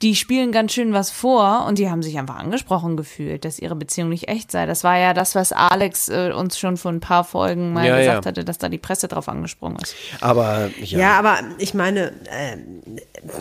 die 0.03 0.17
spielen 0.17 0.51
ganz 0.51 0.73
schön 0.73 0.95
was 0.95 1.11
vor 1.11 1.67
und 1.67 1.79
die 1.79 1.91
haben 1.91 2.03
sich 2.03 2.19
einfach 2.19 2.37
angesprochen 2.37 2.97
gefühlt, 2.97 3.45
dass 3.45 3.59
ihre 3.59 3.77
Beziehung 3.77 4.09
nicht 4.09 4.29
echt 4.29 4.51
sei. 4.51 4.65
Das 4.65 4.83
war 4.83 4.99
ja 4.99 5.13
das, 5.13 5.35
was 5.35 5.53
Alex 5.53 6.09
äh, 6.09 6.33
uns 6.33 6.59
schon 6.59 6.79
vor 6.79 6.91
ein 6.91 7.01
paar 7.01 7.23
Folgen 7.25 7.75
mal 7.75 7.87
Ja, 7.87 7.99
gesagt 7.99 8.25
ja. 8.25 8.29
hatte, 8.31 8.45
dass 8.45 8.57
da 8.57 8.71
die 8.71 8.79
Presse 8.79 9.09
drauf 9.09 9.29
angesprungen 9.29 9.77
ist. 9.83 9.95
Aber 10.21 10.71
Ja, 10.81 10.99
ja. 10.99 11.19
aber 11.19 11.41
ich 11.59 11.75
meine, 11.75 12.13
ähm, 12.31 12.83
tja, 13.29 13.41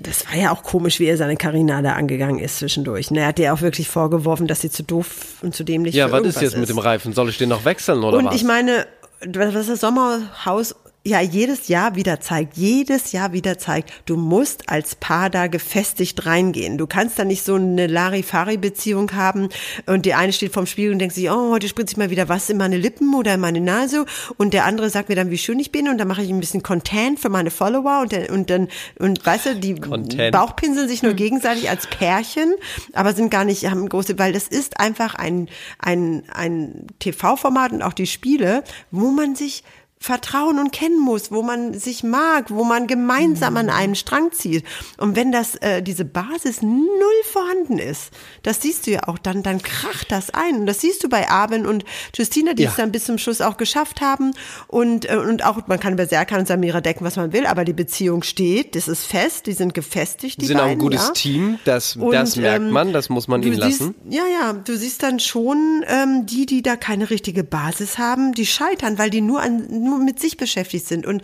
das 0.00 0.26
war 0.26 0.36
ja 0.36 0.50
auch 0.52 0.62
komisch, 0.62 0.98
wie 0.98 1.06
er 1.06 1.16
seine 1.16 1.36
Karina 1.36 1.82
da 1.82 1.92
angegangen 1.92 2.38
ist 2.38 2.58
zwischendurch. 2.58 3.10
Ne, 3.10 3.20
Er 3.20 3.26
hat 3.28 3.38
ihr 3.38 3.52
auch 3.52 3.60
wirklich 3.60 3.88
vorgeworfen, 3.88 4.46
dass 4.46 4.60
sie 4.62 4.70
zu 4.70 4.82
doof 4.82 5.36
und 5.42 5.54
zu 5.54 5.62
dämlich 5.64 5.94
Ja, 5.94 6.06
für 6.08 6.12
was 6.14 6.22
ist 6.26 6.40
jetzt 6.40 6.56
mit 6.56 6.68
dem 6.68 6.78
Reifen? 6.78 7.12
Soll 7.12 7.28
ich 7.28 7.38
den 7.38 7.48
noch 7.50 7.64
wechseln 7.64 8.02
oder 8.02 8.18
Und 8.18 8.26
was? 8.26 8.34
ich 8.34 8.44
meine, 8.44 8.86
was 9.20 9.66
das 9.66 9.80
Sommerhaus 9.80 10.74
ja 11.08 11.20
jedes 11.20 11.68
Jahr 11.68 11.94
wieder 11.96 12.20
zeigt, 12.20 12.56
jedes 12.56 13.12
Jahr 13.12 13.32
wieder 13.32 13.58
zeigt, 13.58 13.92
du 14.06 14.16
musst 14.16 14.68
als 14.68 14.94
Paar 14.94 15.30
da 15.30 15.46
gefestigt 15.46 16.26
reingehen. 16.26 16.78
Du 16.78 16.86
kannst 16.86 17.18
da 17.18 17.24
nicht 17.24 17.44
so 17.44 17.54
eine 17.54 17.86
Larifari-Beziehung 17.86 19.12
haben 19.14 19.48
und 19.86 20.06
die 20.06 20.14
eine 20.14 20.32
steht 20.32 20.52
vorm 20.52 20.66
Spiegel 20.66 20.92
und 20.92 20.98
denkt 20.98 21.14
sich, 21.14 21.30
oh, 21.30 21.50
heute 21.50 21.68
spritze 21.68 21.92
ich 21.92 21.96
mal 21.96 22.10
wieder 22.10 22.28
was 22.28 22.48
in 22.50 22.56
meine 22.56 22.76
Lippen 22.76 23.14
oder 23.14 23.34
in 23.34 23.40
meine 23.40 23.60
Nase 23.60 24.04
und 24.36 24.54
der 24.54 24.64
andere 24.64 24.90
sagt 24.90 25.08
mir 25.08 25.16
dann, 25.16 25.30
wie 25.30 25.38
schön 25.38 25.58
ich 25.58 25.72
bin 25.72 25.88
und 25.88 25.98
dann 25.98 26.08
mache 26.08 26.22
ich 26.22 26.30
ein 26.30 26.40
bisschen 26.40 26.62
Content 26.62 27.18
für 27.18 27.28
meine 27.28 27.50
Follower 27.50 28.00
und 28.02 28.12
dann, 28.12 28.26
und 28.26 28.50
dann, 28.50 28.68
und 28.98 29.24
weißt 29.24 29.46
du, 29.46 29.56
die 29.56 29.74
Content. 29.74 30.32
Bauchpinseln 30.32 30.88
sich 30.88 31.02
nur 31.02 31.14
gegenseitig 31.14 31.70
als 31.70 31.86
Pärchen, 31.86 32.54
aber 32.92 33.14
sind 33.14 33.30
gar 33.30 33.44
nicht, 33.44 33.68
haben 33.70 33.88
große, 33.88 34.18
weil 34.18 34.32
das 34.32 34.48
ist 34.48 34.78
einfach 34.78 35.14
ein, 35.14 35.48
ein, 35.78 36.24
ein 36.32 36.86
TV-Format 36.98 37.72
und 37.72 37.82
auch 37.82 37.92
die 37.94 38.06
Spiele, 38.06 38.62
wo 38.90 39.10
man 39.10 39.34
sich 39.34 39.64
vertrauen 40.00 40.58
und 40.58 40.72
kennen 40.72 41.00
muss, 41.00 41.32
wo 41.32 41.42
man 41.42 41.74
sich 41.74 42.04
mag, 42.04 42.50
wo 42.50 42.64
man 42.64 42.86
gemeinsam 42.86 43.56
an 43.56 43.68
einem 43.70 43.94
Strang 43.94 44.32
zieht. 44.32 44.64
Und 44.96 45.16
wenn 45.16 45.32
das 45.32 45.56
äh, 45.56 45.82
diese 45.82 46.04
Basis 46.04 46.62
null 46.62 47.22
vorhanden 47.24 47.78
ist, 47.78 48.10
das 48.42 48.62
siehst 48.62 48.86
du 48.86 48.92
ja 48.92 49.08
auch, 49.08 49.18
dann 49.18 49.42
dann 49.42 49.60
kracht 49.62 50.10
das 50.12 50.30
ein. 50.30 50.56
Und 50.60 50.66
das 50.66 50.80
siehst 50.80 51.02
du 51.02 51.08
bei 51.08 51.28
Arben 51.28 51.66
und 51.66 51.84
Justina, 52.14 52.54
die 52.54 52.62
Ja. 52.64 52.70
es 52.70 52.76
dann 52.76 52.92
bis 52.92 53.04
zum 53.04 53.18
Schluss 53.18 53.40
auch 53.40 53.56
geschafft 53.56 54.00
haben. 54.00 54.32
Und 54.68 55.08
äh, 55.10 55.16
und 55.16 55.44
auch 55.44 55.66
man 55.66 55.80
kann 55.80 55.92
über 55.94 56.06
Serkan 56.06 56.40
und 56.40 56.48
Samira 56.48 56.80
decken, 56.80 57.04
was 57.04 57.16
man 57.16 57.32
will, 57.32 57.46
aber 57.46 57.64
die 57.64 57.72
Beziehung 57.72 58.22
steht, 58.22 58.76
das 58.76 58.88
ist 58.88 59.04
fest, 59.04 59.46
die 59.46 59.52
sind 59.52 59.74
gefestigt. 59.74 60.40
Die 60.40 60.46
sind 60.46 60.56
auch 60.58 60.62
ein 60.62 60.68
beiden, 60.70 60.78
gutes 60.80 61.06
ja. 61.08 61.12
Team, 61.12 61.58
das, 61.64 61.96
Und, 61.96 62.12
das 62.12 62.36
merkt 62.36 62.64
ähm, 62.64 62.70
man, 62.70 62.92
das 62.92 63.08
muss 63.08 63.26
man 63.28 63.42
ihnen 63.42 63.60
siehst, 63.60 63.80
lassen. 63.80 63.94
Ja, 64.08 64.22
ja, 64.26 64.52
du 64.52 64.76
siehst 64.76 65.02
dann 65.02 65.18
schon 65.20 65.84
ähm, 65.88 66.26
die, 66.26 66.46
die 66.46 66.62
da 66.62 66.76
keine 66.76 67.10
richtige 67.10 67.42
Basis 67.44 67.98
haben, 67.98 68.32
die 68.32 68.46
scheitern, 68.46 68.98
weil 68.98 69.10
die 69.10 69.20
nur 69.20 69.40
an 69.40 69.66
nur 69.88 69.98
mit 69.98 70.20
sich 70.20 70.36
beschäftigt 70.36 70.86
sind 70.86 71.06
und 71.06 71.22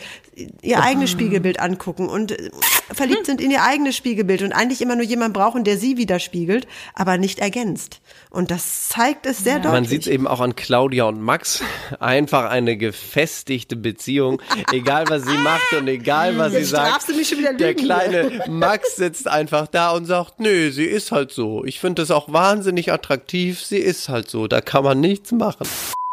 ihr 0.63 0.83
eigenes 0.83 1.11
Spiegelbild 1.11 1.61
angucken 1.61 2.09
und 2.09 2.33
äh, 2.33 2.51
verliebt 2.93 3.27
sind 3.27 3.41
in 3.41 3.51
ihr 3.51 3.63
eigenes 3.63 3.97
Spiegelbild 3.97 4.43
und 4.43 4.53
eigentlich 4.53 4.81
immer 4.83 4.97
nur 4.97 5.05
jemanden 5.05 5.33
brauchen, 5.33 5.65
der 5.65 5.79
sie 5.79 5.97
widerspiegelt, 5.97 6.67
aber 6.95 7.19
nicht 7.19 7.39
ergänzt. 7.39 8.01
Und 8.31 8.51
das 8.51 8.89
zeigt 8.89 9.27
es 9.27 9.39
sehr 9.39 9.55
Man 9.61 9.63
deutlich. 9.63 9.89
sieht 9.91 10.03
es 10.03 10.07
eben 10.09 10.27
auch 10.27 10.41
an 10.41 10.57
Claudia 10.57 11.05
und 11.05 11.21
Max. 11.21 11.63
Einfach 12.01 12.51
eine 12.51 12.77
gefestigte 12.77 13.77
Beziehung. 13.77 14.43
Egal, 14.73 15.05
was 15.09 15.25
sie 15.25 15.37
macht 15.39 15.73
und 15.79 15.87
egal, 15.89 16.37
was 16.39 16.53
sie 16.53 16.59
Jetzt 16.59 16.71
sagt. 16.71 16.89
strafst 16.89 17.09
du 17.11 17.15
mich 17.15 17.29
schon 17.29 17.39
wieder 17.39 17.55
Der 17.55 17.69
lügen 17.69 17.85
kleine 17.85 18.43
Max 18.49 18.97
sitzt 18.97 19.29
einfach 19.29 19.69
da 19.69 19.93
und 19.93 20.07
sagt, 20.07 20.41
nö, 20.41 20.71
sie 20.73 20.85
ist 20.85 21.13
halt 21.13 21.31
so. 21.31 21.65
Ich 21.65 21.79
finde 21.81 22.03
das 22.03 22.11
auch 22.11 22.33
wahnsinnig 22.33 22.93
attraktiv. 22.93 23.63
Sie 23.63 23.79
ist 23.79 24.09
halt 24.09 24.29
so. 24.29 24.49
Da 24.49 24.61
kann 24.61 24.83
man 24.85 25.01
nichts 25.01 25.31
machen. 25.33 25.67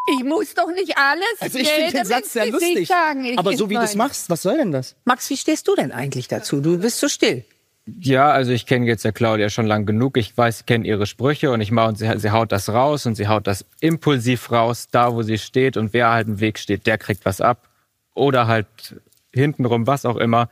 Ich 0.06 0.24
muss 0.24 0.54
doch 0.54 0.68
nicht 0.72 0.96
alles 0.96 1.24
Also 1.40 1.58
ich 1.58 1.68
finde 1.68 1.92
den 1.92 2.04
Satz 2.04 2.32
sehr 2.32 2.46
lustig. 2.46 2.88
Sagen. 2.88 3.24
Ich 3.24 3.38
aber 3.38 3.56
so 3.56 3.70
wie 3.70 3.74
du 3.74 3.82
es 3.82 3.94
machst, 3.94 4.28
was 4.30 4.42
soll 4.42 4.56
denn 4.56 4.72
das? 4.72 4.96
Max, 5.04 5.30
wie 5.30 5.36
stehst 5.36 5.68
du 5.68 5.76
denn 5.76 5.92
eigentlich 5.92 6.28
dazu? 6.28 6.60
Du 6.60 6.78
bist 6.78 6.98
so 6.98 7.08
still. 7.08 7.44
Ja, 7.86 8.30
also 8.30 8.52
ich 8.52 8.66
kenne 8.66 8.86
jetzt 8.86 9.04
der 9.04 9.12
Claudia 9.12 9.48
schon 9.48 9.66
lang 9.66 9.86
genug. 9.86 10.16
Ich 10.16 10.36
weiß, 10.36 10.60
ich 10.60 10.66
kenne 10.66 10.86
ihre 10.86 11.06
Sprüche 11.06 11.50
und 11.50 11.60
ich 11.60 11.72
mache 11.72 11.88
und 11.88 11.98
sie, 11.98 12.10
sie 12.18 12.30
haut 12.30 12.52
das 12.52 12.68
raus 12.68 13.06
und 13.06 13.16
sie 13.16 13.26
haut 13.26 13.46
das 13.46 13.64
impulsiv 13.80 14.52
raus, 14.52 14.88
da 14.90 15.14
wo 15.14 15.22
sie 15.22 15.38
steht 15.38 15.76
und 15.76 15.92
wer 15.92 16.10
halt 16.10 16.28
im 16.28 16.40
Weg 16.40 16.58
steht, 16.58 16.86
der 16.86 16.98
kriegt 16.98 17.24
was 17.24 17.40
ab 17.40 17.68
oder 18.14 18.46
halt 18.46 18.66
hintenrum, 19.32 19.86
was 19.86 20.04
auch 20.04 20.16
immer. 20.16 20.48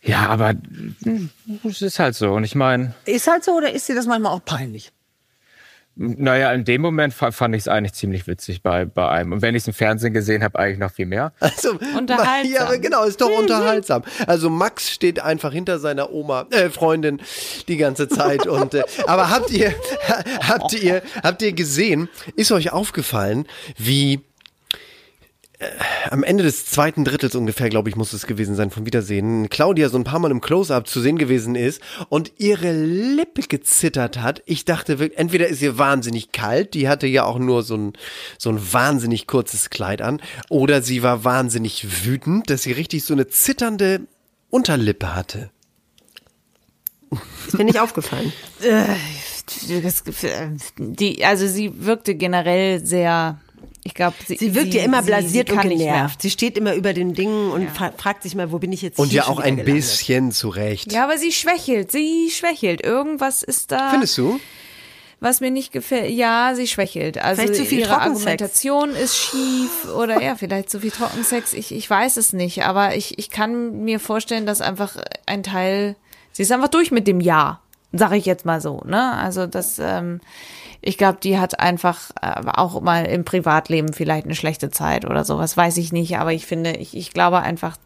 Ja, 0.00 0.28
aber 0.28 0.54
hm, 1.02 1.30
es 1.64 1.82
ist 1.82 1.98
halt 1.98 2.14
so 2.14 2.32
und 2.32 2.44
ich 2.44 2.54
meine, 2.54 2.94
Ist 3.04 3.26
halt 3.26 3.44
so 3.44 3.52
oder 3.52 3.72
ist 3.72 3.88
dir 3.88 3.94
das 3.94 4.06
manchmal 4.06 4.32
auch 4.32 4.44
peinlich? 4.44 4.92
Naja, 5.96 6.52
in 6.52 6.64
dem 6.64 6.80
Moment 6.82 7.14
fa- 7.14 7.30
fand 7.30 7.54
ich 7.54 7.62
es 7.62 7.68
eigentlich 7.68 7.92
ziemlich 7.92 8.26
witzig 8.26 8.62
bei, 8.62 8.84
bei 8.84 9.08
einem. 9.08 9.32
Und 9.32 9.42
wenn 9.42 9.54
ich 9.54 9.62
es 9.62 9.68
im 9.68 9.74
Fernsehen 9.74 10.12
gesehen 10.12 10.42
habe, 10.42 10.58
eigentlich 10.58 10.78
noch 10.78 10.90
viel 10.90 11.06
mehr. 11.06 11.32
Also, 11.40 11.78
Unterhaltsam. 11.96 12.52
Ja, 12.52 12.62
aber 12.66 12.78
genau, 12.78 13.04
ist 13.04 13.20
doch 13.20 13.30
unterhaltsam. 13.30 14.02
Also 14.26 14.50
Max 14.50 14.90
steht 14.90 15.20
einfach 15.20 15.52
hinter 15.52 15.78
seiner 15.78 16.12
Oma, 16.12 16.46
äh, 16.50 16.68
Freundin 16.70 17.20
die 17.68 17.76
ganze 17.76 18.08
Zeit. 18.08 18.46
Und 18.46 18.74
äh, 18.74 18.82
aber 19.06 19.30
habt 19.30 19.50
ihr, 19.50 19.72
habt 20.48 20.72
ihr, 20.72 21.02
habt 21.22 21.42
ihr 21.42 21.52
gesehen? 21.52 22.08
Ist 22.34 22.50
euch 22.52 22.72
aufgefallen, 22.72 23.46
wie 23.76 24.20
am 26.10 26.22
Ende 26.22 26.42
des 26.44 26.66
zweiten 26.66 27.04
Drittels 27.04 27.34
ungefähr, 27.34 27.68
glaube 27.70 27.88
ich, 27.88 27.96
muss 27.96 28.12
es 28.12 28.26
gewesen 28.26 28.54
sein, 28.54 28.70
vom 28.70 28.86
Wiedersehen, 28.86 29.48
Claudia 29.50 29.88
so 29.88 29.96
ein 29.98 30.04
paar 30.04 30.18
Mal 30.18 30.30
im 30.30 30.40
Close-Up 30.40 30.86
zu 30.88 31.00
sehen 31.00 31.18
gewesen 31.18 31.54
ist 31.54 31.80
und 32.08 32.32
ihre 32.38 32.72
Lippe 32.72 33.42
gezittert 33.42 34.18
hat. 34.20 34.42
Ich 34.46 34.64
dachte 34.64 34.98
wirklich, 34.98 35.18
entweder 35.18 35.48
ist 35.48 35.62
ihr 35.62 35.78
wahnsinnig 35.78 36.32
kalt, 36.32 36.74
die 36.74 36.88
hatte 36.88 37.06
ja 37.06 37.24
auch 37.24 37.38
nur 37.38 37.62
so 37.62 37.76
ein, 37.76 37.92
so 38.38 38.50
ein 38.50 38.72
wahnsinnig 38.72 39.26
kurzes 39.26 39.70
Kleid 39.70 40.02
an, 40.02 40.20
oder 40.50 40.82
sie 40.82 41.02
war 41.02 41.24
wahnsinnig 41.24 42.04
wütend, 42.04 42.50
dass 42.50 42.62
sie 42.62 42.72
richtig 42.72 43.04
so 43.04 43.14
eine 43.14 43.28
zitternde 43.28 44.00
Unterlippe 44.50 45.14
hatte. 45.14 45.50
Ist 47.46 47.58
mir 47.58 47.64
nicht 47.64 47.80
aufgefallen. 47.80 48.32
Äh, 48.62 49.80
das- 49.82 50.02
Die, 50.78 51.24
also 51.24 51.46
sie 51.46 51.84
wirkte 51.84 52.14
generell 52.14 52.84
sehr, 52.84 53.38
ich 53.86 53.94
glaube, 53.94 54.16
sie, 54.26 54.36
Sie 54.36 54.54
wirkt 54.54 54.72
ja 54.74 54.82
immer 54.82 55.02
sie- 55.02 55.06
blasiert 55.10 55.48
sie 55.48 55.54
kann 55.54 55.64
und 55.64 55.68
nicht 55.68 55.78
mehr. 55.84 55.92
genervt. 55.94 56.22
Sie 56.22 56.30
steht 56.30 56.56
immer 56.56 56.74
über 56.74 56.92
den 56.94 57.12
Dingen 57.14 57.50
und 57.50 57.70
fra- 57.70 57.92
fragt 57.96 58.22
sich 58.22 58.34
mal, 58.34 58.50
wo 58.50 58.58
bin 58.58 58.72
ich 58.72 58.80
jetzt 58.82 58.98
Und 58.98 59.08
hier 59.08 59.18
ja 59.22 59.26
auch 59.28 59.38
ein 59.38 59.56
gelandet? 59.56 59.66
bisschen 59.76 60.32
zurecht. 60.32 60.90
Ja, 60.92 61.04
aber 61.04 61.18
sie 61.18 61.32
schwächelt, 61.32 61.92
sie 61.92 62.30
schwächelt. 62.30 62.82
Irgendwas 62.82 63.42
ist 63.42 63.70
da. 63.72 63.90
Findest 63.90 64.16
du? 64.18 64.40
Was 65.20 65.40
mir 65.40 65.50
nicht 65.50 65.72
gefällt, 65.72 66.10
ja, 66.10 66.52
sie 66.54 66.66
schwächelt. 66.66 67.16
Also 67.18 67.40
Vielleicht 67.42 67.56
zu 67.58 67.64
viel 67.66 67.80
ihre. 67.80 67.98
Argumentation 68.00 68.90
ist 68.90 69.16
schief 69.16 69.86
oder 69.96 70.20
ja, 70.22 70.34
vielleicht 70.34 70.68
zu 70.70 70.80
viel 70.80 70.90
Trockensex. 70.90 71.52
Ich, 71.54 71.72
ich 71.72 71.88
weiß 71.88 72.16
es 72.18 72.32
nicht, 72.34 72.64
aber 72.64 72.94
ich, 72.96 73.18
ich 73.18 73.30
kann 73.30 73.84
mir 73.84 74.00
vorstellen, 74.00 74.44
dass 74.44 74.60
einfach 74.60 74.96
ein 75.26 75.42
Teil, 75.42 75.96
sie 76.32 76.42
ist 76.42 76.52
einfach 76.52 76.68
durch 76.68 76.90
mit 76.90 77.06
dem 77.06 77.20
Ja, 77.20 77.60
sage 77.92 78.16
ich 78.16 78.26
jetzt 78.26 78.44
mal 78.44 78.60
so. 78.60 78.82
Ne? 78.84 79.12
Also 79.12 79.46
das, 79.46 79.78
ähm, 79.78 80.20
ich 80.86 80.98
glaube, 80.98 81.18
die 81.22 81.38
hat 81.38 81.60
einfach 81.60 82.10
äh, 82.20 82.42
auch 82.46 82.80
mal 82.82 83.06
im 83.06 83.24
Privatleben 83.24 83.92
vielleicht 83.92 84.26
eine 84.26 84.34
schlechte 84.34 84.70
Zeit 84.70 85.04
oder 85.06 85.24
sowas, 85.24 85.56
weiß 85.56 85.78
ich 85.78 85.92
nicht. 85.92 86.18
Aber 86.18 86.32
ich 86.32 86.44
finde, 86.44 86.72
ich, 86.72 86.96
ich 86.96 87.12
glaube 87.12 87.40
einfach, 87.40 87.76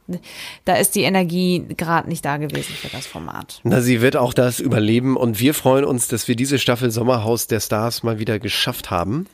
da 0.65 0.75
ist 0.75 0.95
die 0.95 1.03
Energie 1.03 1.65
gerade 1.77 2.09
nicht 2.09 2.25
da 2.25 2.39
gewesen 2.39 2.75
für 2.75 2.89
das 2.89 3.07
Format. 3.07 3.61
Na, 3.63 3.81
sie 3.81 4.01
wird 4.01 4.17
auch 4.17 4.35
das 4.35 4.59
überleben 4.59 5.17
und 5.17 5.39
wir 5.39 5.55
freuen 5.55 5.85
uns, 5.85 6.09
dass 6.09 6.27
wir 6.27 6.35
diese 6.35 6.59
Staffel 6.59 6.91
Sommerhaus 6.91 7.47
der 7.47 7.61
Stars 7.61 8.03
mal 8.03 8.19
wieder 8.19 8.41
geschafft 8.41 8.91
haben 8.91 9.27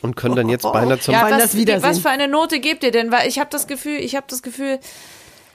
und 0.00 0.16
können 0.16 0.34
dann 0.34 0.48
jetzt 0.48 0.64
beinahe 0.64 0.98
zum 0.98 1.14
ja, 1.14 1.30
was, 1.30 1.54
was 1.82 1.98
für 2.00 2.10
eine 2.10 2.26
Note 2.26 2.58
gebt 2.58 2.82
ihr 2.82 2.90
denn? 2.90 3.12
Weil 3.12 3.28
ich 3.28 3.38
habe 3.38 3.50
das 3.50 3.68
Gefühl, 3.68 3.98
ich 3.98 4.16
habe 4.16 4.26
das 4.28 4.42
Gefühl, 4.42 4.80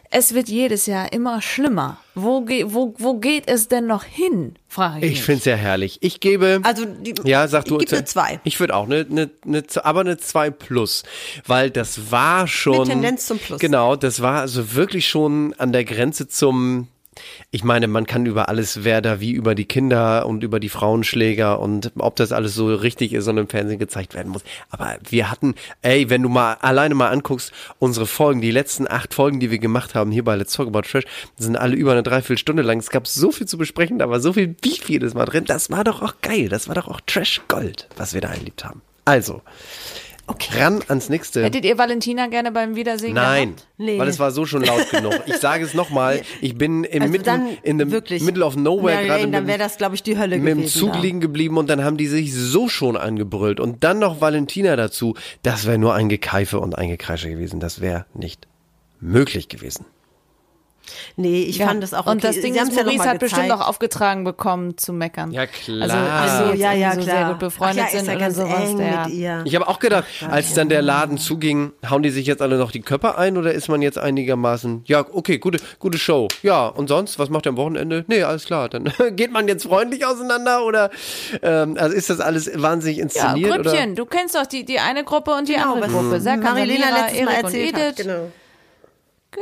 es 0.10 0.34
wird 0.34 0.50
jedes 0.50 0.86
Jahr 0.86 1.12
immer 1.12 1.42
schlimmer. 1.42 1.98
Wo, 2.16 2.42
ge 2.42 2.66
wo, 2.68 2.94
wo 2.98 3.16
geht 3.16 3.48
es 3.48 3.68
denn 3.68 3.88
noch 3.88 4.04
hin? 4.04 4.56
Frage 4.68 5.06
ich, 5.06 5.14
Ich 5.14 5.24
finde 5.24 5.38
es 5.40 5.44
sehr 5.44 5.58
herrlich. 5.58 5.98
Ich 6.02 6.20
gebe. 6.20 6.60
Also, 6.64 6.86
die, 6.86 7.14
ja, 7.26 7.48
sag 7.48 7.66
du. 7.66 7.76
ich 7.80 7.86
gebe 7.86 7.98
eine 7.98 8.06
zwei. 8.06 8.40
Ich 8.44 8.60
würde 8.60 8.76
auch 8.76 8.86
eine, 8.86 9.06
eine, 9.10 9.30
eine, 9.46 9.64
aber 9.84 10.02
eine 10.02 10.18
2 10.18 10.50
plus, 10.52 11.04
weil 11.46 11.70
das 11.70 12.12
war 12.12 12.48
schon. 12.48 12.80
Mit 12.80 12.88
Tendenz 12.90 13.28
zum 13.28 13.40
Plus. 13.40 13.60
Genau, 13.60 13.96
das 13.96 14.22
war 14.22 14.42
also 14.42 14.74
wirklich 14.74 15.08
schon 15.08 15.54
an 15.58 15.72
der 15.72 15.86
Grenze 15.86 16.28
zum. 16.28 16.88
Ich 17.52 17.64
meine, 17.64 17.88
man 17.88 18.06
kann 18.06 18.26
über 18.26 18.50
alles, 18.50 18.84
wer 18.84 19.02
da 19.02 19.20
wie 19.20 19.32
über 19.32 19.56
die 19.56 19.66
Kinder 19.66 20.26
und 20.26 20.44
über 20.44 20.60
die 20.60 20.70
Frauenschläger 20.70 21.60
und 21.60 21.92
ob 21.98 22.16
das 22.16 22.32
alles 22.32 22.56
so 22.56 22.74
richtig 22.74 23.14
ist 23.14 23.28
und 23.28 23.38
im 23.38 23.48
Fernsehen 23.48 23.80
gezeigt 23.80 24.16
werden 24.16 24.32
muss. 24.32 24.44
Aber 24.70 24.98
wir 25.08 25.32
hatten, 25.32 25.56
ey, 25.82 26.10
wenn 26.10 26.24
du 26.24 26.30
mal 26.30 26.54
alleine 26.56 26.96
mal 26.96 27.10
anguckst, 27.10 27.52
unsere 27.80 28.06
Folgen, 28.06 28.42
die 28.42 28.52
letzten 28.52 28.88
acht 28.88 29.14
Folgen, 29.14 29.40
die 29.40 29.52
wir 29.52 29.60
gemacht 29.60 29.96
haben 29.96 30.12
hier 30.12 30.24
bei 30.24 30.36
Let's 30.36 30.54
Talk 30.54 30.68
About 30.68 30.82
Trash, 30.82 31.06
sind 31.38 31.56
alle 31.56 31.76
über 31.76 31.92
eine 31.92 32.04
Dreiviertelstunde 32.04 32.64
lang. 32.64 32.80
Es 32.80 32.90
gab 32.90 33.08
so 33.08 33.32
viel 33.32 33.48
zu 33.48 33.58
besprechen, 33.58 34.00
da 34.00 34.10
war 34.10 34.20
so 34.20 34.34
viel 34.34 34.48
Beef 34.48 34.90
jedes 34.90 35.14
Mal 35.14 35.26
drin. 35.26 35.46
Das 35.46 35.70
war 35.70 35.84
doch 35.84 36.02
auch 36.02 36.16
geil. 36.22 36.50
Das 36.50 36.68
war 36.68 36.76
doch 36.76 36.88
auch 36.88 37.02
Trash 37.06 37.42
Gold, 37.48 37.88
was 37.98 38.14
wir 38.14 38.22
da 38.22 38.30
erlebt 38.30 38.66
haben. 38.66 38.82
Also, 39.06 39.42
ran 40.28 40.84
ans 40.88 41.10
nächste. 41.10 41.44
Hättet 41.44 41.66
ihr 41.66 41.78
Valentina 41.78 42.28
gerne 42.28 42.52
beim 42.52 42.76
Wiedersehen 42.76 43.14
Nein, 43.14 43.56
gehabt? 43.78 44.00
weil 44.00 44.08
es 44.08 44.20
war 44.20 44.32
so 44.32 44.46
schon 44.46 44.64
laut 44.64 44.90
genug. 44.90 45.22
Ich 45.26 45.38
sage 45.40 45.64
es 45.64 45.74
nochmal, 45.74 46.22
ich 46.42 46.58
bin 46.58 46.84
im 46.84 47.02
Also 47.02 47.12
mitten, 47.12 47.58
in 47.64 47.92
wirklich, 47.92 48.24
middle 48.24 48.46
of 48.46 48.56
nowhere 48.56 48.96
Mary 48.96 49.08
gerade 49.08 49.28
dann 49.30 49.44
mit, 49.44 49.48
wäre 49.48 49.60
das, 49.60 49.78
glaube 49.78 49.96
ich, 49.96 50.04
die 50.04 50.18
Hölle 50.18 50.38
mit 50.38 50.48
dem 50.48 50.58
gewesen. 50.60 50.80
Zug 50.80 50.94
da. 50.94 51.00
liegen 51.00 51.20
geblieben 51.22 51.58
und 51.58 51.70
dann 51.70 51.84
haben 51.84 51.98
die 51.98 52.08
sich 52.08 52.34
so 52.34 52.68
schon 52.68 52.98
angebrüllt 52.98 53.60
und 53.60 53.84
dann 53.84 54.00
noch 54.00 54.22
Valentina 54.22 54.76
dazu. 54.76 55.16
Das 55.44 55.66
wäre 55.66 55.78
nur 55.78 55.94
ein 55.94 56.10
Gekeife 56.10 56.60
und 56.60 56.78
ein 56.78 56.90
Gekreische 56.90 57.30
gewesen. 57.30 57.60
Das 57.60 57.82
wäre 57.82 58.06
nicht 58.14 58.48
möglich 59.00 59.48
gewesen. 59.50 59.86
Nee, 61.16 61.44
ich 61.44 61.58
Ja. 61.58 61.68
fand 61.68 61.84
das 61.84 61.94
auch 61.94 62.06
Und 62.06 62.18
okay. 62.18 62.28
das 62.28 62.42
Ding 62.42 62.54
Sie 62.54 62.60
ist, 62.60 62.76
ja 62.76 62.84
Maurice 62.84 63.04
hat 63.10 63.20
bestimmt 63.20 63.52
auch 63.52 63.68
aufgetragen 63.68 64.24
bekommen 64.24 64.78
zu 64.78 64.94
meckern. 64.94 65.32
Ja, 65.32 65.46
klar. 65.46 65.82
Also, 65.82 65.96
also 65.98 66.54
ja, 66.54 66.74
ja, 66.74 66.94
so 66.96 67.02
klar. 67.02 67.18
sehr 67.18 67.28
gut 67.30 67.40
befreundet 67.40 67.86
Ach 67.88 67.94
ja, 67.94 68.00
sind 68.00 68.10
ja 68.10 68.16
oder 68.16 68.32
sowas. 68.32 68.74
mit 69.08 69.14
ihr. 69.16 69.42
Ich 69.46 69.56
habe 69.56 69.68
auch 69.68 69.80
gedacht, 69.80 70.06
als 70.30 70.54
dann 70.54 70.70
der 70.70 70.82
Laden 70.82 71.18
zuging, 71.18 71.72
hauen 71.90 72.04
die 72.04 72.10
sich 72.10 72.26
jetzt 72.26 72.42
alle 72.42 72.58
noch 72.58 72.72
die 72.72 72.82
Köpfe 72.82 73.18
ein 73.18 73.38
oder 73.38 73.52
ist 73.54 73.68
man 73.70 73.82
jetzt 73.82 73.98
einigermaßen, 73.98 74.84
ja, 74.86 75.06
okay, 75.12 75.38
gute, 75.38 75.60
gute 75.80 75.98
Show. 75.98 76.28
Ja, 76.44 76.68
und 76.68 76.88
sonst, 76.88 77.20
was 77.20 77.30
macht 77.30 77.46
ihr 77.46 77.50
am 77.50 77.58
Wochenende? 77.58 78.06
Nee, 78.08 78.24
alles 78.24 78.46
klar, 78.46 78.70
dann 78.70 78.92
geht 79.16 79.32
man 79.32 79.48
jetzt 79.48 79.64
freundlich 79.66 80.06
auseinander 80.06 80.64
oder 80.66 80.90
ähm, 81.42 81.76
also 81.80 81.96
ist 81.96 82.10
das 82.10 82.20
alles 82.20 82.50
wahnsinnig 82.56 82.98
ja, 82.98 83.04
inszeniert? 83.04 83.52
oder? 83.52 83.64
Grüppchen. 83.64 83.96
Du 83.96 84.06
kennst 84.06 84.36
doch 84.36 84.46
die, 84.46 84.66
die 84.66 84.80
eine 84.80 85.04
Gruppe 85.04 85.32
und 85.32 85.48
die 85.50 85.54
Genau, 85.54 85.74
andere 85.74 85.94
was 85.94 86.02
Gruppe. 86.02 86.20
Serkan, 86.22 86.54
Marilena 86.54 86.86
letztes 87.02 87.22
Mal 87.26 87.36
und 87.38 87.44
erzählt 87.44 87.70
Edith. 87.74 87.84
hat. 87.88 87.96
Genau. 87.98 88.32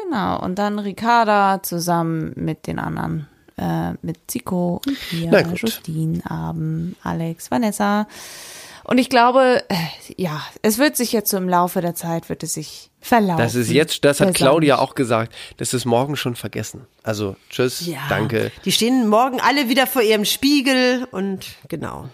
Genau, 0.03 0.39
und 0.41 0.55
dann 0.59 0.79
Ricarda 0.79 1.61
zusammen 1.63 2.33
mit 2.35 2.67
den 2.67 2.79
anderen. 2.79 3.27
Äh, 3.57 3.93
mit 4.01 4.17
Zico 4.27 4.81
und 4.85 4.99
Pia. 5.09 5.47
Justine, 5.53 6.19
Abend, 6.29 6.97
Alex, 7.03 7.51
Vanessa. 7.51 8.05
Und 8.83 8.97
ich 8.97 9.09
glaube, 9.09 9.63
äh, 9.69 9.75
ja, 10.17 10.41
es 10.61 10.77
wird 10.77 10.97
sich 10.97 11.13
jetzt 11.13 11.31
so 11.31 11.37
im 11.37 11.47
Laufe 11.47 11.79
der 11.79 11.95
Zeit, 11.95 12.27
wird 12.27 12.43
es 12.43 12.53
sich 12.53 12.91
verlaufen. 12.99 13.37
Das 13.37 13.55
ist 13.55 13.71
jetzt, 13.71 14.03
das 14.03 14.19
hat 14.19 14.33
Claudia 14.35 14.79
auch 14.79 14.93
gesagt, 14.93 15.33
das 15.55 15.73
ist 15.73 15.85
morgen 15.85 16.17
schon 16.17 16.35
vergessen. 16.35 16.85
Also 17.01 17.37
tschüss, 17.49 17.85
Ja. 17.85 17.99
danke. 18.09 18.51
Die 18.65 18.73
stehen 18.73 19.07
morgen 19.07 19.39
alle 19.39 19.69
wieder 19.69 19.87
vor 19.87 20.01
ihrem 20.01 20.25
Spiegel 20.25 21.07
und 21.11 21.45
genau. 21.69 22.09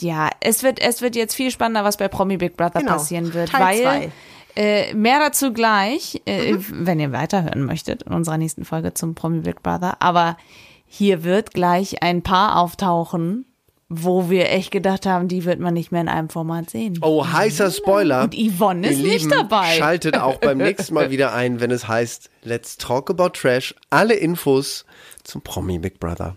Ja, 0.00 0.30
es 0.40 0.62
wird, 0.64 0.80
es 0.80 1.00
wird 1.00 1.14
jetzt 1.14 1.34
viel 1.34 1.50
spannender, 1.52 1.84
was 1.84 1.96
bei 1.96 2.08
Promi 2.08 2.38
Big 2.38 2.56
Brother 2.56 2.80
Genau, 2.80 2.94
passieren 2.94 3.32
wird, 3.34 3.50
Teil 3.50 3.62
weil 3.62 3.82
zwei. 3.82 4.12
Äh, 4.56 4.92
mehr 4.94 5.18
dazu 5.18 5.52
gleich, 5.52 6.20
äh, 6.26 6.52
Mhm. 6.52 6.86
wenn 6.86 7.00
ihr 7.00 7.12
weiterhören 7.12 7.64
möchtet 7.64 8.02
in 8.02 8.12
unserer 8.12 8.38
nächsten 8.38 8.64
Folge 8.64 8.94
zum 8.94 9.14
Promi 9.14 9.40
Big 9.40 9.62
Brother. 9.62 9.96
Aber 10.00 10.36
hier 10.86 11.24
wird 11.24 11.52
gleich 11.54 12.02
ein 12.02 12.22
Paar 12.22 12.58
auftauchen, 12.58 13.46
wo 13.88 14.30
wir 14.30 14.50
echt 14.50 14.70
gedacht 14.70 15.04
haben, 15.04 15.28
die 15.28 15.44
wird 15.44 15.60
man 15.60 15.74
nicht 15.74 15.92
mehr 15.92 16.00
in 16.00 16.08
einem 16.08 16.28
Format 16.30 16.70
sehen. 16.70 16.98
Oh, 17.02 17.26
heißer 17.26 17.70
Spoiler. 17.70 18.22
Und 18.24 18.34
Yvonne 18.34 18.88
ist 18.88 18.98
Ihr 19.00 19.04
nicht 19.08 19.24
Lieben, 19.24 19.30
dabei. 19.30 19.74
Schaltet 19.76 20.16
auch 20.18 20.36
beim 20.38 20.56
nächsten 20.58 20.94
Mal 20.94 21.10
wieder 21.10 21.34
ein, 21.34 21.60
wenn 21.60 21.70
es 21.70 21.88
heißt 21.88 22.30
Let's 22.42 22.78
Talk 22.78 23.10
About 23.10 23.30
Trash. 23.30 23.74
Alle 23.90 24.14
Infos 24.14 24.86
zum 25.24 25.42
Promi 25.42 25.78
Big 25.78 26.00
Brother. 26.00 26.36